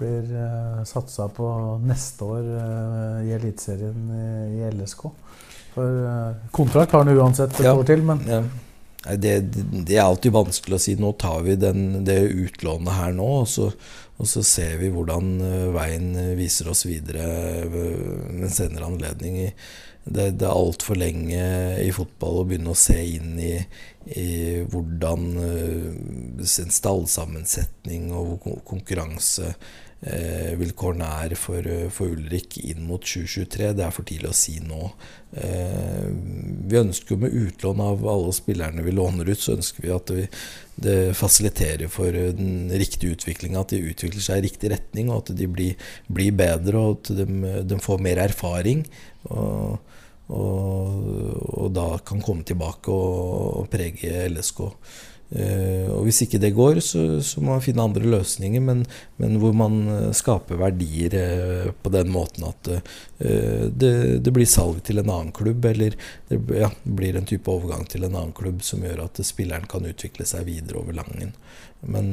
blir 0.00 0.24
uh, 0.32 0.80
satsa 0.88 1.28
på 1.30 1.46
neste 1.84 2.24
år 2.24 2.48
uh, 2.48 3.20
i 3.22 3.34
Eliteserien 3.36 4.08
i, 4.16 4.24
i, 4.56 4.70
LSK? 4.72 5.04
For 5.76 6.00
uh, 6.08 6.48
kontrakt 6.56 6.96
har 6.96 7.04
han 7.04 7.14
uansett 7.14 7.52
et 7.60 7.68
ja, 7.68 7.76
år 7.76 7.86
til, 7.86 8.02
men 8.08 8.24
ja. 8.26 8.40
det, 9.12 9.36
det, 9.52 9.98
er 9.98 10.06
alltid 10.06 10.34
vanskelig 10.34 10.78
å 10.78 10.82
si. 10.82 10.96
Nå 10.98 11.12
tar 11.20 11.44
vi 11.46 11.54
den, 11.60 12.00
det 12.08 12.18
utlånet 12.32 12.96
her 12.96 13.14
nå, 13.14 13.28
og 13.44 13.46
så, 13.52 13.68
og 14.16 14.32
så 14.32 14.42
ser 14.42 14.80
vi 14.80 14.90
hvordan 14.90 15.30
veien 15.76 16.10
viser 16.40 16.72
oss 16.72 16.86
videre 16.88 17.68
ved 17.70 18.40
en 18.40 18.50
senere 18.50 18.88
anledning. 18.88 19.38
i 19.44 19.52
det, 20.10 20.26
det 20.40 20.46
er 20.48 20.56
altfor 20.56 20.98
lenge 20.98 21.42
i 21.82 21.90
fotball 21.94 22.40
å 22.40 22.46
begynne 22.48 22.74
å 22.74 22.78
se 22.78 22.98
inn 23.16 23.36
i, 23.40 23.54
i 24.18 24.30
hvordan 24.70 25.28
uh, 25.38 26.40
en 26.40 26.74
stallsammensetning 26.74 28.10
og 28.16 28.48
konkurranse 28.66 29.54
uh, 29.54 29.70
er 30.02 31.34
for, 31.36 31.66
for, 31.90 32.08
Ulrik 32.08 32.58
inn 32.58 32.86
mot 32.86 33.02
2023. 33.04 33.72
Det 33.76 33.84
er 33.84 33.92
for 33.92 34.04
tidlig 34.08 34.30
å 34.30 34.36
si 34.36 34.58
nå. 34.60 34.90
Eh, 35.36 36.08
vi 36.66 36.78
ønsker 36.80 37.14
jo 37.14 37.20
med 37.20 37.34
utlån 37.36 37.80
av 37.80 38.06
alle 38.08 38.32
spillerne 38.32 38.82
vi 38.82 38.92
låner 38.92 39.28
ut, 39.28 39.38
så 39.38 39.58
ønsker 39.58 39.84
vi 39.84 39.92
at 39.92 40.10
vi, 40.10 40.26
det 40.80 41.14
fasiliterer 41.14 41.88
for 41.92 42.10
den 42.12 42.70
riktige 42.72 43.12
utviklinga. 43.12 43.60
At 43.60 43.74
de 43.74 43.92
utvikler 43.92 44.24
seg 44.24 44.40
i 44.40 44.48
riktig 44.48 44.72
retning, 44.72 45.10
og 45.10 45.26
at 45.26 45.36
de 45.36 45.46
blir, 45.46 45.76
blir 46.08 46.32
bedre, 46.32 46.78
og 46.78 47.00
at 47.00 47.14
de, 47.20 47.54
de 47.68 47.80
får 47.80 48.00
mer 48.00 48.24
erfaring. 48.24 48.86
Og, 49.28 49.78
og, 50.30 51.06
og, 51.50 51.70
da 51.74 51.86
kan 52.06 52.22
komme 52.24 52.46
tilbake 52.46 52.92
og, 52.94 53.62
og 53.62 53.70
prege 53.72 54.26
LSK. 54.30 54.66
Uh, 55.30 55.86
og 55.94 56.08
Hvis 56.08 56.24
ikke 56.24 56.40
det 56.42 56.50
går, 56.56 56.80
så, 56.82 57.04
så, 57.22 57.38
må 57.38 57.52
man 57.54 57.62
finne 57.62 57.84
andre 57.84 58.08
løsninger, 58.16 58.62
men, 58.66 58.82
men 59.22 59.36
hvor 59.38 59.52
man 59.54 59.76
eh, 59.86 60.08
skaper 60.16 60.58
verdier 60.58 61.14
uh, 61.14 61.68
på 61.70 61.92
den 61.94 62.10
måten 62.10 62.48
at 62.48 62.70
uh, 62.72 62.80
det, 63.70 63.92
det, 64.26 64.32
blir 64.34 64.48
salg 64.50 64.80
til 64.82 64.98
en 64.98 65.12
annen 65.12 65.30
klubb, 65.36 65.68
eller 65.70 65.94
det 66.32 66.40
ja, 66.58 66.72
blir 66.82 67.14
en 67.14 67.30
type 67.30 67.46
overgang 67.46 67.86
til 67.86 68.08
en 68.08 68.16
annen 68.16 68.34
klubb 68.34 68.58
som 68.66 68.82
gjør 68.82 69.04
at 69.06 69.22
spilleren 69.22 69.70
kan 69.70 69.86
utvikle 69.86 70.26
seg 70.26 70.48
videre 70.50 70.82
over 70.82 70.98
langen. 70.98 71.36
Men 71.86 72.10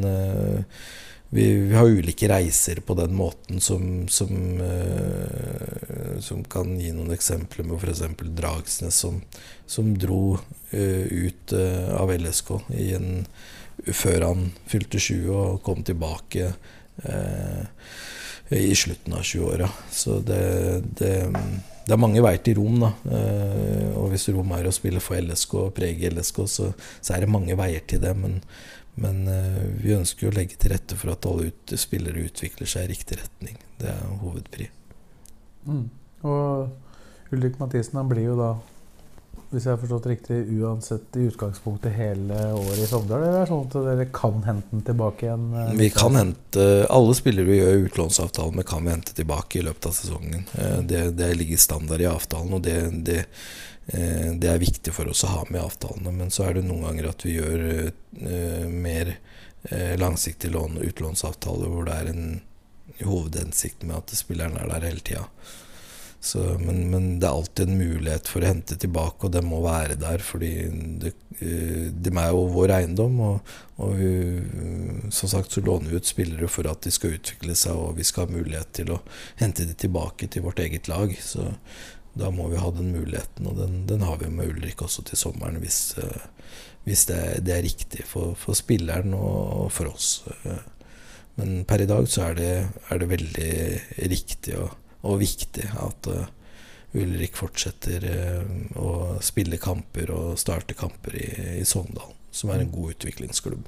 vi, 1.30 1.56
vi, 1.56 1.76
har 1.76 1.86
ulike 1.86 2.30
reiser 2.30 2.80
på 2.86 2.94
den 2.94 3.16
måten 3.16 3.60
som, 3.62 4.08
som, 4.08 4.62
uh, 4.62 6.20
som 6.24 6.44
kan 6.44 6.78
gi 6.80 6.94
noen 6.96 7.12
eksempler 7.16 7.68
med 7.68 7.82
f.eks. 7.82 8.04
Dragsnes, 8.38 8.96
som, 8.96 9.20
som 9.68 9.92
dro 10.00 10.38
uh, 10.38 11.06
ut 11.12 11.54
uh, 11.54 11.96
av 12.00 12.14
LSK 12.16 12.54
en, 12.80 13.26
før 13.92 14.30
han 14.30 14.52
fylte 14.72 15.02
20 15.04 15.34
og 15.36 15.64
kom 15.66 15.84
tilbake 15.86 16.54
i 18.58 18.74
slutten 18.74 19.14
av 19.14 19.22
20-åra. 19.22 19.68
Så 19.94 20.16
det, 20.26 20.40
det, 20.98 21.12
det, 21.30 21.92
er 21.94 22.00
mange 22.02 22.24
veier 22.26 22.42
til 22.42 22.58
Rom. 22.58 22.80
da 22.82 22.90
Og 24.00 24.08
hvis 24.10 24.26
Rom 24.34 24.56
er 24.58 24.66
å 24.66 24.74
spille 24.74 25.04
for 25.04 25.22
LSK 25.22 25.54
og 25.62 25.76
prege 25.78 26.10
LSK, 26.10 26.40
så, 26.50 26.72
så 26.74 27.14
er 27.14 27.22
det 27.22 27.30
mange 27.30 27.54
veier 27.60 27.86
til 27.86 28.02
det. 28.02 28.16
men 28.18 28.40
men 29.02 29.28
uh, 29.30 29.66
vi 29.82 29.94
ønsker 29.98 30.30
å 30.30 30.36
legge 30.36 30.58
til 30.58 30.74
rette 30.74 30.98
for 30.98 31.14
at 31.14 31.26
alle 31.30 31.52
ut, 31.52 31.76
spillere 31.78 32.26
utvikler 32.26 32.70
seg 32.70 32.88
i 32.88 32.96
riktig 32.96 33.20
retning. 33.20 33.60
Det 33.78 33.92
er 33.94 34.16
hovedpri. 34.24 34.72
Mm. 35.68 35.86
Og 36.26 37.36
Ulrik 37.36 37.60
Mathisen 37.62 38.00
han 38.00 38.10
blir 38.10 38.26
jo 38.26 38.38
da, 38.40 38.50
hvis 39.52 39.68
jeg 39.68 39.76
har 39.76 39.80
forstått 39.84 40.08
riktig, 40.10 40.40
uansett 40.58 41.20
i 41.20 41.28
utgangspunktet 41.30 41.94
hele 41.96 42.40
året 42.58 42.82
i 42.82 42.90
Sogndal? 42.90 43.22
Eller 43.22 43.38
er 43.38 43.46
det 43.46 43.52
sånn 43.52 43.68
at 43.68 43.78
dere 43.86 44.10
kan 44.16 44.42
hente 44.48 44.74
den 44.74 44.84
tilbake 44.90 45.28
igjen? 45.28 45.46
Uh, 45.54 45.70
vi 45.78 45.92
kan 45.94 46.18
hente 46.18 46.68
Alle 46.90 47.16
spillere 47.20 47.52
vi 47.52 47.62
gjør 47.62 47.86
utlånsavtale 47.86 48.58
med, 48.58 48.68
kan 48.68 48.84
vi 48.84 48.96
hente 48.96 49.16
tilbake 49.16 49.62
i 49.62 49.68
løpet 49.70 49.92
av 49.92 49.96
sesongen. 50.00 50.50
Uh, 50.58 50.82
det, 50.82 51.06
det, 51.22 51.32
ligger 51.38 51.62
standard 51.62 52.02
i 52.02 52.10
avtalen, 52.10 52.58
og 52.58 52.66
det, 52.66 52.82
det 53.06 53.22
Eh, 53.22 53.67
det 53.88 54.50
er 54.52 54.60
viktig 54.60 54.92
for 54.92 55.08
oss 55.08 55.24
å 55.24 55.32
ha 55.32 55.44
med 55.48 55.62
avtalene. 55.64 56.12
Men 56.12 56.34
så 56.34 56.48
er 56.48 56.58
det 56.58 56.66
noen 56.68 56.84
ganger 56.90 57.12
at 57.12 57.24
vi 57.24 57.38
gjør 57.38 57.62
eh, 57.78 58.66
mer 58.68 59.14
eh, 59.16 59.96
langsiktige 60.00 60.52
lån- 60.56 60.82
utlånsavtaler 60.84 61.72
hvor 61.72 61.88
det 61.88 61.96
er 61.96 62.12
en 62.12 62.28
hovedhensikt 63.06 63.86
med 63.88 64.02
at 64.02 64.18
spilleren 64.18 64.58
er 64.60 64.70
der 64.72 64.90
hele 64.90 65.06
tida. 65.06 65.26
Men, 66.60 66.90
men, 66.92 67.06
det 67.22 67.28
er 67.28 67.36
alltid 67.38 67.70
en 67.70 67.78
mulighet 67.78 68.28
for 68.28 68.44
å 68.44 68.50
hente 68.50 68.76
tilbake, 68.80 69.28
og 69.28 69.36
det 69.36 69.44
må 69.46 69.62
være 69.64 69.96
der. 70.02 70.20
fordi 70.20 70.50
det, 71.00 71.14
eh, 71.40 71.88
de 71.94 72.12
er 72.12 72.32
jo 72.34 72.48
vår 72.52 72.74
eiendom, 72.80 73.20
og, 73.22 73.52
og 73.78 73.94
vi, 74.00 74.10
som 75.14 75.30
sagt 75.32 75.54
så 75.54 75.62
låner 75.62 75.94
vi 75.94 76.02
ut 76.02 76.10
spillere 76.10 76.50
for 76.52 76.68
at 76.68 76.82
de 76.84 76.92
skal 76.92 77.16
utvikle 77.20 77.56
seg, 77.56 77.78
og 77.78 78.02
vi 78.02 78.08
skal 78.08 78.26
ha 78.26 78.34
mulighet 78.34 78.74
til 78.82 78.92
å 78.98 79.02
hente 79.40 79.68
de 79.70 79.78
tilbake 79.78 80.28
til 80.28 80.44
vårt 80.44 80.60
eget 80.60 80.90
lag. 80.92 81.14
Så 81.22 81.54
da 82.20 82.32
må 82.34 82.48
vi 82.52 82.62
ha 82.62 82.72
den 82.74 82.92
muligheten, 82.96 83.48
og 83.50 83.60
den, 83.62 83.84
den 83.90 84.04
har 84.08 84.18
vi 84.22 84.32
med 84.34 84.54
Ulrik 84.54 84.82
også 84.86 85.06
til 85.08 85.20
sommeren, 85.20 85.60
hvis, 85.64 85.94
eh, 86.02 86.26
hvis 86.88 87.06
det, 87.10 87.22
det, 87.46 87.56
er 87.56 87.66
riktig 87.66 88.08
for, 88.10 88.34
for 88.40 88.58
spilleren 88.58 89.14
og 89.18 89.70
for 89.76 89.92
oss. 89.92 90.26
Men 91.38 91.64
per 91.70 91.84
i 91.84 91.90
dag 91.90 92.08
så 92.10 92.30
er 92.30 92.38
det, 92.38 92.52
er 92.90 93.02
det 93.02 93.10
veldig 93.14 93.56
riktig. 94.10 94.58
og 94.58 94.76
og 95.06 95.22
viktig 95.22 95.68
at 95.78 96.10
uh, 96.12 96.26
Ulrik 96.98 97.38
fortsetter 97.38 98.06
uh, 98.08 98.44
å 98.80 98.92
spille 99.24 99.60
kamper 99.62 100.12
og 100.16 100.38
starte 100.42 100.78
kamper 100.78 101.18
i, 101.20 101.28
i 101.62 101.66
Sogndal, 101.68 102.14
som 102.32 102.54
er 102.54 102.64
en 102.64 102.74
god 102.74 102.96
utviklingsklubb. 102.96 103.68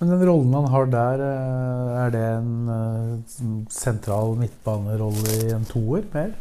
Men 0.00 0.10
den 0.10 0.24
rollen 0.26 0.54
han 0.56 0.66
har 0.72 0.88
der, 0.90 1.20
eh, 1.22 1.90
er 2.02 2.08
det 2.10 2.22
en 2.34 3.68
sentral 3.72 4.34
midtbanerolle 4.36 5.36
i 5.36 5.52
en 5.54 5.64
toer 5.70 6.02
mer? 6.12 6.32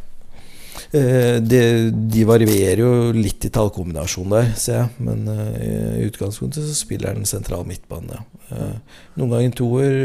Eh, 0.91 1.41
det, 1.41 1.91
de 1.91 2.23
varierer 2.25 2.81
jo 2.83 2.93
litt 3.15 3.45
i 3.45 3.51
tallkombinasjon 3.53 4.33
der, 4.33 4.49
ser 4.59 4.79
jeg. 4.81 5.03
Men 5.05 5.27
uh, 5.29 5.99
i 5.99 6.07
utgangspunktet 6.07 6.65
så 6.65 6.77
spiller 6.77 7.17
den 7.17 7.29
sentral 7.29 7.65
midtbane. 7.67 8.23
Uh, 8.51 8.73
noen 9.17 9.35
ganger 9.35 9.49
en 9.49 9.55
toer, 9.57 9.99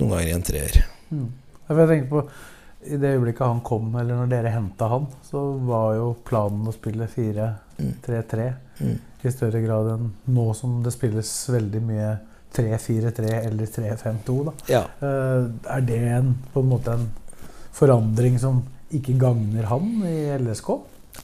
noen 0.00 0.14
ganger 0.14 0.36
en 0.36 0.46
treer. 0.46 0.80
Mm. 1.10 1.26
Jeg 1.68 1.90
tenker 1.92 2.08
på 2.12 2.24
i 2.88 2.96
det 2.96 3.10
øyeblikket 3.16 3.44
han 3.44 3.60
kom, 3.66 3.90
eller 3.98 4.20
når 4.20 4.30
dere 4.30 4.54
henta 4.54 4.86
han, 4.88 5.08
så 5.26 5.42
var 5.66 5.96
jo 5.98 6.12
planen 6.24 6.70
å 6.70 6.72
spille 6.72 7.08
4-3-3 7.10 8.46
mm. 8.78 8.94
i 9.26 9.32
større 9.34 9.60
grad 9.64 9.90
enn 9.96 10.12
nå 10.32 10.44
som 10.56 10.78
det 10.84 10.94
spilles 10.94 11.32
veldig 11.52 11.82
mye 11.84 12.12
3-4-3 12.54 13.34
eller 13.42 13.72
3-5-2. 13.74 14.38
Ja. 14.70 14.84
Er 15.02 15.84
det 15.84 15.98
en, 16.14 16.30
på 16.54 16.62
en 16.62 16.70
måte 16.70 16.94
en 16.94 17.08
forandring 17.76 18.38
som 18.40 18.62
ikke 18.94 19.16
gagner 19.20 19.68
han 19.70 19.90
i 20.08 20.16
LSK? 20.38 20.70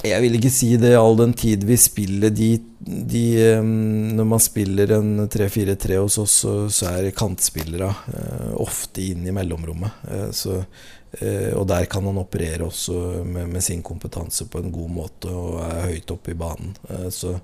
Jeg 0.04 0.24
vil 0.24 0.36
ikke 0.36 0.50
si 0.50 0.72
det 0.80 0.96
all 0.98 1.14
den 1.20 1.32
tid 1.38 1.62
vi 1.68 1.76
spiller 1.78 2.32
de, 2.34 2.48
de 2.82 3.22
Når 3.62 4.26
man 4.26 4.42
spiller 4.42 4.96
en 4.96 5.28
3-4-3 5.30 6.00
hos 6.00 6.18
oss, 6.18 6.34
så, 6.42 6.54
så 6.66 6.90
er 6.90 7.12
kantspillere 7.14 7.92
uh, 7.92 8.50
ofte 8.64 9.04
inn 9.12 9.22
i 9.28 9.34
mellomrommet. 9.36 10.02
Uh, 10.10 10.28
så 10.34 10.58
Eh, 11.20 11.52
og 11.54 11.66
der 11.70 11.86
kan 11.90 12.06
han 12.08 12.18
operere 12.18 12.66
også 12.66 13.22
med, 13.24 13.46
med, 13.52 13.62
sin 13.62 13.82
kompetanse 13.86 14.48
på 14.50 14.60
en 14.60 14.72
god 14.74 14.90
måte 14.90 15.30
og 15.30 15.60
er 15.62 15.90
høyt 15.92 16.10
oppe 16.14 16.32
i 16.32 16.38
banen. 16.38 16.74
Eh, 16.90 17.08
så, 17.14 17.36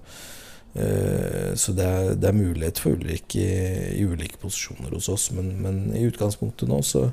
eh, 0.74 1.52
så 1.54 1.74
det, 1.76 1.86
er, 1.86 2.14
det, 2.16 2.30
er, 2.30 2.38
mulighet 2.40 2.80
for 2.82 2.96
Ulrik 2.96 3.36
i, 3.38 3.46
i, 3.94 4.06
ulike 4.06 4.40
posisjoner 4.42 4.96
hos 4.96 5.10
oss, 5.12 5.30
men, 5.36 5.52
men 5.62 5.82
i 5.94 6.06
utgangspunktet 6.08 6.70
nå 6.70 6.80
så 6.86 7.06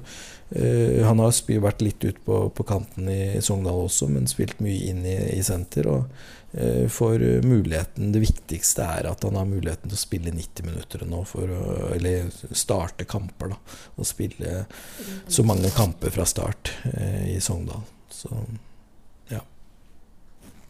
Han 0.47 1.19
har 1.19 1.33
vært 1.59 1.81
litt 1.83 2.05
ut 2.07 2.19
på, 2.23 2.35
på, 2.55 2.63
kanten 2.63 3.09
i, 3.11 3.35
i 3.35 3.41
Sogndal 3.43 3.81
også, 3.83 4.07
men 4.07 4.29
spilt 4.31 4.61
mye 4.63 4.91
inn 4.93 5.01
i, 5.03 5.17
i 5.35 5.41
senter. 5.43 5.89
og 5.91 6.05
Eh, 6.51 6.87
for 6.87 7.19
muligheten 7.45 8.11
Det 8.11 8.19
viktigste 8.19 8.81
er 8.81 9.09
at 9.09 9.23
han 9.23 9.35
har 9.35 9.45
muligheten 9.45 9.91
til 9.91 9.97
å 9.97 9.99
spille 9.99 10.31
90 10.31 10.65
minutter 10.65 11.03
nå, 11.05 11.19
for 11.27 11.51
å, 11.51 11.63
eller 11.93 12.31
starte 12.55 13.05
kamper. 13.05 13.51
da, 13.51 13.57
Og 13.97 14.07
spille 14.07 14.63
så 15.27 15.43
mange 15.43 15.71
kamper 15.75 16.13
fra 16.15 16.25
start 16.25 16.71
eh, 16.93 17.35
i 17.35 17.41
Sogndal. 17.43 17.83
Så 18.09 18.31
ja. 19.29 19.43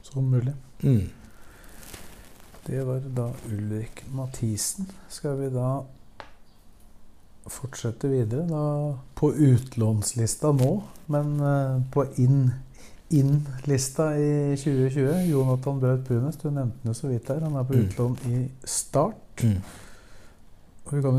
Som 0.02 0.32
mulig. 0.34 0.56
Mm. 0.82 1.10
Det 2.66 2.82
var 2.84 3.06
da 3.16 3.30
Ulrik 3.48 4.04
Mathisen. 4.12 4.90
Skal 5.10 5.38
vi 5.40 5.54
da 5.54 5.86
fortsette 7.52 8.10
videre? 8.12 8.46
Da 8.50 8.94
på 9.18 9.32
utlånslista 9.34 10.52
nå, 10.56 10.84
men 11.14 11.34
uh, 11.42 11.82
på 11.94 12.06
inn-lista 12.22 14.12
in 14.18 14.54
i 14.54 14.58
2020. 14.60 15.26
Jonathan 15.32 15.82
Braut 15.82 16.06
Brunes, 16.08 16.38
du 16.42 16.50
nevnte 16.52 16.88
det 16.88 16.96
så 16.98 17.10
vidt 17.12 17.30
her. 17.32 17.42
Han 17.46 17.58
er 17.58 17.68
på 17.68 17.74
mm. 17.78 17.84
utlån 17.86 18.16
i 18.30 18.44
Start. 18.64 19.44
Mm. 19.44 19.60
Vi 20.88 21.02
kan 21.04 21.18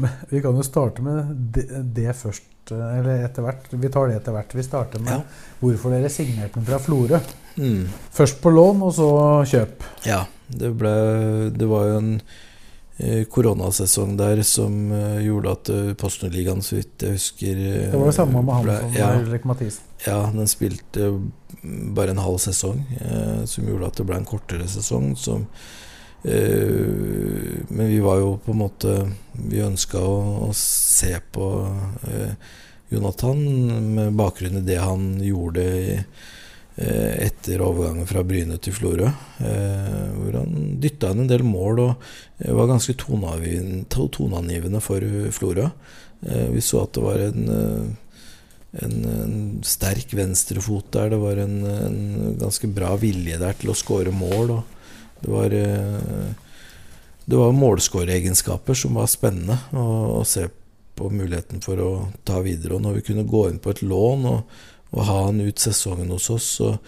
med, 0.00 0.10
vi 0.30 0.40
kan 0.42 0.56
jo 0.56 0.62
starte 0.66 1.02
med 1.02 1.34
det, 1.54 1.68
det, 1.94 2.16
først. 2.18 2.48
Eller 2.72 3.26
etter 3.28 3.44
hvert. 3.44 3.68
Vi 3.70 3.90
tar 3.92 4.08
det 4.08 4.16
etter 4.18 4.34
hvert. 4.34 4.54
Vi 4.56 4.62
starter 4.66 4.98
med 5.04 5.12
ja. 5.12 5.20
hvorfor 5.60 5.94
dere 5.94 6.10
signerte 6.10 6.58
den 6.58 6.66
fra 6.66 6.80
Florø. 6.82 7.20
Mm. 7.54 7.84
Først 8.10 8.40
på 8.42 8.50
lån, 8.50 8.82
og 8.82 8.92
så 8.96 9.10
kjøp. 9.52 9.86
Ja. 10.08 10.24
Det, 10.48 10.72
ble, 10.76 10.96
det 11.54 11.68
var 11.70 11.86
jo 11.88 12.00
en 12.00 12.10
Eh, 12.16 12.53
koronasesong 13.26 14.16
der 14.16 14.42
som 14.46 14.92
uh, 14.92 15.18
gjorde 15.18 15.50
at 15.50 15.70
eh, 15.74 15.94
Postnordligaen, 15.98 16.60
så 16.62 16.76
vidt 16.76 17.02
jeg 17.02 17.16
husker 17.16 17.56
Det 17.58 17.98
var 17.98 18.06
det 18.06 18.14
samme 18.14 18.42
med 18.42 18.54
han 18.54 18.68
som 18.70 18.94
ja, 18.94 19.08
Ulrik 19.18 19.48
Mathisen. 19.50 19.88
Ja, 20.06 20.20
den 20.30 20.50
spilte 20.50 21.08
bare 21.96 22.12
en 22.12 22.20
halv 22.22 22.38
sesong, 22.44 22.82
som 23.48 23.66
gjorde 23.66 23.88
at 23.88 23.98
det 23.98 24.04
ble 24.04 24.18
en 24.20 24.28
kortere 24.28 24.66
sesong. 24.68 25.14
Som, 25.16 25.46
men 26.24 27.88
vi 27.88 28.02
var 28.04 28.20
jo 28.20 28.34
på 28.44 28.52
en 28.52 28.60
måte 28.60 28.92
Vi 29.32 29.62
ønska 29.64 30.00
å, 30.00 30.18
å, 30.44 30.50
se 30.56 31.14
på 31.32 31.48
Jonathan 32.92 33.40
med 33.96 34.16
bakgrunn 34.20 34.60
i 34.60 34.64
det 34.68 34.78
han 34.80 35.08
gjorde 35.24 35.64
i 35.64 35.98
Eh, 35.98 36.33
etter 36.74 37.62
overgangen 37.62 38.06
fra 38.06 38.24
Bryne 38.26 38.56
til 38.58 38.74
Florø. 38.74 39.06
Eh, 39.38 40.06
hvor 40.16 40.38
han 40.40 40.80
dytta 40.82 41.12
inn 41.14 41.24
en 41.24 41.30
del 41.30 41.44
mål 41.46 41.82
og 41.84 41.92
eh, 42.42 42.50
var 42.50 42.70
ganske 42.72 42.96
toneangivende 42.98 44.80
for 44.82 45.00
Florø. 45.34 45.68
Vi 46.24 46.60
så 46.64 46.80
at 46.86 46.96
det 46.96 47.02
var 47.04 47.20
en, 47.20 47.42
en, 48.80 48.94
en 49.12 49.34
sterk 49.66 50.14
venstrefot 50.16 50.88
der. 50.96 51.10
Det 51.12 51.18
var 51.20 51.36
en, 51.42 51.58
en, 51.68 51.98
ganske 52.40 52.70
bra 52.72 52.94
vilje 52.96 53.36
der 53.42 53.58
til 53.60 53.74
å 53.74 53.76
skåre 53.76 54.08
mål. 54.14 54.54
Det 55.20 55.28
var, 55.28 55.52
det 55.52 57.42
var 57.42 57.58
målskåreegenskaper 57.60 58.78
som 58.78 58.96
var 58.96 59.12
spennende 59.12 59.58
å, 59.76 59.84
å 60.16 60.24
se 60.24 60.48
på 60.96 61.10
muligheten 61.12 61.60
for 61.60 61.80
å 61.82 61.90
ta 62.24 62.40
videre. 62.44 62.78
Og 62.78 62.86
når 62.86 62.98
vi 62.98 63.06
kunne 63.10 63.28
gå 63.28 63.48
inn 63.50 63.60
på 63.60 63.74
et 63.74 63.84
lån 63.84 64.24
og 64.30 64.56
å 64.94 65.06
ha 65.08 65.18
han 65.26 65.42
ut 65.42 65.60
sesongen 65.60 66.12
hos 66.14 66.30
oss, 66.32 66.48
og, 66.64 66.78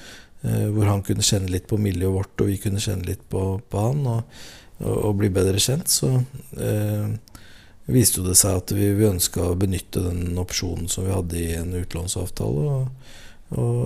eh, 0.43 0.69
hvor 0.73 0.91
han 0.91 1.03
kunne 1.07 1.27
kjenne 1.27 1.51
litt 1.53 1.67
på 1.71 1.79
miljøet 1.81 2.15
vårt, 2.15 2.41
og 2.41 2.53
vi 2.53 2.61
kunne 2.63 2.83
kjenne 2.83 3.09
litt 3.09 3.25
på, 3.33 3.43
på 3.71 3.83
han, 3.89 4.05
og, 4.13 4.39
og, 4.79 4.95
og, 4.95 5.13
bli 5.21 5.33
bedre 5.35 5.61
kjent, 5.63 5.91
så 5.91 6.13
eh, 6.61 7.11
viste 7.91 8.25
det 8.27 8.37
seg 8.39 8.63
at 8.63 8.75
vi, 8.77 8.93
vi 8.99 9.11
ønska 9.11 9.51
å 9.51 9.59
benytte 9.59 10.05
den 10.07 10.39
opsjonen 10.43 10.91
som 10.93 11.07
vi 11.07 11.15
hadde 11.15 11.43
i 11.43 11.53
en 11.59 11.75
utlånsavtale, 11.83 12.79
og, 12.79 13.13
og 13.59 13.85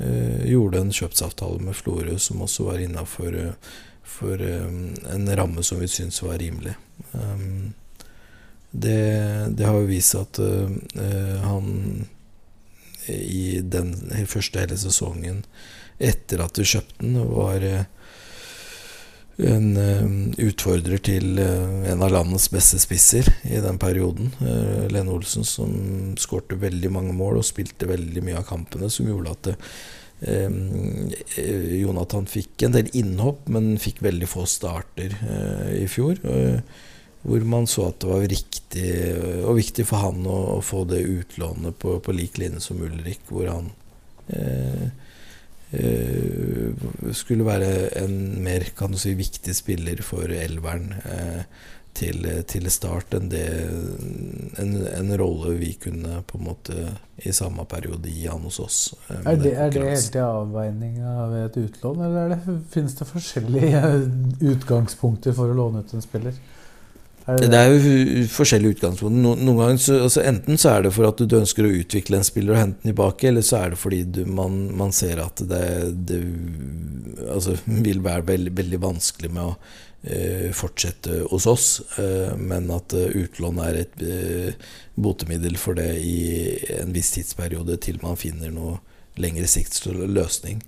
eh, 0.00 0.42
gjorde 0.48 0.82
en 0.82 0.92
kjøpsavtale 0.96 1.62
med 1.64 1.76
Florø 1.76 2.18
som 2.20 2.44
også 2.44 2.70
var 2.70 2.84
innafor 2.84 3.40
for 4.12 4.42
um, 4.42 4.94
en 5.12 5.36
ramme 5.36 5.62
som 5.62 5.80
vi 5.80 5.88
syntes 5.88 6.22
var 6.22 6.38
rimelig. 6.38 6.74
Um, 7.12 7.72
det, 8.70 9.00
det, 9.56 9.66
har 9.66 9.78
jo 9.80 9.88
vist 9.88 10.14
seg 10.14 10.26
at 10.26 10.40
uh, 10.40 11.40
han 11.44 11.66
i 13.10 13.58
den 13.64 13.96
første 14.30 14.62
hele 14.62 14.78
sesongen 14.78 15.42
etter 16.02 16.42
at 16.44 16.56
du 16.56 16.66
kjøpte 16.66 17.04
den, 17.04 17.18
var 17.30 17.64
eh, 17.66 17.86
en 19.42 19.68
eh, 19.80 20.04
utfordrer 20.48 21.02
til 21.04 21.40
eh, 21.40 21.88
en 21.92 22.04
av 22.04 22.12
landets 22.14 22.48
beste 22.52 22.80
spisser 22.82 23.28
i 23.48 23.60
den 23.62 23.80
perioden. 23.82 24.32
Lene 24.92 25.14
Olsen, 25.14 25.46
som 25.46 25.74
skårte 26.20 26.58
veldig 26.60 26.92
mange 26.94 27.16
mål 27.16 27.40
og 27.40 27.48
spilte 27.48 27.90
veldig 27.90 28.24
mye 28.26 28.40
av 28.40 28.48
kampene, 28.50 28.90
som 28.92 29.10
gjorde 29.10 29.36
at 29.36 29.50
det, 29.50 29.58
Jonathan 30.22 32.28
fikk 32.30 32.62
en 32.62 32.76
del 32.76 32.92
innhopp, 32.94 33.48
men 33.50 33.72
fikk 33.82 34.04
veldig 34.06 34.28
få 34.30 34.44
starter 34.46 35.16
i 35.74 35.88
fjor 35.90 36.20
hvor 37.22 37.44
man 37.46 37.68
så 37.70 37.88
at 37.92 38.00
det 38.02 38.10
var 38.10 38.24
riktig 38.26 38.88
og 39.46 39.56
viktig 39.60 39.86
for 39.86 40.02
han 40.02 40.26
å, 40.26 40.38
å 40.56 40.60
få 40.64 40.82
det 40.90 41.04
utlånet 41.06 41.78
på, 41.78 41.98
på 42.02 42.14
lik 42.16 42.40
linje 42.42 42.62
som 42.64 42.82
Ulrik, 42.82 43.22
hvor 43.28 43.46
han 43.50 43.68
eh, 44.34 44.88
eh, 45.78 46.88
skulle 47.14 47.46
være 47.46 47.92
en 48.02 48.16
mer 48.42 48.66
kan 48.78 48.94
du 48.94 48.98
si, 48.98 49.14
viktig 49.18 49.54
spiller 49.54 50.02
for 50.06 50.34
elveren 50.34 50.90
eh, 51.04 51.44
til, 51.94 52.24
til, 52.48 52.68
start 52.72 53.14
enn 53.18 53.28
det 53.32 53.44
en, 54.60 54.72
en, 54.80 55.10
rolle 55.20 55.52
vi 55.58 55.74
kunne 55.80 56.22
på 56.26 56.38
en 56.38 56.46
måte 56.46 56.86
i 57.20 57.34
samme 57.36 57.66
periode 57.68 58.10
gi 58.10 58.24
han 58.26 58.46
hos 58.48 58.58
oss. 58.64 58.78
Eh, 59.10 59.20
er 59.34 59.38
det, 59.42 59.52
er 59.52 59.74
det 59.74 59.84
helt 59.90 60.16
i 60.16 60.24
avveininga 60.24 61.12
ved 61.34 61.44
et 61.50 61.60
utlån, 61.66 62.02
eller 62.08 62.34
det, 62.34 62.56
finnes 62.72 62.96
det 62.98 63.08
forskjellige 63.12 63.84
utgangspunkter 64.54 65.36
for 65.36 65.52
å 65.52 65.58
låne 65.62 65.84
ut 65.84 65.94
en 65.94 66.04
spiller? 66.04 66.40
Er 67.26 67.38
Det 67.38 67.54
er 67.54 67.70
jo 67.70 68.24
forskjellige 68.32 68.76
utgangspunkt. 68.76 69.14
No, 69.14 69.34
noen 69.38 69.60
ganger 69.60 69.78
så, 69.78 69.98
altså 70.08 70.24
Enten 70.26 70.58
så 70.58 70.72
er 70.72 70.86
det 70.86 70.94
for 70.96 71.06
at 71.06 71.22
du 71.22 71.36
ønsker 71.38 71.68
å 71.68 71.74
utvikle 71.82 72.18
en 72.18 72.26
spiller 72.26 72.56
og 72.56 72.60
hente 72.60 72.82
den 72.82 72.92
tilbake, 72.92 73.28
eller 73.30 73.46
så 73.46 73.60
er 73.60 73.72
det 73.72 73.78
fordi 73.78 74.02
du, 74.16 74.24
man, 74.26 74.58
man 74.78 74.94
ser 74.96 75.22
at 75.22 75.44
det, 75.46 75.62
det 76.08 76.20
altså, 77.30 77.56
vil 77.66 78.02
være 78.02 78.26
veldig, 78.32 78.54
veldig 78.58 78.82
vanskelig 78.82 79.30
med 79.36 79.52
å 79.52 79.56
eh, 80.02 80.48
fortsette 80.56 81.22
hos 81.30 81.46
oss, 81.50 81.68
eh, 82.02 82.32
men 82.38 82.70
at 82.74 82.96
eh, 82.98 83.14
utlån 83.22 83.60
er 83.68 83.82
et 83.84 84.02
eh, 84.02 84.72
botemiddel 84.98 85.58
for 85.60 85.78
det 85.78 85.92
i 86.02 86.16
en 86.80 86.90
viss 86.94 87.14
tidsperiode 87.14 87.78
til 87.86 88.02
man 88.02 88.18
finner 88.18 88.50
noe 88.54 88.80
lengre 89.20 89.46
sikts 89.50 89.84
løsning. 89.86 90.62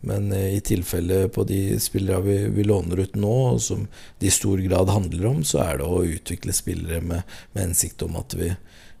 Men 0.00 0.32
eh, 0.32 0.56
i 0.56 0.60
tilfelle 0.64 1.28
på 1.28 1.44
de 1.44 1.80
spillere 1.80 2.24
vi, 2.24 2.36
vi, 2.56 2.64
låner 2.64 3.04
ut 3.04 3.16
nå, 3.20 3.58
som 3.58 3.86
det 4.18 4.30
i 4.30 4.34
stor 4.34 4.58
grad 4.64 4.88
handler 4.88 5.26
om, 5.26 5.44
så 5.44 5.62
er 5.64 5.80
det 5.80 5.88
å 5.88 6.04
utvikle 6.04 6.56
spillere 6.56 7.02
med, 7.04 7.38
med 7.52 7.68
hensikt 7.68 8.02
om 8.06 8.16
at 8.20 8.36
vi, 8.38 8.52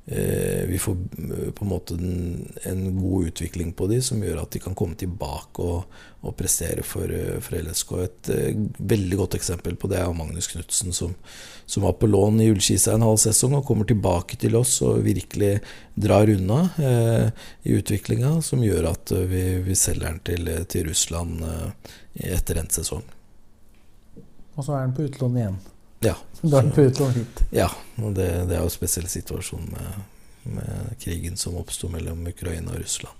vi 0.04 0.78
får 0.78 0.96
eh, 1.18 1.50
på 1.50 1.64
en 1.64 1.68
måte 1.68 1.94
en, 2.62 3.00
god 3.00 3.26
utvikling 3.26 3.72
på 3.72 3.86
de, 3.86 4.00
som 4.02 4.22
gjør 4.22 4.40
at 4.42 4.50
de 4.50 4.62
kan 4.62 4.74
komme 4.74 4.96
tilbake 4.98 5.62
og, 5.62 6.00
og 6.26 6.34
prestere 6.36 6.82
for, 6.86 7.12
eh, 7.14 7.38
for, 7.44 7.58
LSK. 7.60 7.92
Et 8.04 8.30
eh, 8.34 8.64
veldig 8.78 9.20
godt 9.20 9.36
eksempel 9.38 9.76
på 9.78 9.90
det 9.92 10.00
er 10.00 10.16
Magnus 10.16 10.50
Knutsen, 10.50 10.92
som, 10.96 11.14
som 11.66 11.86
var 11.86 11.94
på 12.00 12.10
lån 12.10 12.40
i 12.42 12.48
Ullkisa 12.50 12.96
en 12.96 13.06
halv 13.06 13.20
sesong 13.22 13.54
og 13.60 13.66
kommer 13.68 13.86
tilbake 13.86 14.40
til 14.40 14.56
oss 14.58 14.80
og 14.86 15.04
virkelig 15.06 15.58
drar 15.94 16.32
unna 16.32 16.60
eh, 16.80 17.46
i 17.62 17.78
utviklinga, 17.78 18.40
som 18.42 18.64
gjør 18.64 18.90
at 18.94 19.14
eh, 19.14 19.26
vi, 19.30 19.44
vi 19.68 19.78
selger 19.78 20.08
den 20.08 20.22
til, 20.26 20.54
til 20.66 20.90
Russland 20.90 21.44
eh, 21.46 21.92
etter 22.34 22.58
endt 22.58 22.80
sesong. 22.80 23.04
Og 24.56 24.66
så 24.66 24.74
er 24.74 24.88
den 24.88 24.96
på 24.96 25.06
utlån 25.06 25.38
igjen. 25.38 25.60
Ja. 26.04 26.16
På 26.74 26.80
utlån 26.80 27.12
hit. 27.12 27.42
Ja, 27.52 27.68
og 28.00 28.14
det, 28.16 28.28
det 28.48 28.56
er 28.56 28.62
jo 28.62 28.70
en 28.70 28.72
spesiell 28.72 29.08
situasjon 29.12 29.66
med, 29.74 30.04
med 30.56 30.94
krigen 31.02 31.36
som 31.36 31.58
oppsto 31.60 31.90
mellom 31.92 32.22
Ukraina 32.30 32.72
og 32.72 32.80
Russland. 32.80 33.16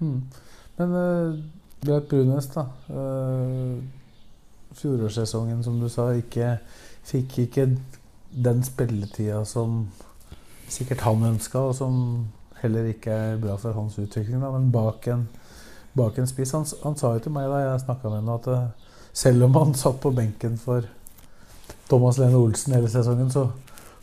Mm. 0.00 0.22
Men 0.78 0.94
uh, 0.96 1.34
Braut 1.84 2.08
Brunes, 2.08 2.48
da. 2.54 2.66
Uh, 2.88 3.82
fjorårssesongen, 4.80 5.64
som 5.64 5.80
du 5.80 5.88
sa, 5.92 6.10
ikke 6.16 6.54
fikk 7.04 7.38
ikke 7.44 7.66
den 8.30 8.62
spilletida 8.64 9.42
som 9.44 9.88
sikkert 10.70 11.02
han 11.04 11.24
ønska, 11.32 11.60
og 11.60 11.74
som 11.76 11.96
heller 12.62 12.90
ikke 12.92 13.10
er 13.10 13.40
bra 13.42 13.56
for 13.60 13.76
hans 13.76 13.98
utvikling. 13.98 14.40
Da. 14.40 14.52
Men 14.54 14.70
bak 14.72 15.08
en, 15.12 15.26
bak 15.98 16.18
en 16.20 16.30
spiss 16.30 16.54
han, 16.56 16.64
han, 16.84 16.96
sa 16.96 17.14
jo 17.16 17.24
til 17.24 17.34
meg 17.34 17.50
da 17.50 17.64
jeg 17.64 17.84
snakka 17.84 18.12
med 18.12 18.22
ham, 18.22 18.32
at 18.38 18.48
uh, 18.48 18.96
selv 19.12 19.48
om 19.48 19.60
han 19.60 19.76
satt 19.76 20.00
på 20.00 20.14
benken 20.14 20.56
for 20.60 20.86
Thomas 21.90 22.18
Lene 22.20 22.38
Olsen 22.38 22.76
hele 22.76 22.90
sesongen, 22.90 23.30
så, 23.32 23.46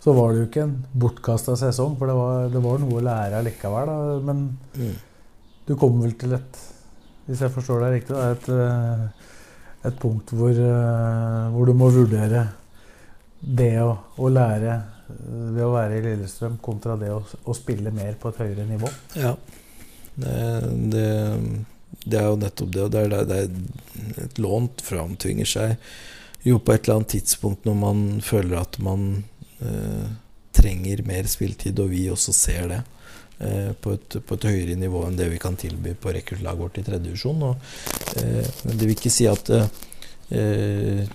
så 0.03 0.13
var 0.15 0.33
det 0.33 0.41
jo 0.41 0.47
ikke 0.49 0.65
en 0.65 0.75
bortkasta 0.99 1.55
sesong. 1.59 1.95
For 1.99 2.09
det 2.09 2.17
var, 2.17 2.49
det 2.53 2.63
var, 2.63 2.81
noe 2.83 2.99
å 2.99 3.05
lære 3.05 3.39
allikevel. 3.39 3.91
Da. 3.91 4.17
Men 4.27 4.43
mm. 4.75 4.97
du 5.69 5.75
kommer 5.75 6.07
vel 6.07 6.17
til 6.19 6.35
et 6.38 6.65
Hvis 7.27 7.41
jeg 7.43 7.51
forstår 7.51 7.81
deg 7.83 7.95
riktig, 7.97 8.15
da, 8.15 8.27
et, 8.31 8.45
eh, 8.55 9.88
et 9.89 9.97
punkt 9.99 10.31
hvor, 10.31 10.55
uh, 10.55 11.49
hvor 11.51 11.67
du 11.67 11.73
må 11.75 11.89
vurdere 11.91 12.45
det 13.41 13.73
å, 13.83 13.89
å, 14.15 14.29
lære 14.31 14.69
eh, 14.71 15.49
ved 15.57 15.59
å 15.65 15.73
være 15.73 15.97
i 15.97 16.05
Lillestrøm 16.05 16.55
kontra 16.63 16.95
det 16.95 17.09
å, 17.11 17.19
å 17.19 17.55
spille 17.57 17.91
mer 17.91 18.15
på 18.15 18.31
et 18.31 18.39
høyere 18.45 18.63
nivå? 18.69 18.93
Ja. 19.19 19.33
Det, 20.15 20.38
det, 20.95 21.09
det 22.07 22.21
er 22.21 22.29
jo 22.29 22.39
nettopp 22.39 22.71
det. 22.77 22.85
Og 22.85 22.95
det 22.95 23.03
er, 23.03 23.17
det 23.27 23.41
er 23.41 24.23
et 24.23 24.39
lån 24.39 24.71
framtvinger 24.88 25.51
seg 25.51 25.75
jo 26.47 26.59
på 26.59 26.73
et 26.73 26.85
eller 26.85 26.99
annet 27.01 27.15
tidspunkt 27.15 27.67
når 27.67 27.75
man 27.79 28.05
føler 28.23 28.59
at 28.61 28.79
man 28.83 29.09
eh, 29.59 30.07
trenger 30.57 31.03
mer 31.07 31.29
spiltid, 31.29 31.79
og 31.79 31.91
vi 31.93 32.07
også 32.13 32.35
ser 32.35 32.71
det. 32.73 32.81
Eh, 33.39 33.71
på, 33.81 33.93
et, 33.93 34.17
på, 34.25 34.37
et, 34.37 34.49
høyere 34.49 34.79
nivå 34.81 35.03
enn 35.05 35.17
det 35.19 35.29
vi 35.29 35.37
kan 35.41 35.57
tilby 35.59 35.93
på 36.01 36.09
rekruttlaget 36.15 36.61
vårt 36.63 36.79
i 36.81 36.85
tredje 36.87 37.05
divisjon. 37.05 37.43
Eh, 38.17 38.51
det 38.73 38.81
vil 38.81 38.95
ikke 38.95 39.13
si 39.13 39.27
at 39.29 39.51
eh, 39.53 41.05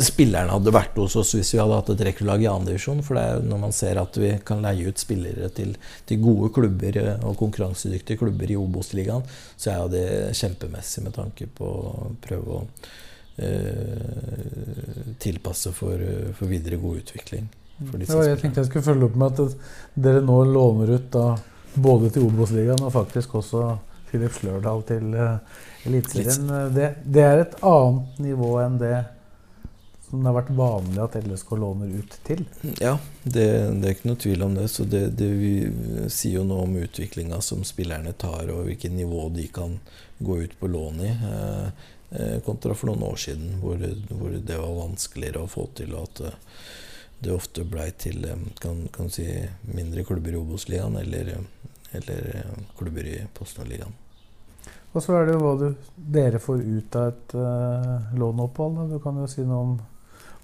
spillerne 0.00 0.52
hadde 0.54 0.72
vært 0.74 0.96
hos 0.98 1.16
oss 1.20 1.34
hvis 1.36 1.50
vi 1.54 1.60
hadde 1.60 1.76
hatt 1.76 1.90
et 1.92 2.04
rekruttlag 2.08 2.44
i 2.44 2.50
andredivisjon. 2.50 3.02
For 3.04 3.18
det 3.18 3.24
er 3.26 3.48
når 3.50 3.62
man 3.66 3.74
ser 3.74 4.00
at 4.00 4.18
vi 4.20 4.30
kan 4.46 4.62
leie 4.64 4.88
ut 4.88 5.02
spillere 5.02 5.50
til, 5.54 5.74
til 6.08 6.22
gode 6.22 6.52
klubber 6.54 7.00
eh, 7.00 7.26
og 7.26 7.38
konkurransedyktige 7.40 8.22
klubber 8.22 8.50
i 8.50 8.58
Obos-ligaen, 8.60 9.26
så 9.56 9.74
er 9.74 9.90
det 9.92 10.06
kjempemessig 10.38 11.04
med 11.08 11.18
tanke 11.18 11.50
på 11.50 11.66
å 11.66 12.12
prøve 12.24 12.60
å 12.60 12.62
tilpasse 15.18 15.72
for, 15.74 15.98
for, 16.38 16.46
videre 16.46 16.76
god 16.78 17.00
utvikling. 17.00 17.48
ja, 18.06 18.20
jeg 18.28 18.38
tenkte 18.38 18.62
jeg 18.62 18.68
skulle 18.68 18.86
følge 18.86 19.08
opp 19.08 19.16
med 19.18 19.40
at 19.42 19.56
dere 20.06 20.20
nå 20.22 20.36
låner 20.46 20.92
ut 20.94 21.08
da, 21.10 21.24
både 21.74 22.12
til 22.14 22.28
Obos-ligaen 22.28 22.84
og 22.86 22.92
faktisk 22.94 23.34
også 23.40 23.64
Filip 24.12 24.36
Slørdal 24.36 24.84
til 24.86 25.16
uh, 25.18 25.42
Eliteserien. 25.88 26.70
Det, 26.76 26.92
det 27.02 27.26
er 27.26 27.42
et 27.42 27.58
annet 27.66 28.22
nivå 28.22 28.52
enn 28.62 28.78
det 28.78 28.94
som 30.14 30.22
det 30.22 30.30
har 30.30 30.36
vært 30.36 30.50
vanlig 30.54 31.00
at 31.02 31.16
LSK 31.18 31.48
låner 31.58 31.94
ut 31.98 32.12
til? 32.26 32.44
Ja, 32.78 32.92
det, 33.24 33.46
det 33.80 33.88
er 33.88 33.94
ikke 33.96 34.10
noe 34.12 34.20
tvil 34.22 34.44
om 34.46 34.54
det. 34.54 34.68
Så 34.70 34.86
det, 34.86 35.08
det 35.18 35.30
vi 35.34 35.54
sier 36.12 36.38
jo 36.38 36.44
noe 36.46 36.68
om 36.68 36.76
utviklinga 36.78 37.40
som 37.42 37.64
spillerne 37.66 38.12
tar, 38.14 38.52
og 38.54 38.68
hvilket 38.68 38.94
nivå 38.94 39.26
de 39.34 39.48
kan 39.50 39.78
gå 40.22 40.38
ut 40.44 40.54
på 40.60 40.70
lån 40.70 41.02
i. 41.02 41.10
Eh, 41.10 41.66
eh 41.66 41.93
kontra 42.46 42.74
for 42.78 42.90
noen 42.90 43.02
år 43.08 43.16
siden, 43.18 43.56
hvor, 43.62 43.80
hvor, 44.10 44.34
det 44.38 44.58
var 44.60 44.76
vanskeligere 44.78 45.44
å 45.44 45.50
få 45.50 45.66
til. 45.78 45.94
Og 45.96 46.08
at 46.08 46.24
eh, 46.28 46.36
det 47.24 47.32
ofte 47.34 47.64
blei 47.68 47.88
til 47.98 48.24
eh, 48.28 48.46
kan, 48.60 48.86
kan 48.94 49.10
si, 49.12 49.26
mindre 49.70 50.04
klubber 50.06 50.34
i 50.34 50.40
Obos-ligaen 50.40 50.98
eller, 51.00 51.34
eller 51.92 52.30
klubber 52.78 53.08
i 53.08 53.18
Posten-ligaen. 53.34 54.00
Og 54.94 55.02
så 55.02 55.16
er 55.18 55.26
det 55.26 55.34
jo 55.34 55.40
hva 55.42 55.54
du, 55.58 55.66
dere 55.96 56.38
får 56.38 56.60
ut 56.62 56.96
av 57.00 57.08
et 57.10 57.32
uh, 57.34 58.12
låneopphold. 58.14 58.76
Du 58.92 59.00
kan 59.02 59.16
jo 59.18 59.26
si 59.26 59.42
noe 59.42 59.62
om 59.64 59.72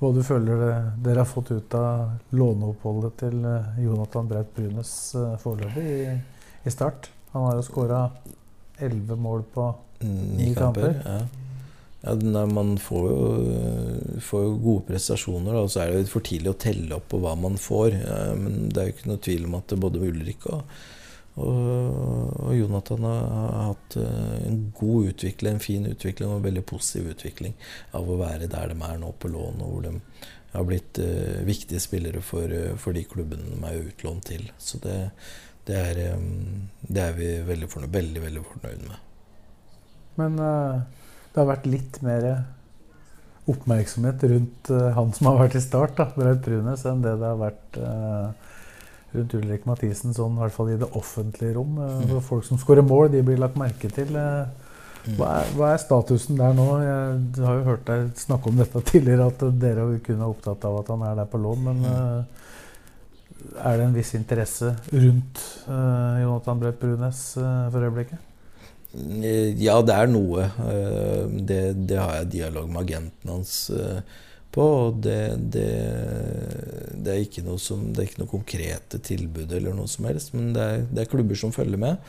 hva 0.01 0.11
du 0.16 0.25
føler 0.27 0.59
det, 0.59 0.73
dere 1.05 1.23
har 1.23 1.29
fått 1.29 1.53
ut 1.53 1.77
av 1.79 2.35
låneoppholdet 2.35 3.14
til 3.21 3.37
uh, 3.47 3.77
Jonathan 3.79 4.33
Braut 4.33 4.51
Brunes 4.57 4.95
uh, 5.14 5.37
foreløpig 5.39 5.85
i, 5.87 6.16
i, 6.64 6.73
start. 6.75 7.12
Han 7.31 7.47
har 7.47 7.61
jo 7.61 7.68
skåra 7.68 8.01
elleve 8.83 9.21
mål 9.23 9.47
på 9.55 9.68
ni 10.01 10.51
kamper. 10.57 10.99
Ja. 10.99 11.21
Ja, 12.01 12.14
nei, 12.16 12.46
man 12.48 12.76
får 12.80 13.11
jo, 13.11 13.24
eh, 13.57 14.20
får 14.24 14.46
jo, 14.46 14.55
gode 14.64 14.86
prestasjoner, 14.88 15.59
og 15.61 15.68
så 15.72 15.82
er 15.82 15.90
det 15.90 16.07
jo 16.07 16.14
for 16.14 16.24
tidlig 16.24 16.55
å 16.55 16.61
telle 16.66 16.96
opp 16.96 17.11
på 17.12 17.20
hva 17.20 17.34
man 17.36 17.61
får. 17.61 17.98
men 18.40 18.70
det 18.70 18.80
er 18.80 18.88
jo 18.88 18.96
ikke 18.96 19.12
noe 19.12 19.24
tvil 19.26 19.44
om 19.51 19.59
at 19.61 19.76
både 19.84 20.03
Ulrik 20.07 20.48
og 20.48 20.64
og, 21.38 22.40
og 22.42 22.55
Jonathan 22.57 23.07
har 23.07 23.68
hatt 23.70 23.96
eh, 24.01 24.46
en 24.48 24.61
god 24.76 25.12
utvikling, 25.12 25.57
en 25.57 25.62
fin 25.62 25.86
utvikling 25.86 26.30
og 26.30 26.40
en 26.40 26.48
veldig 26.48 26.64
positiv 26.66 27.12
utvikling 27.14 27.55
av 27.96 28.09
å 28.11 28.18
være 28.20 28.51
der 28.51 28.72
de 28.72 28.76
er 28.76 29.01
nå 29.01 29.12
på 29.20 29.30
lån, 29.30 29.62
og 29.62 29.74
hvor 29.74 29.86
de 29.86 29.94
har 30.51 30.66
blitt 30.66 30.98
uh, 30.98 31.44
viktige 31.46 31.78
spillere 31.78 32.18
for, 32.26 32.51
for, 32.82 32.90
de 32.96 33.05
klubbene 33.07 33.53
de 33.53 33.68
er 33.68 33.84
utlånt 33.86 34.24
til. 34.26 34.48
Så 34.59 34.80
det, 34.82 34.96
det, 35.68 35.76
er, 35.78 36.16
det 36.82 37.05
er 37.05 37.14
vi 37.14 37.28
veldig 37.46 37.68
fornøyd, 37.70 37.92
veldig, 37.94 38.22
veldig 38.24 38.42
fornøyd 38.48 38.82
med. 38.88 39.05
Men 40.18 40.40
uh, 40.42 40.82
det 41.31 41.41
har 41.41 41.49
vært 41.49 41.68
litt 41.70 42.01
mer 42.03 42.26
oppmerksomhet 43.51 44.22
rundt 44.31 44.70
han 44.95 45.12
som 45.16 45.31
har 45.31 45.41
vært 45.45 45.57
i 45.59 45.62
start, 45.64 45.97
da, 45.99 46.07
Braut 46.14 46.43
Brunes, 46.45 46.85
enn 46.87 47.03
det 47.03 47.16
det 47.18 47.31
har 47.31 47.39
vært 47.41 47.78
rundt 49.14 49.35
Ulrik 49.35 49.66
Mathisen, 49.66 50.14
sånn, 50.14 50.37
i 50.39 50.45
hvert 50.45 50.55
fall 50.55 50.72
i 50.72 50.78
det 50.81 50.89
offentlige 50.99 51.57
rom. 51.57 51.78
Uh, 51.81 52.03
mm. 52.07 52.18
Folk 52.26 52.47
som 52.47 52.61
skårer 52.61 52.87
mål, 52.87 53.09
de 53.14 53.24
blir 53.26 53.41
lagt 53.41 53.59
merke 53.59 53.91
til. 53.93 54.14
Mm. 54.14 55.16
Hva 55.16 55.33
er, 55.41 55.53
hva 55.57 55.72
er, 55.72 55.83
statusen 55.83 56.39
der 56.39 56.55
nå? 56.57 56.68
Jeg 56.85 57.47
har 57.47 57.59
jo 57.59 57.66
hørt 57.70 57.87
deg 57.89 58.11
snakke 58.20 58.53
om 58.53 58.61
dette 58.61 58.85
tidligere, 58.93 59.31
at 59.33 59.45
dere 59.62 59.89
kun 60.07 60.20
er 60.20 60.28
opptatt 60.28 60.66
av 60.68 60.83
at 60.83 60.95
han 60.95 61.07
er 61.09 61.18
der 61.22 61.31
på 61.31 61.43
lån. 61.43 61.68
Men 61.70 61.85
uh, 61.89 62.49
er 63.64 63.81
det 63.81 63.89
en 63.89 63.97
viss 63.97 64.14
interesse 64.18 64.74
rundt 64.93 65.45
uh, 65.66 66.20
Jonathan 66.22 66.62
Brett 66.62 66.83
Brunes 66.83 67.24
uh, 67.41 67.70
for 67.72 67.89
øyeblikket? 67.89 68.30
Ja, 68.91 69.76
det 69.86 69.95
er 69.95 70.11
noe. 70.11 70.49
Det, 71.47 71.61
det, 71.86 71.99
har 71.99 72.16
jeg 72.20 72.32
dialog 72.34 72.70
med 72.72 72.82
agenten 72.82 73.30
hans 73.30 73.55
på. 74.51 74.66
Det, 74.99 75.20
det, 75.55 75.68
det, 76.97 77.12
er 77.12 77.22
ikke 77.22 77.45
noe 77.47 77.61
som, 77.62 77.84
det 77.93 78.03
er 78.03 78.11
ikke 78.11 78.24
noe 78.24 78.32
konkrete 78.32 79.01
tilbud 79.07 79.53
eller 79.57 79.76
noe 79.78 79.91
som 79.91 80.09
helst, 80.11 80.34
men 80.34 80.51
det 80.57 80.66
er, 80.66 80.86
er 81.05 81.11
klubber 81.11 81.38
som 81.38 81.55
følger 81.55 81.80
med. 81.80 82.03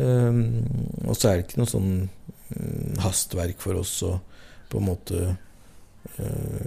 Og 0.00 1.12
så 1.12 1.28
er 1.28 1.36
det 1.36 1.48
ikke 1.48 1.60
noe 1.60 1.70
sånn 1.70 1.90
um, 2.06 2.94
hastverk 3.04 3.60
for 3.62 3.82
oss 3.84 3.98
å 4.06 4.16
på 4.72 4.80
en 4.80 4.88
måte 4.88 5.34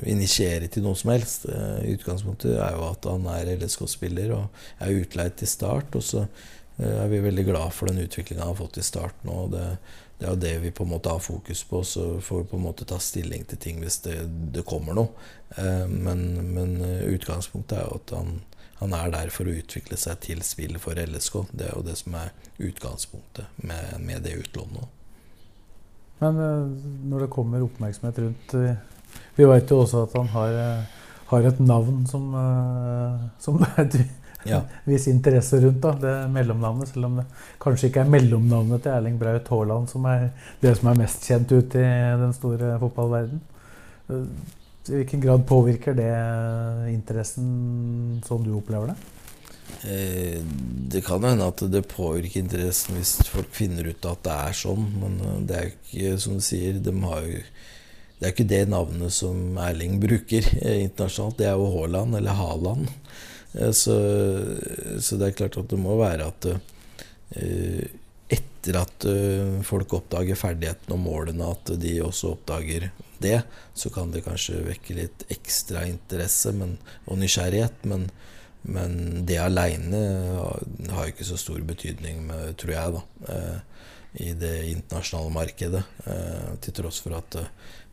initiere 0.09 0.67
til 0.71 0.83
noe 0.85 0.97
som 0.97 1.11
helst. 1.13 1.45
Utgangspunktet 1.87 2.57
er 2.57 2.73
jo 2.75 2.85
at 2.87 3.05
han 3.07 3.27
er 3.31 3.53
LSK-spiller 3.55 4.33
og 4.35 4.63
er 4.83 5.01
utleid 5.01 5.37
til 5.39 5.49
start. 5.49 5.95
Og 5.95 6.03
så 6.03 6.23
er 6.85 7.07
vi 7.09 7.21
veldig 7.23 7.45
glad 7.47 7.73
for 7.73 7.89
den 7.89 8.03
utviklinga 8.03 8.43
han 8.43 8.53
har 8.53 8.59
fått 8.59 8.77
i 8.77 8.85
starten. 8.85 9.29
og 9.29 9.51
det, 9.55 9.77
det 10.17 10.27
er 10.27 10.41
det 10.41 10.53
vi 10.63 10.71
på 10.73 10.85
en 10.85 10.91
måte 10.95 11.13
har 11.13 11.21
fokus 11.21 11.63
på, 11.63 11.83
så 11.83 12.19
får 12.21 12.43
vi 12.43 12.49
på 12.51 12.57
en 12.57 12.67
måte 12.67 12.85
ta 12.89 12.99
stilling 13.01 13.45
til 13.49 13.59
ting 13.61 13.81
hvis 13.81 13.99
det, 14.05 14.17
det 14.53 14.65
kommer 14.65 14.97
noe. 14.97 15.09
Men, 15.89 16.23
men, 16.53 16.77
utgangspunktet 17.05 17.77
er 17.77 17.85
jo 17.85 17.99
at 17.99 18.13
han, 18.17 18.39
han, 18.81 18.95
er 18.97 19.13
der 19.13 19.33
for 19.33 19.49
å 19.49 19.55
utvikle 19.57 19.97
seg 19.97 20.19
til 20.25 20.41
spill 20.45 20.77
for 20.81 20.97
LSK. 20.97 21.39
Det 21.53 21.69
er 21.69 21.77
jo 21.77 21.85
det 21.85 21.97
som 22.01 22.17
er 22.17 22.33
utgangspunktet 22.57 23.61
med, 23.61 23.97
med 24.01 24.25
det 24.25 24.37
utlånet. 24.41 24.93
Men 26.17 26.41
når 27.09 27.25
det 27.25 27.33
kommer 27.33 27.61
oppmerksomhet 27.61 28.23
rundt 28.23 28.55
Vi 29.37 29.45
vet 29.45 29.69
jo 29.69 29.83
også 29.83 30.07
at 30.07 30.15
han 30.17 30.31
har 30.33 30.55
har 31.27 31.47
et 31.47 31.59
navn 31.59 32.05
som, 32.07 32.31
som 33.43 33.59
ja. 34.49 34.61
viss 34.87 35.07
interesse 35.11 35.59
rundt. 35.63 35.81
da, 35.83 35.93
Det 36.01 36.13
mellomnavnet, 36.33 36.91
selv 36.91 37.09
om 37.09 37.19
det 37.21 37.25
kanskje 37.63 37.91
ikke 37.91 38.05
er 38.05 38.13
mellomnavnet 38.13 38.83
til 38.83 38.93
Erling 38.93 39.17
Braut 39.19 39.51
Haaland 39.53 39.89
som 39.91 40.07
er 40.09 40.29
det 40.61 40.75
som 40.77 40.91
er 40.91 41.01
mest 41.03 41.27
kjent 41.27 41.51
ute 41.51 41.83
i 41.83 41.91
den 42.23 42.33
store 42.37 42.77
fotballverden. 42.81 43.43
Uh, 44.07 44.25
I 44.87 45.01
hvilken 45.01 45.21
grad 45.21 45.45
påvirker 45.47 45.95
det 45.97 46.11
interessen 46.93 48.21
sånn 48.25 48.45
du 48.45 48.53
opplever 48.55 48.93
det? 48.93 48.99
Eh, 49.83 50.39
det 50.87 51.01
kan 51.03 51.25
hende 51.27 51.49
at 51.51 51.59
det 51.69 51.81
påvirker 51.91 52.39
interessen 52.39 52.95
hvis 52.95 53.17
folk 53.27 53.51
finner 53.51 53.89
ut 53.91 54.05
at 54.07 54.23
det 54.23 54.37
er 54.47 54.55
sånn, 54.55 54.85
men 55.01 55.17
det 55.49 55.57
er 55.57 55.73
ikke 55.73 56.13
som 56.23 56.39
du 56.39 56.45
sier. 56.45 56.79
De 56.79 56.93
har 57.03 57.27
det 58.17 58.25
er 58.25 58.33
ikke 58.33 58.49
det 58.49 58.63
navnet 58.71 59.13
som 59.13 59.59
Erling 59.61 59.99
bruker 60.01 60.45
eh, 60.63 60.79
internasjonalt. 60.87 61.37
Det 61.37 61.45
er 61.45 61.59
jo 61.59 61.67
Haaland, 61.75 62.17
eller 62.17 62.39
Haaland. 62.39 62.87
Eh, 63.59 63.71
så, 63.71 63.95
så, 65.01 65.17
det 65.17 65.29
er 65.29 65.39
klart 65.41 65.57
at 65.59 65.71
det 65.71 65.79
må 65.81 65.97
være 65.99 66.29
at 66.29 66.49
eh, 66.51 67.87
etter 68.27 68.81
at 68.81 69.05
folk 69.63 69.93
oppdager 69.95 70.35
ferdigheten 70.35 70.91
og 70.91 70.99
målene, 70.99 71.45
at 71.47 71.69
de 71.79 71.93
også 72.03 72.33
oppdager 72.33 72.89
det, 73.23 73.37
så 73.71 73.91
kan 73.93 74.11
det 74.11 74.25
kanskje 74.25 74.65
vekke 74.65 74.97
litt 74.97 75.23
ekstra 75.31 75.85
interesse 75.87 76.51
men, 76.51 76.73
og 77.07 77.21
nysgjerrighet. 77.21 77.85
Men, 77.87 78.09
men 78.67 78.97
det 79.29 79.39
aleine 79.39 80.01
har 80.91 81.07
ikke 81.07 81.29
så 81.29 81.39
stor 81.39 81.63
betydning, 81.63 82.27
tror 82.59 82.73
jeg, 82.75 82.97
da, 82.97 83.39
i 84.19 84.33
det 84.35 84.53
internasjonale 84.73 85.31
markedet. 85.31 85.85
Til 86.67 86.75
tross 86.81 86.99
for 87.05 87.15
at 87.21 87.39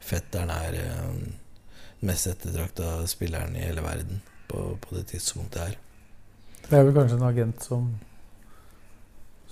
fetteren 0.05 0.53
er 0.53 0.77
den 0.77 1.25
eh, 1.25 1.41
mest 2.05 2.29
ettertrakta 2.29 2.99
spilleren 3.09 3.55
i 3.57 3.65
hele 3.65 3.85
verden 3.85 4.21
på, 4.55 4.67
på, 4.81 4.95
det 4.95 5.09
tidspunktet 5.11 5.63
her. 5.67 5.79
Det 6.65 6.79
er 6.79 6.87
vel 6.87 6.95
kanskje 6.97 7.19
en 7.19 7.29
agent 7.29 7.67
som 7.67 7.89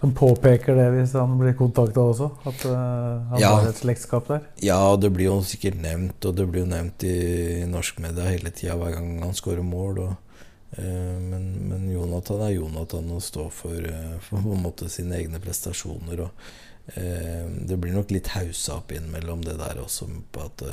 som 0.03 0.11
påpeker 0.19 0.75
det 0.75 0.89
hvis 0.97 1.13
han 1.15 1.37
blir 1.39 1.53
kontakta 1.55 2.03
også? 2.03 2.27
At 2.51 2.65
uh, 2.67 3.21
han 3.31 3.39
ja. 3.39 3.53
har 3.55 3.69
et 3.69 3.79
slektskap 3.79 4.27
der? 4.33 4.49
Ja, 4.59 4.81
det 4.99 5.13
blir 5.15 5.29
jo 5.29 5.37
sikkert 5.47 5.77
nevnt, 5.79 6.27
og 6.27 6.35
det 6.35 6.49
blir 6.51 6.65
jo 6.65 6.71
nevnt 6.73 7.07
i, 7.07 7.13
i 7.61 7.69
norsk 7.71 8.01
media 8.03 8.27
hele 8.27 8.51
tida 8.51 8.75
hver 8.81 8.97
gang 8.97 9.13
han 9.23 9.39
skårer 9.39 9.63
mål. 9.63 10.01
Og, 10.03 10.41
uh, 10.75 11.15
men, 11.23 11.47
men, 11.71 11.87
Jonathan 11.93 12.43
er 12.49 12.57
Jonathan 12.57 13.15
og 13.15 13.23
står 13.23 13.55
for, 13.55 13.79
uh, 13.79 14.19
for 14.27 14.43
på 14.43 14.57
en 14.59 14.67
måte 14.67 14.91
sine 14.91 15.21
egne 15.21 15.39
prestasjoner. 15.43 16.27
Og 16.27 16.53
det 16.83 17.77
blir 17.79 17.95
nok 17.95 18.11
litt 18.11 18.33
haussa 18.35 18.81
opp 18.81 18.91
innimellom 18.91 19.45
det 19.47 19.53
der 19.61 19.79
også 19.79 20.09
på 20.35 20.43
at, 20.43 20.65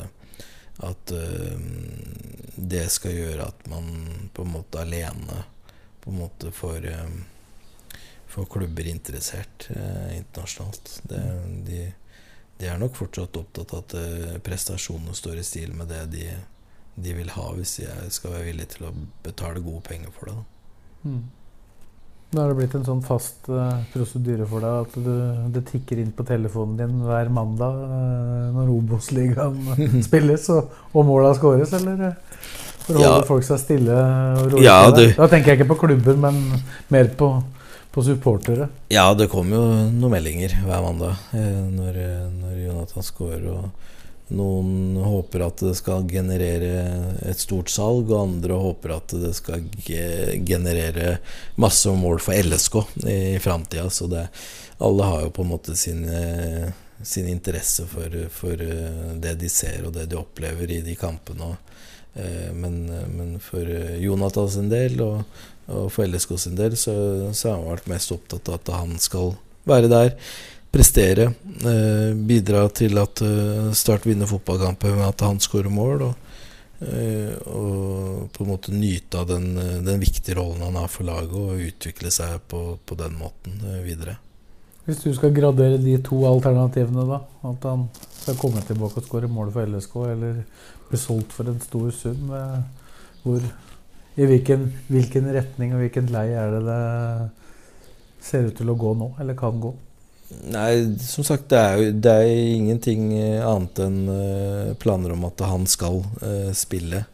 at 0.85 1.13
uh, 1.15 1.55
det 2.55 2.85
skal 2.91 3.15
gjøre 3.15 3.47
at 3.49 3.67
man 3.71 3.89
på 4.33 4.45
en 4.45 4.53
måte 4.53 4.81
alene 4.81 5.43
på 5.99 6.11
en 6.11 6.19
måte 6.21 6.51
får, 6.55 6.85
får 8.27 8.45
klubber 8.51 8.87
interessert 8.87 9.67
internasjonalt. 10.15 11.01
Det, 11.03 11.19
de, 11.67 11.81
de, 12.57 12.67
er 12.67 12.79
nok 12.79 12.95
fortsatt 12.95 13.35
opptatt 13.35 13.73
av 13.75 13.83
at 13.83 14.43
prestasjonene 14.47 15.15
står 15.15 15.41
i 15.41 15.43
stil 15.43 15.75
med 15.75 15.91
det 15.91 16.05
de, 16.13 16.29
de 16.95 17.17
vil 17.17 17.33
ha, 17.35 17.49
hvis 17.57 17.75
de 17.81 18.13
skal 18.15 18.37
være 18.37 18.47
villige 18.47 18.77
til 18.77 18.87
å 18.87 18.93
betale 19.27 19.63
gode 19.65 19.83
penger 19.91 20.15
for 20.15 20.31
det. 20.31 20.37
Mm. 21.03 21.21
Nå 22.29 22.43
har 22.43 22.51
det 22.51 22.59
blitt 22.59 22.73
en 22.77 22.85
sånn 22.85 22.99
fast 23.01 23.47
uh, 23.49 23.79
prosedyre 23.89 24.45
for 24.49 24.61
deg 24.61 24.83
at 24.83 24.97
du, 25.01 25.13
det 25.55 25.63
tikker 25.71 25.97
inn 25.97 26.11
på 26.13 26.25
telefonen 26.27 26.75
din 26.77 26.99
hver 27.01 27.31
mandag 27.33 27.79
uh, 27.89 28.51
når 28.53 28.69
Obos-ligaen 28.75 30.03
spilles 30.07 30.45
og, 30.53 30.75
og 30.93 31.07
måla 31.07 31.31
skåres, 31.37 31.73
eller 31.79 32.11
for 32.83 32.99
å 32.99 33.01
ja. 33.01 33.15
folk 33.25 33.47
seg 33.47 33.61
stille 33.63 33.97
og 33.97 34.53
rolig? 34.53 34.67
Ja, 34.67 34.77
da 34.93 35.29
tenker 35.31 35.55
jeg 35.55 35.61
ikke 35.61 35.71
på 35.71 35.79
klubben, 35.87 36.21
men 36.21 36.37
mer 36.93 37.09
på, 37.17 37.31
på 37.95 38.05
supportere. 38.05 38.69
Ja, 38.93 39.07
det 39.17 39.31
kommer 39.33 39.57
jo 39.57 39.65
noen 39.89 40.13
meldinger 40.13 40.53
hver 40.67 40.85
mandag 40.85 41.17
når, 41.33 41.97
når 42.43 42.61
Jonathan 42.67 43.05
scorer. 43.09 43.45
og 43.55 43.89
noen 44.35 44.97
håper 45.01 45.43
at 45.45 45.61
det 45.63 45.73
skal 45.79 46.05
generere 46.09 46.83
et 47.25 47.41
stort 47.41 47.71
salg, 47.73 48.11
og 48.11 48.21
andre 48.21 48.59
håper 48.61 48.93
at 48.95 49.15
det 49.17 49.31
skal 49.37 49.65
generere 50.45 51.17
masse 51.61 51.89
mål 51.89 52.21
for 52.23 52.37
LSK 52.37 52.77
i 53.09 53.39
framtida. 53.41 53.87
Så 53.89 54.09
det, 54.11 54.27
alle 54.77 55.09
har 55.09 55.25
jo 55.25 55.33
på 55.33 55.45
en 55.45 55.51
måte 55.53 55.75
sin, 55.79 56.03
sin 57.01 57.29
interesse 57.31 57.87
for, 57.89 58.15
for, 58.33 58.65
det 59.19 59.35
de 59.41 59.49
ser 59.49 59.87
og 59.87 59.95
det 59.97 60.09
de 60.11 60.19
opplever 60.19 60.77
i 60.77 60.83
de 60.85 60.95
kampene. 60.99 61.55
Eh, 62.13 62.51
men, 62.53 62.83
men 63.15 63.35
for 63.43 63.65
Jonathan 64.01 64.49
sin 64.51 64.69
del 64.71 65.01
og, 65.05 65.41
og 65.69 65.89
for 65.93 66.09
LSK 66.09 66.37
sin 66.41 66.57
del 66.57 66.77
så, 66.77 66.93
så 67.33 67.51
har 67.51 67.59
han 67.59 67.69
vært 67.73 67.91
mest 67.91 68.13
opptatt 68.15 68.49
av 68.49 68.61
at 68.61 68.73
han 68.77 68.95
skal 69.01 69.35
være 69.69 69.91
der 69.91 70.15
prestere. 70.71 71.31
Eh, 71.65 72.15
bidra 72.15 72.67
til 72.69 72.97
at 73.01 73.21
eh, 73.25 73.69
Start 73.77 74.07
vinner 74.07 74.29
fotballkamper 74.29 74.95
med 74.95 75.07
at 75.07 75.25
han 75.25 75.41
skårer 75.41 75.71
mål. 75.73 76.05
Og, 76.07 76.39
eh, 76.85 77.35
og, 77.49 78.29
på 78.35 78.45
en 78.45 78.51
måte 78.51 78.73
nyte 78.75 79.21
av 79.21 79.29
den, 79.31 79.51
den, 79.85 80.01
viktige 80.01 80.37
rollen 80.39 80.63
han 80.67 80.79
har 80.79 80.89
for 80.91 81.07
laget, 81.09 81.35
og 81.35 81.69
utvikle 81.69 82.11
seg 82.13 82.39
på, 82.51 82.63
på 82.85 82.99
den 82.99 83.17
måten 83.19 83.61
videre. 83.85 84.19
Hvis 84.85 85.03
du 85.03 85.11
skal 85.13 85.33
gradere 85.35 85.77
de 85.81 85.97
to 86.01 86.23
alternativene, 86.25 87.05
da 87.05 87.19
at 87.49 87.65
han 87.67 87.89
skal 87.93 88.37
komme 88.39 88.61
tilbake 88.65 89.01
og 89.01 89.05
skåre 89.05 89.29
mål 89.29 89.51
for 89.53 89.69
LSK, 89.69 89.97
eller 90.15 90.39
bli 90.89 90.97
solgt 90.97 91.35
for 91.35 91.49
en 91.49 91.59
stor 91.61 91.91
sum, 91.93 92.31
hvor, 93.21 93.43
i 94.17 94.25
hvilken, 94.25 94.65
hvilken 94.87 95.29
retning 95.35 95.75
og 95.75 95.83
hvilken 95.83 96.09
lei 96.13 96.31
er 96.33 96.55
det 96.55 96.63
det 96.65 96.79
ser 98.25 98.49
ut 98.49 98.57
til 98.57 98.71
å 98.71 98.79
gå 98.79 98.95
nå, 98.97 99.11
eller 99.21 99.37
kan 99.37 99.61
gå? 99.61 99.75
Nei, 100.29 100.97
som 101.01 101.25
sagt, 101.25 101.47
det 101.49 101.57
er 101.57 101.79
jo 101.79 101.93
det 102.05 102.11
er 102.13 102.27
ingenting 102.53 103.07
eh, 103.17 103.41
annet 103.41 103.79
enn 103.81 103.99
uh, 104.05 104.73
planer 104.77 105.15
om 105.15 105.25
at 105.25 105.41
han 105.41 105.65
skal 105.69 106.03
uh, 106.21 106.51
spille 106.57 107.05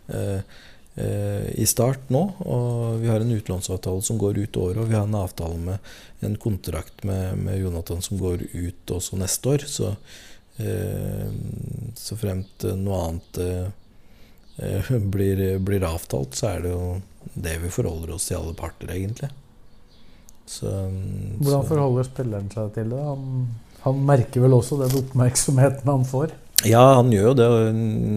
i 0.96 1.66
start 1.68 2.06
nå. 2.08 2.22
Og 2.48 3.02
vi 3.02 3.10
har 3.12 3.20
en 3.20 3.34
utlånsavtale 3.36 4.00
som 4.08 4.16
går 4.16 4.38
ut 4.40 4.60
året, 4.62 4.78
og 4.80 4.88
vi 4.88 4.96
har 4.96 5.04
en 5.04 5.18
avtale 5.20 5.58
med 5.60 5.90
en 6.24 6.38
kontrakt 6.40 7.04
med, 7.04 7.36
med 7.36 7.60
Jonathan 7.60 8.00
som 8.00 8.16
går 8.22 8.46
ut 8.54 8.94
også 8.96 9.20
neste 9.20 9.52
år. 9.58 9.66
Så, 9.68 9.92
så 12.00 12.16
fremt 12.16 12.64
noe 12.80 13.02
annet 13.10 13.42
blir, 15.18 15.44
blir 15.68 15.84
avtalt, 15.84 16.40
så 16.40 16.54
er 16.54 16.64
det 16.64 16.72
jo 16.72 16.88
det 17.34 17.58
vi 17.66 17.76
forholder 17.76 18.16
oss 18.16 18.30
til 18.32 18.40
alle 18.40 18.56
parter, 18.56 18.96
egentlig. 18.96 19.34
Så, 20.46 20.70
Hvordan 21.42 21.64
så. 21.64 21.68
forholder 21.70 22.08
spilleren 22.08 22.50
seg 22.54 22.74
til 22.76 22.92
det? 22.94 23.02
Han, 23.02 23.46
han, 23.86 24.02
merker 24.08 24.46
vel 24.46 24.58
også 24.58 24.78
den 24.84 24.98
oppmerksomheten 25.02 25.90
han 25.90 26.06
får? 26.08 26.34
Ja, 26.66 26.84
han 26.98 27.12
gjør 27.14 27.32
jo 27.32 27.36
det. 27.38 27.48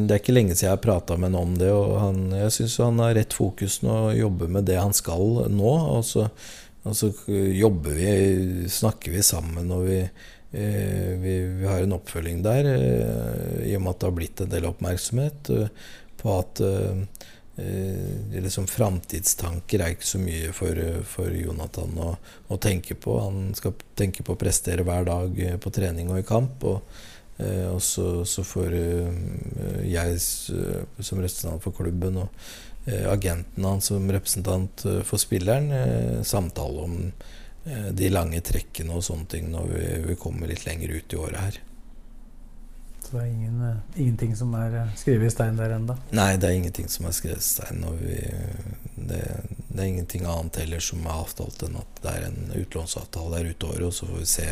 Det 0.08 0.14
er 0.14 0.22
ikke 0.22 0.36
lenge 0.36 0.54
siden 0.54 0.68
jeg 0.68 0.76
har 0.76 0.84
prata 0.84 1.16
med 1.18 1.32
ham 1.34 1.50
om 1.50 1.58
det. 1.58 1.70
og 1.74 1.96
han, 2.00 2.22
Jeg 2.36 2.54
syns 2.54 2.78
han 2.84 3.02
har 3.02 3.16
rett 3.18 3.36
fokus 3.36 3.80
nå 3.84 3.94
og 4.08 4.16
jobber 4.16 4.52
med 4.58 4.68
det 4.68 4.78
han 4.78 4.96
skal 4.96 5.48
nå. 5.52 5.74
Og 5.98 6.04
så, 6.06 6.28
og 6.84 6.96
så 6.96 7.10
jobber 7.28 7.96
vi, 7.96 8.10
snakker 8.72 9.16
vi 9.16 9.24
sammen, 9.26 9.72
og 9.74 9.88
vi, 9.88 10.02
eh, 10.52 11.10
vi, 11.20 11.34
vi 11.58 11.68
har 11.68 11.82
en 11.84 11.96
oppfølging 11.98 12.44
der. 12.46 12.70
Eh, 12.76 13.72
I 13.72 13.76
og 13.80 13.84
med 13.84 13.96
at 13.96 14.04
det 14.04 14.10
har 14.10 14.18
blitt 14.20 14.44
en 14.44 14.54
del 14.54 14.70
oppmerksomhet 14.70 15.52
eh, 15.56 15.90
på 16.18 16.38
at 16.38 16.62
eh, 17.58 18.40
liksom 18.42 18.66
Framtidstanker 18.70 19.82
er 19.82 19.94
ikke 19.94 20.08
så 20.08 20.20
mye 20.22 20.52
for, 20.56 20.80
for 21.08 21.34
Jonathan 21.34 22.00
å, 22.02 22.08
å, 22.48 22.58
tenke 22.62 22.96
på. 22.98 23.18
Han 23.22 23.52
skal 23.58 23.76
tenke 23.98 24.24
på 24.26 24.34
å 24.34 24.40
prestere 24.40 24.86
hver 24.86 25.08
dag 25.08 25.40
eh, 25.44 25.58
på 25.60 25.72
trening 25.74 26.12
og 26.12 26.22
i 26.22 26.26
kamp. 26.28 26.64
Og, 26.68 27.02
eh, 27.42 27.66
og 27.70 27.82
så, 27.84 28.24
så, 28.28 28.46
får 28.46 28.78
eh, 28.78 29.84
jeg 29.90 30.18
som 30.22 31.22
representant 31.22 31.64
for 31.64 31.76
klubben 31.76 32.22
og 32.24 32.48
eh, 32.86 33.06
agenten 33.10 33.66
hans 33.68 33.90
som 33.92 34.08
representant 34.12 34.86
eh, 34.88 35.02
for 35.06 35.20
spilleren 35.20 36.24
samtale 36.26 36.86
om 36.86 37.02
de 37.68 38.08
lange 38.08 38.38
trekkene 38.40 38.94
og 38.96 39.02
sånne 39.04 39.26
ting 39.28 39.50
når 39.52 39.66
vi, 39.74 39.88
vi 40.06 40.14
kommer 40.16 40.48
litt 40.48 40.64
lenger 40.64 40.94
ut 40.94 41.12
i 41.12 41.18
året 41.20 41.42
her. 41.42 41.58
Så 43.08 43.16
det 43.16 43.22
er 43.22 43.30
ingen, 43.32 43.60
eh, 43.64 44.00
ingenting 44.02 44.36
som 44.36 44.52
er 44.54 44.74
eh, 44.82 44.94
skrevet 45.00 45.30
i 45.30 45.32
stein 45.32 45.56
der 45.56 45.72
ennå. 45.78 45.96
Nei, 46.12 46.34
det 46.36 46.50
er 46.50 46.58
ingenting 46.58 46.90
som 46.92 47.06
er 47.08 47.14
skrevet 47.16 47.40
i 47.40 47.46
stein. 47.46 47.80
Og 47.88 48.02
vi, 48.02 48.18
det, 48.98 49.22
det, 49.68 49.78
er 49.78 49.86
ingenting 49.86 50.26
annet 50.28 50.60
heller 50.60 50.84
som 50.84 51.06
er 51.06 51.16
avtalt 51.22 51.64
enn 51.64 51.78
at 51.80 52.02
det 52.04 52.12
er 52.12 52.26
en 52.28 52.52
utlånsavtale 52.58 53.38
der 53.38 53.52
ute 53.54 53.70
året, 53.70 53.86
og 53.88 53.96
så 53.96 54.10
får 54.10 54.20
vi 54.20 54.28
se 54.34 54.48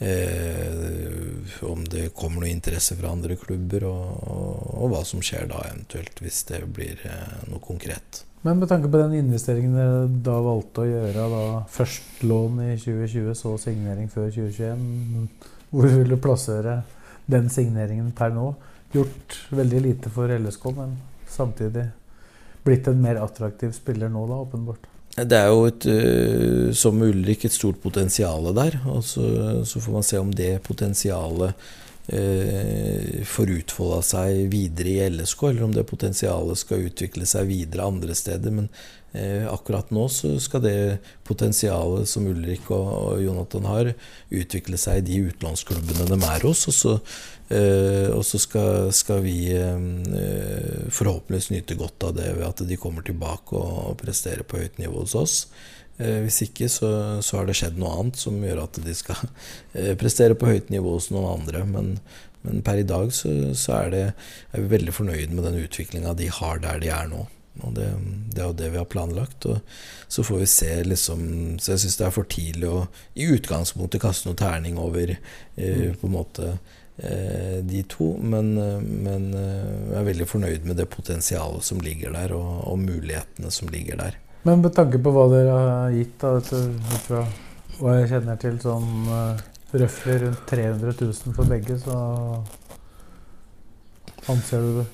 eh, 0.00 1.64
om 1.70 1.86
det 1.88 2.10
kommer 2.20 2.44
noe 2.44 2.52
interesse 2.52 2.98
fra 3.00 3.14
andre 3.16 3.40
klubber, 3.40 3.88
og, 3.88 4.04
og, 4.28 4.68
og, 4.76 4.86
hva 4.92 5.02
som 5.08 5.24
skjer 5.24 5.48
da 5.48 5.64
eventuelt, 5.70 6.20
hvis 6.20 6.44
det 6.52 6.60
blir 6.68 7.00
eh, 7.08 7.40
noe 7.48 7.64
konkret. 7.64 8.26
Men 8.44 8.60
med 8.60 8.68
tanke 8.68 8.92
på 8.92 9.00
den 9.00 9.18
investeringen 9.24 9.72
dere 9.76 10.06
da 10.24 10.36
valgte 10.44 10.84
å 10.84 10.88
gjøre, 10.88 11.26
da 11.32 11.42
først 11.68 12.24
lån 12.28 12.62
i 12.68 12.70
2020, 12.76 13.34
så 13.36 13.56
signering 13.60 14.08
før 14.12 14.28
2021, 14.32 15.28
hvor 15.72 15.92
vil 15.92 16.12
du 16.12 16.20
plassere 16.20 16.82
den 17.30 17.50
signeringen 17.52 18.12
per 18.16 18.34
nå. 18.34 18.52
Gjort 18.92 19.38
veldig 19.54 19.80
lite 19.86 20.12
for 20.12 20.32
LSK, 20.34 20.70
men 20.76 20.96
samtidig 21.30 21.86
blitt 22.66 22.88
en 22.90 23.02
mer 23.02 23.20
attraktiv 23.22 23.72
spiller 23.72 24.10
nå, 24.12 24.26
da, 24.28 24.40
åpenbart. 24.44 24.88
Det 25.16 25.36
er 25.36 25.48
jo 25.50 25.66
et, 25.66 25.86
uh, 25.90 26.72
som 26.76 27.00
Ulrik 27.02 27.44
et 27.44 27.54
stort 27.54 27.80
potensial 27.82 28.50
der. 28.54 28.78
og 28.86 29.04
så, 29.04 29.24
så, 29.66 29.80
får 29.80 29.92
man 29.92 30.06
se 30.06 30.18
om 30.18 30.30
det 30.34 30.52
potensialet 30.62 31.70
eh, 32.06 33.22
får 33.26 33.50
utfolda 33.58 34.00
seg 34.06 34.44
videre 34.52 34.92
i 34.92 35.08
LSK, 35.10 35.42
eller 35.50 35.66
om 35.66 35.74
det 35.74 35.86
potensialet 35.88 36.58
skal 36.58 36.86
utvikle 36.86 37.26
seg 37.28 37.50
videre 37.50 37.88
andre 37.90 38.14
steder. 38.14 38.54
Men 38.54 38.70
akkurat 39.50 39.88
nå 39.90 40.04
så 40.12 40.36
skal 40.38 40.62
det 40.62 40.74
potensialet 41.26 42.06
som 42.06 42.28
Ulrik 42.30 42.68
og, 42.70 42.86
og 42.94 43.22
Jonathan 43.24 43.66
har, 43.66 43.92
utvikle 44.30 44.78
seg 44.78 45.00
i 45.00 45.06
de 45.08 45.18
utenlandsklubbene 45.32 46.06
de 46.06 46.18
er 46.30 46.46
hos. 46.46 46.68
Og 46.70 46.76
så 46.76 46.96
Uh, 47.50 48.14
og 48.14 48.22
så 48.22 48.38
skal, 48.38 48.92
skal 48.94 49.24
vi 49.24 49.50
uh, 49.58 50.86
forhåpentligvis 50.94 51.48
nyte 51.50 51.74
godt 51.74 52.06
av 52.06 52.14
det 52.14 52.28
ved 52.36 52.46
at 52.46 52.62
de 52.62 52.78
kommer 52.78 53.02
tilbake 53.02 53.58
og 53.58 53.96
presterer 53.98 54.46
på 54.46 54.60
høyt 54.60 54.78
nivå 54.78 55.02
hos 55.02 55.16
oss. 55.18 55.36
Hvis 56.00 56.38
ikke 56.46 56.64
så, 56.72 56.88
så, 57.20 57.36
har 57.36 57.44
det 57.44 57.58
skjedd 57.58 57.74
noe 57.76 57.90
annet 57.92 58.16
som 58.16 58.38
gjør 58.40 58.62
at 58.62 58.78
de 58.80 58.94
skal 58.96 59.18
prestere 60.00 60.32
på 60.38 60.48
høyt 60.48 60.70
nivå 60.72 60.94
hos 60.94 61.10
noen 61.12 61.42
andre. 61.42 61.60
Men, 61.68 61.90
men 62.46 62.62
per 62.64 62.80
i 62.80 62.86
dag 62.88 63.10
så, 63.12 63.28
så 63.52 63.74
er, 63.82 63.90
det, 63.92 64.00
er, 64.48 64.62
vi 64.62 64.70
veldig 64.70 64.94
fornøyd 64.96 65.34
med 65.34 65.44
den 65.44 65.58
utviklinga 65.60 66.14
de 66.16 66.30
har 66.38 66.62
der 66.64 66.80
de 66.80 66.88
er 66.94 67.10
nå. 67.10 67.26
Og 67.66 67.76
det, 67.76 67.88
det, 68.32 68.40
er 68.40 68.48
jo 68.48 68.58
det 68.58 68.72
vi 68.74 68.80
har 68.80 68.90
planlagt. 68.90 69.46
Og 69.50 69.60
så 70.08 70.24
får 70.26 70.42
vi 70.42 70.50
se, 70.50 70.72
liksom 70.88 71.22
Så 71.60 71.74
jeg 71.74 71.84
syns 71.84 72.00
det 72.00 72.06
er 72.08 72.14
for 72.14 72.28
tidlig 72.30 72.68
å 72.70 72.84
i 73.14 73.30
utgangspunktet 73.34 74.02
kaste 74.02 74.28
noe 74.28 74.38
terning 74.38 74.78
over 74.80 75.14
eh, 75.14 75.90
på 75.96 76.08
en 76.08 76.16
måte 76.16 76.54
Eh, 77.02 77.64
de 77.64 77.82
to. 77.82 78.16
Men, 78.18 78.58
eh, 78.58 78.80
men, 78.80 79.34
eh, 79.34 79.90
jeg 79.90 80.00
er 80.00 80.04
veldig 80.04 80.26
fornøyd 80.28 80.66
med 80.68 80.76
det 80.76 80.88
potensialet 80.92 81.64
som 81.64 81.80
ligger 81.80 82.12
der, 82.12 82.34
og, 82.36 82.66
og 82.68 82.78
mulighetene 82.78 83.50
som 83.50 83.70
ligger 83.72 83.96
der. 83.96 84.18
Men 84.44 84.60
med 84.60 84.74
tanke 84.76 85.00
på 85.00 85.12
hva 85.14 85.24
dere 85.32 85.54
har 85.54 85.96
gitt, 85.96 86.18
da, 86.20 86.34
ut 86.36 87.06
fra 87.06 87.24
hva 87.80 87.96
jeg 87.96 88.10
kjenner 88.12 88.36
til, 88.40 88.60
sånn 88.60 89.08
uh, 89.08 89.40
røftlig 89.72 90.18
rundt 90.20 90.44
300 90.48 90.94
000 91.00 91.36
for 91.36 91.48
begge, 91.48 91.78
så 91.80 91.96
anser 94.28 94.64
du 94.64 94.80
det 94.80 94.86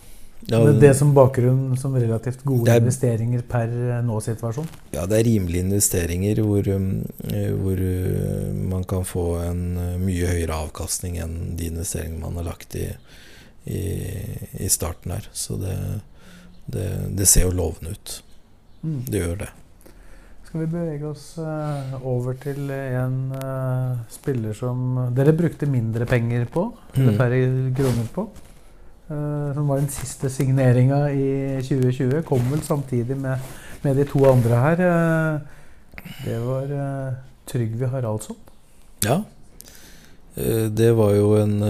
ja, 0.46 0.60
det, 0.62 0.76
det 0.80 0.92
som 0.94 1.10
bakgrunn 1.14 1.74
som 1.78 1.96
relativt 1.98 2.44
gode 2.46 2.70
er, 2.70 2.78
investeringer 2.78 3.42
per 3.50 3.66
eh, 3.66 3.98
nå-situasjon? 4.06 4.68
Ja, 4.94 5.02
det 5.10 5.18
er 5.18 5.26
rimelige 5.26 5.66
investeringer 5.66 6.40
hvor, 6.46 6.70
um, 6.70 6.86
eh, 7.26 7.50
hvor, 7.50 7.82
uh, 7.82 8.52
man 8.70 8.86
kan 8.86 9.02
få 9.08 9.26
en 9.42 9.64
mye 10.04 10.30
høyere 10.30 10.60
avkastning 10.68 11.18
enn 11.22 11.56
de 11.58 11.72
investeringene 11.72 12.22
man 12.22 12.38
har 12.38 12.46
lagt 12.52 12.78
i, 12.78 12.86
i, 13.66 13.82
i 14.62 14.70
starten 14.70 15.16
her. 15.16 15.26
Så 15.34 15.58
det, 15.58 15.76
det, 16.70 16.88
det, 17.18 17.26
ser 17.26 17.48
jo 17.48 17.56
lovende 17.64 17.96
ut. 17.98 18.16
Mm. 18.86 19.00
Det 19.10 19.24
gjør 19.24 19.38
det. 19.42 19.52
Skal 20.46 20.62
vi 20.62 20.72
bevege 20.76 21.08
oss 21.10 21.24
over 22.06 22.36
til 22.38 22.70
en 22.70 23.16
spiller 24.14 24.54
som 24.54 25.08
dere 25.16 25.34
brukte 25.34 25.66
mindre 25.66 26.06
penger 26.06 26.46
på, 26.46 26.68
eller 26.94 27.16
mm. 27.16 27.18
færre 27.18 27.40
kroner 27.74 28.12
på? 28.14 28.30
Uh, 29.06 29.54
som 29.54 29.68
var 29.68 29.78
den 29.78 29.90
siste 29.92 30.26
signeringa 30.34 30.96
i 31.14 31.62
2020. 31.62 32.24
Kom 32.26 32.42
vel 32.50 32.62
samtidig 32.66 33.14
med, 33.16 33.38
med 33.84 34.00
de 34.00 34.06
to 34.10 34.24
andre 34.26 34.58
her. 34.64 34.82
Uh, 34.82 36.06
det 36.24 36.38
var 36.42 36.72
uh, 36.74 37.12
Trygve 37.46 37.90
Haraldsson. 37.92 38.38
Ja. 39.06 39.22
Det 40.36 40.90
var 40.92 41.14
jo 41.16 41.30
en 41.40 41.62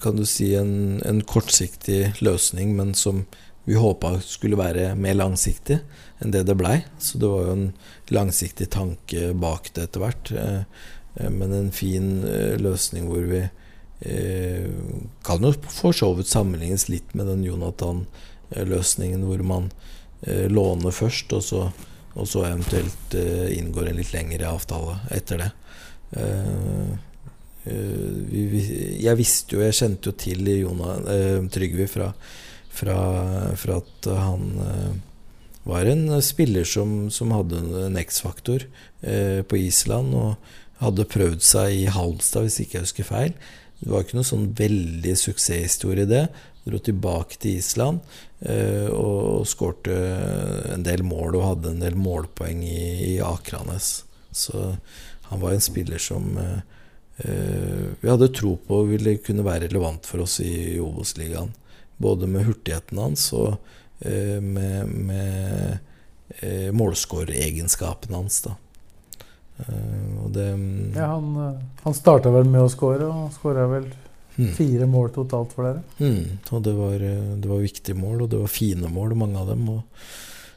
Kan 0.00 0.16
du 0.16 0.22
si 0.24 0.54
en, 0.56 1.02
en 1.04 1.18
kortsiktig 1.20 2.14
løsning, 2.24 2.70
men 2.78 2.94
som 2.96 3.26
vi 3.68 3.76
håpa 3.76 4.14
skulle 4.24 4.56
være 4.56 4.94
mer 4.96 5.18
langsiktig 5.18 5.82
enn 6.22 6.32
det 6.32 6.46
det 6.48 6.56
blei. 6.56 6.78
Så 6.96 7.20
det 7.20 7.28
var 7.28 7.44
jo 7.44 7.56
en 7.58 7.66
langsiktig 8.08 8.70
tanke 8.72 9.34
bak 9.36 9.68
det 9.76 9.84
etter 9.84 10.06
hvert. 10.06 10.32
Men 11.28 11.52
en 11.52 11.68
fin 11.76 12.08
løsning 12.56 13.10
hvor 13.10 13.28
vi 13.28 13.42
eh, 13.44 13.65
kan 15.24 15.44
jo 15.44 15.52
for 15.72 15.96
så 15.96 16.10
vidt 16.14 16.28
sammenlignes 16.28 16.88
litt 16.92 17.14
med 17.16 17.30
den 17.30 17.44
Jonathan-løsningen, 17.46 19.24
hvor 19.24 19.44
man 19.46 19.70
eh, 20.20 20.46
låner 20.52 20.92
først, 20.92 21.32
og 21.32 21.44
så, 21.44 21.62
og 22.14 22.28
så 22.28 22.44
eventuelt 22.48 23.16
eh, 23.16 23.56
inngår 23.56 23.90
en 23.90 24.00
litt 24.00 24.12
lengre 24.12 24.50
avtale 24.52 24.98
etter 25.16 25.40
det. 25.40 25.50
Eh, 26.16 26.92
eh, 27.72 28.36
jeg 29.02 29.18
visste 29.18 29.56
jo, 29.56 29.64
jeg 29.64 29.78
kjente 29.80 30.12
jo 30.12 30.18
til 30.20 30.52
Jonah, 30.52 31.00
eh, 31.12 31.40
Trygve 31.52 31.88
fra, 31.90 32.12
fra, 32.68 33.00
fra, 33.58 33.80
at 33.80 34.10
han 34.12 34.46
var 35.66 35.88
en 35.90 36.20
spiller 36.22 36.68
som, 36.68 37.08
som 37.10 37.32
hadde 37.34 37.58
en 37.88 37.98
X-faktor 37.98 38.68
på 39.02 39.58
Island, 39.58 40.14
og 40.14 40.36
hadde 40.78 41.08
prøvd 41.08 41.42
seg 41.42 41.72
i 41.74 41.86
Halmstad, 41.90 42.46
hvis 42.46 42.60
ikke 42.62 42.78
jeg 42.78 42.86
husker 42.86 43.08
feil. 43.08 43.32
Det 43.78 43.90
var 43.92 44.04
ikke 44.04 44.16
noen 44.18 44.28
sånn 44.30 44.46
veldig 44.56 45.14
suksesshistorie, 45.20 46.08
det. 46.08 46.26
Dro 46.66 46.80
tilbake 46.82 47.38
til 47.38 47.60
Island 47.60 48.00
eh, 48.40 48.88
og 48.90 49.44
skårte 49.46 49.96
en 50.74 50.86
del 50.86 51.04
mål 51.06 51.36
og 51.38 51.44
hadde 51.44 51.74
en 51.74 51.84
del 51.84 51.98
målpoeng 52.00 52.64
i, 52.66 53.12
i 53.12 53.18
Akranes. 53.22 54.00
Så 54.34 54.72
han 55.28 55.42
var 55.42 55.54
en 55.54 55.62
spiller 55.64 56.02
som 56.02 56.32
eh, 56.42 56.58
eh 57.22 57.84
vi 58.00 58.10
hadde 58.10 58.32
tro 58.34 58.56
på 58.66 58.82
ville 58.90 59.16
kunne 59.24 59.46
være 59.46 59.68
relevant 59.68 60.06
for 60.06 60.24
oss 60.24 60.40
i 60.44 60.78
Obos-ligaen. 60.82 61.52
Både 61.96 62.26
med 62.28 62.44
hurtigheten 62.48 62.98
hans 63.00 63.30
og 63.32 63.56
med, 64.04 64.90
med 65.08 65.78
målskåreregenskapene 66.76 68.18
hans. 68.18 68.42
da. 68.44 68.52
Uh, 69.56 70.26
det, 70.36 70.48
mm, 70.52 70.92
ja, 70.96 71.06
han, 71.06 71.36
eh, 71.36 71.60
han 71.82 71.94
starta 71.94 72.30
vel 72.34 72.48
med 72.50 72.66
å 72.66 72.68
skåre, 72.68 73.08
og 73.08 73.32
skåra 73.32 73.64
vel 73.70 73.88
mm. 74.36 74.52
fire 74.56 74.86
mål 74.90 75.10
totalt 75.14 75.56
for 75.56 75.68
dere. 75.68 75.82
Mm, 75.98 76.38
og 76.50 76.62
det 76.66 76.76
var, 76.76 76.94
eh, 77.00 77.34
det 77.40 77.50
var, 77.50 77.64
viktige 77.64 77.98
mål, 77.98 78.24
og 78.24 78.32
det 78.32 78.40
var 78.42 78.52
fine 78.52 78.92
mål, 78.92 79.16
mange 79.18 79.40
av 79.40 79.52
dem. 79.52 79.68
Og 79.72 79.82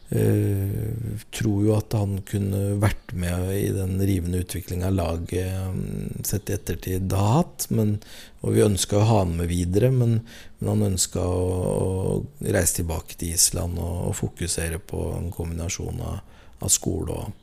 uh, 0.09 1.19
tror 1.35 1.65
jo 1.67 1.75
at 1.77 1.93
han 1.93 2.15
kunne 2.25 2.79
vært 2.81 3.13
med 3.13 3.51
i 3.53 3.67
den 3.75 3.99
rivende 4.01 4.41
utviklinga 4.41 4.89
laget 4.89 5.69
um, 5.69 6.23
sett 6.25 6.49
i 6.49 6.55
ettertid 6.57 7.13
har 7.13 7.43
hatt. 7.43 7.67
Men, 7.69 7.99
og 8.41 8.57
vi 8.57 8.65
ønska 8.65 8.99
å 8.99 9.05
ha 9.05 9.19
han 9.23 9.37
med 9.37 9.51
videre, 9.51 9.91
men, 9.93 10.23
men 10.59 10.71
han 10.73 10.87
ønska 10.93 11.21
å, 11.23 11.43
å, 11.75 12.15
reise 12.49 12.81
tilbake 12.81 13.19
til 13.19 13.35
Island 13.37 13.77
og, 13.77 14.09
og 14.09 14.17
fokusere 14.17 14.81
på 14.81 15.11
en 15.13 15.29
kombinasjon 15.35 16.01
av, 16.09 16.25
av 16.59 16.73
skole 16.73 17.15
og 17.15 17.37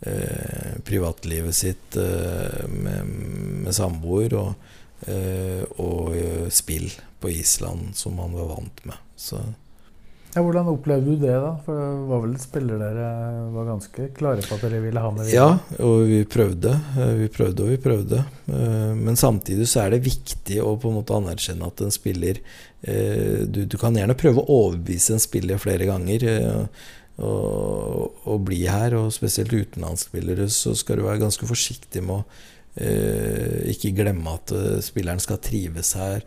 Eh, 0.00 0.80
privatlivet 0.84 1.54
sitt 1.54 1.96
eh, 1.96 2.68
med, 2.68 3.06
med 3.64 3.74
samboer 3.74 4.34
og, 4.36 4.66
eh, 5.08 5.62
og, 5.80 6.12
spill 6.52 6.90
på 7.20 7.30
Island, 7.32 7.94
som 7.96 8.18
han 8.20 8.34
var 8.36 8.50
vant 8.50 8.82
med. 8.84 8.98
Så. 9.16 9.40
Ja, 10.34 10.42
hvordan 10.44 10.68
opplevde 10.68 11.14
du 11.14 11.22
det, 11.22 11.32
da? 11.40 11.54
For 11.64 11.80
det 11.80 11.88
var 12.10 12.20
vel 12.26 12.34
spillere 12.42 12.90
dere 12.90 13.08
var 13.54 13.70
ganske 13.70 14.10
klare 14.18 14.44
på 14.44 14.58
at 14.58 14.66
dere 14.66 14.82
ville 14.84 15.00
ha 15.00 15.14
med 15.14 15.30
videre? 15.30 15.46
Ja, 15.56 15.80
og 15.88 16.04
vi 16.10 16.20
prøvde. 16.28 16.74
Vi 17.22 17.30
prøvde 17.32 17.64
og 17.64 17.72
vi 17.72 17.78
prøvde. 17.80 18.20
Men 19.00 19.16
samtidig 19.16 19.64
så 19.72 19.86
er 19.86 19.96
det 19.96 20.04
viktig 20.04 20.60
å 20.60 20.74
på 20.76 20.92
en 20.92 20.98
måte 21.00 21.16
anerkjenne 21.16 21.72
at 21.72 21.80
en 21.80 21.94
spiller 21.94 22.42
du, 22.84 23.64
du 23.64 23.78
kan 23.80 23.96
gjerne 23.96 24.14
prøve 24.14 24.44
å 24.44 24.58
overbevise 24.60 25.16
en 25.16 25.24
spiller 25.24 25.58
flere 25.58 25.88
ganger 25.88 26.28
å, 27.22 28.36
bli 28.44 28.64
her, 28.68 28.96
og 28.98 29.14
spesielt 29.14 29.54
utenlandsspillere, 29.54 30.48
så 30.52 30.74
skal 30.76 31.00
du 31.00 31.06
være 31.06 31.22
ganske 31.24 31.48
forsiktig 31.48 32.02
med 32.04 32.18
å 32.18 32.24
eh, 32.76 33.72
ikke 33.72 33.94
glemme 33.96 34.36
at 34.36 34.52
uh, 34.52 34.76
spilleren 34.84 35.22
skal 35.22 35.40
trives 35.40 35.94
her. 35.96 36.26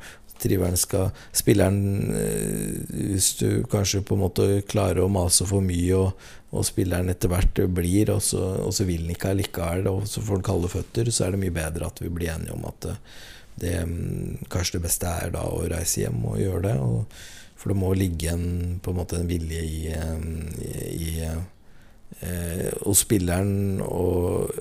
Skal, 0.79 1.09
spilleren 1.35 2.13
eh, 2.15 2.75
Hvis 3.11 3.33
du 3.41 3.65
kanskje 3.67 3.99
på 4.07 4.15
en 4.15 4.21
måte 4.21 4.45
klarer 4.71 5.03
å 5.03 5.11
mase 5.11 5.43
for 5.45 5.59
mye, 5.61 5.97
og, 5.97 6.29
og 6.55 6.63
spilleren 6.65 7.11
etter 7.11 7.29
hvert 7.29 7.59
blir, 7.75 8.13
og 8.15 8.23
så, 8.23 8.45
og 8.63 8.71
så 8.73 8.87
vil 8.87 9.03
han 9.03 9.17
ikke 9.17 9.33
allikevel, 9.33 9.91
og 9.91 10.07
så 10.07 10.23
får 10.23 10.39
han 10.39 10.47
kalde 10.47 10.71
føtter, 10.71 11.11
så 11.11 11.27
er 11.27 11.35
det 11.35 11.43
mye 11.43 11.57
bedre 11.59 11.91
at 11.91 11.99
vi 12.01 12.13
blir 12.13 12.31
enige 12.33 12.55
om 12.55 12.63
at 12.71 12.87
uh, 12.87 13.19
det 13.59 13.75
mm, 13.83 14.47
kanskje 14.49 14.79
det 14.79 14.85
beste 14.87 15.11
er 15.11 15.35
da 15.35 15.43
å 15.51 15.65
reise 15.67 16.05
hjem 16.05 16.23
og 16.23 16.39
gjøre 16.39 16.63
det. 16.69 16.77
Og, 16.79 17.27
for 17.59 17.73
det 17.73 17.79
må 17.79 17.93
ligge 17.97 18.31
en, 18.31 18.79
på 18.83 18.93
en 18.93 18.99
måte 19.01 19.19
en 19.19 19.29
vilje 19.29 19.63
i, 19.63 19.79
i, 19.91 21.09
i 21.09 21.09
eh, 21.25 22.69
hos 22.85 23.03
spilleren 23.03 23.81
og 23.83 24.53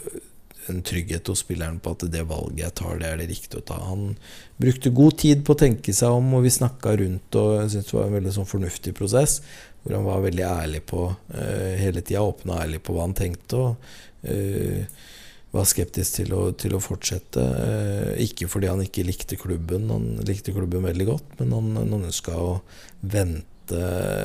en 0.68 0.82
trygghet 0.84 1.28
hos 1.30 1.42
spilleren 1.44 1.78
på 1.80 1.94
at 1.94 2.04
det 2.12 2.24
valget 2.28 2.64
jeg 2.64 2.76
tar, 2.80 2.98
det 3.00 3.08
er 3.08 3.20
det 3.20 3.28
riktige 3.30 3.62
å 3.62 3.66
ta. 3.70 3.78
Han 3.88 4.10
brukte 4.60 4.92
god 4.94 5.18
tid 5.22 5.44
på 5.46 5.54
å 5.54 5.60
tenke 5.62 5.94
seg 5.96 6.18
om, 6.18 6.32
og 6.36 6.44
vi 6.44 6.52
snakka 6.52 6.96
rundt, 7.00 7.38
og 7.40 7.54
jeg 7.62 7.70
syntes 7.72 7.92
det 7.92 7.96
var 7.96 8.10
en 8.10 8.16
veldig 8.18 8.34
sånn 8.36 8.50
fornuftig 8.50 8.94
prosess. 8.98 9.38
Hvor 9.80 9.96
han 9.96 10.08
var 10.08 10.26
veldig 10.26 10.44
ærlig 10.44 10.82
på 10.90 11.06
uh, 11.08 11.72
hele 11.80 12.02
tida, 12.02 12.26
åpen 12.26 12.52
ærlig 12.58 12.82
på 12.84 12.96
hva 12.96 13.06
han 13.06 13.16
tenkte. 13.16 13.62
og 13.62 14.28
uh, 14.28 15.06
var 15.54 15.68
skeptisk 15.68 16.18
til 16.20 16.34
å, 16.36 16.42
til 16.52 16.76
å 16.76 16.82
fortsette. 16.82 17.42
Uh, 17.42 18.10
ikke 18.24 18.50
fordi 18.50 18.70
han 18.70 18.82
ikke 18.84 19.06
likte 19.08 19.38
klubben, 19.40 19.88
han 19.92 20.10
likte 20.28 20.54
klubben 20.56 20.86
veldig 20.86 21.08
godt, 21.08 21.36
men 21.40 21.54
han, 21.56 21.70
han 21.78 22.00
ønska 22.00 22.36
å 22.36 22.58
vente 23.00 23.46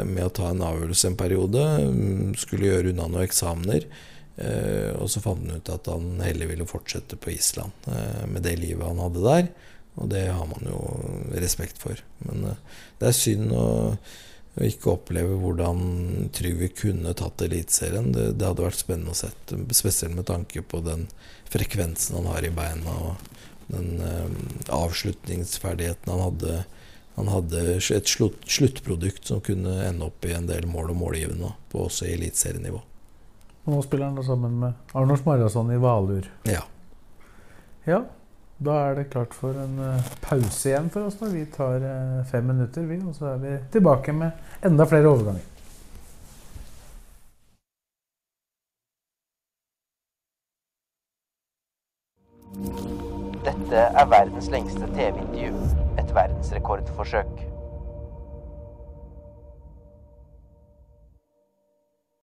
med 0.08 0.24
å 0.24 0.32
ta 0.32 0.50
en 0.54 0.64
avgjørelse 0.64 1.10
en 1.10 1.20
periode. 1.20 1.62
Mm, 1.92 2.34
skulle 2.40 2.70
gjøre 2.70 2.94
unna 2.94 3.10
noen 3.12 3.28
eksamener. 3.28 3.88
Eh, 4.36 4.90
og 4.98 5.12
så 5.14 5.22
fant 5.22 5.44
han 5.46 5.62
ut 5.62 5.70
at 5.70 5.88
han 5.92 6.18
heller 6.24 6.50
ville 6.50 6.66
fortsette 6.66 7.20
på 7.22 7.36
Island 7.36 7.86
eh, 7.86 8.24
med 8.26 8.42
det 8.48 8.56
livet 8.62 8.88
han 8.88 9.02
hadde 9.04 9.26
der. 9.26 9.50
Og 10.02 10.10
det 10.10 10.24
har 10.26 10.48
man 10.50 10.66
jo 10.66 10.80
respekt 11.38 11.82
for. 11.82 12.00
Men 12.26 12.48
eh, 12.50 12.80
det 13.02 13.12
er 13.12 13.18
synd 13.18 13.54
å, 13.54 13.66
å 14.54 14.68
ikke 14.68 14.92
oppleve 14.94 15.38
hvordan 15.42 16.30
Trygve 16.36 16.70
kunne 16.78 17.16
tatt 17.18 17.42
Eliteserien. 17.42 18.12
Det, 18.14 18.32
det 18.38 18.50
hadde 18.50 18.68
vært 18.68 18.82
spennende 18.84 19.16
å 19.16 19.18
sett, 19.18 19.54
spesielt 19.74 20.18
med 20.18 20.28
tanke 20.30 20.62
på 20.62 20.84
den 20.86 21.08
frekvensen 21.54 22.20
han 22.20 22.30
har 22.30 22.46
i 22.46 22.54
beina, 22.54 22.94
og 23.10 23.72
den 23.74 23.98
avslutningsferdigheten 24.74 26.14
han 26.14 26.26
hadde. 26.28 26.64
Han 27.16 27.30
hadde 27.30 27.78
et 27.78 28.10
slutt, 28.10 28.40
sluttprodukt 28.50 29.30
som 29.30 29.42
kunne 29.46 29.76
ende 29.86 30.08
opp 30.08 30.26
i 30.26 30.34
en 30.34 30.48
del 30.50 30.66
mål 30.70 30.96
og 30.96 30.98
målgivende, 31.02 31.52
på 31.70 31.86
også 31.88 32.08
i 32.08 32.16
eliteserienivå. 32.16 32.82
Og 33.64 33.70
nå 33.72 33.82
spiller 33.86 34.10
han 34.10 34.18
da 34.18 34.26
sammen 34.26 34.58
med 34.60 34.96
Arnors 34.98 35.22
Marason 35.26 35.70
i 35.72 35.78
Valur. 35.82 36.26
Ja. 36.50 36.66
ja. 37.88 38.02
Da 38.64 38.74
er 38.90 38.96
det 38.96 39.10
klart 39.12 39.34
for 39.36 39.58
en 39.60 39.80
uh, 39.80 40.12
pause 40.22 40.70
igjen 40.70 40.90
for 40.90 41.10
oss. 41.10 41.18
da. 41.20 41.28
Vi 41.28 41.46
tar 41.52 41.84
uh, 41.84 42.26
fem 42.32 42.46
minutter, 42.48 42.86
vi, 42.88 43.02
og 43.08 43.16
så 43.16 43.34
er 43.34 43.42
vi 43.42 43.58
tilbake 43.72 44.14
med 44.16 44.32
enda 44.64 44.86
flere 44.88 45.10
overganger. 45.12 45.50
Dette 53.44 53.76
er 53.76 54.06
verdens 54.06 54.48
lengste 54.54 54.88
TV-intervju. 54.96 55.56
Et 56.00 56.16
verdensrekordforsøk. 56.16 57.53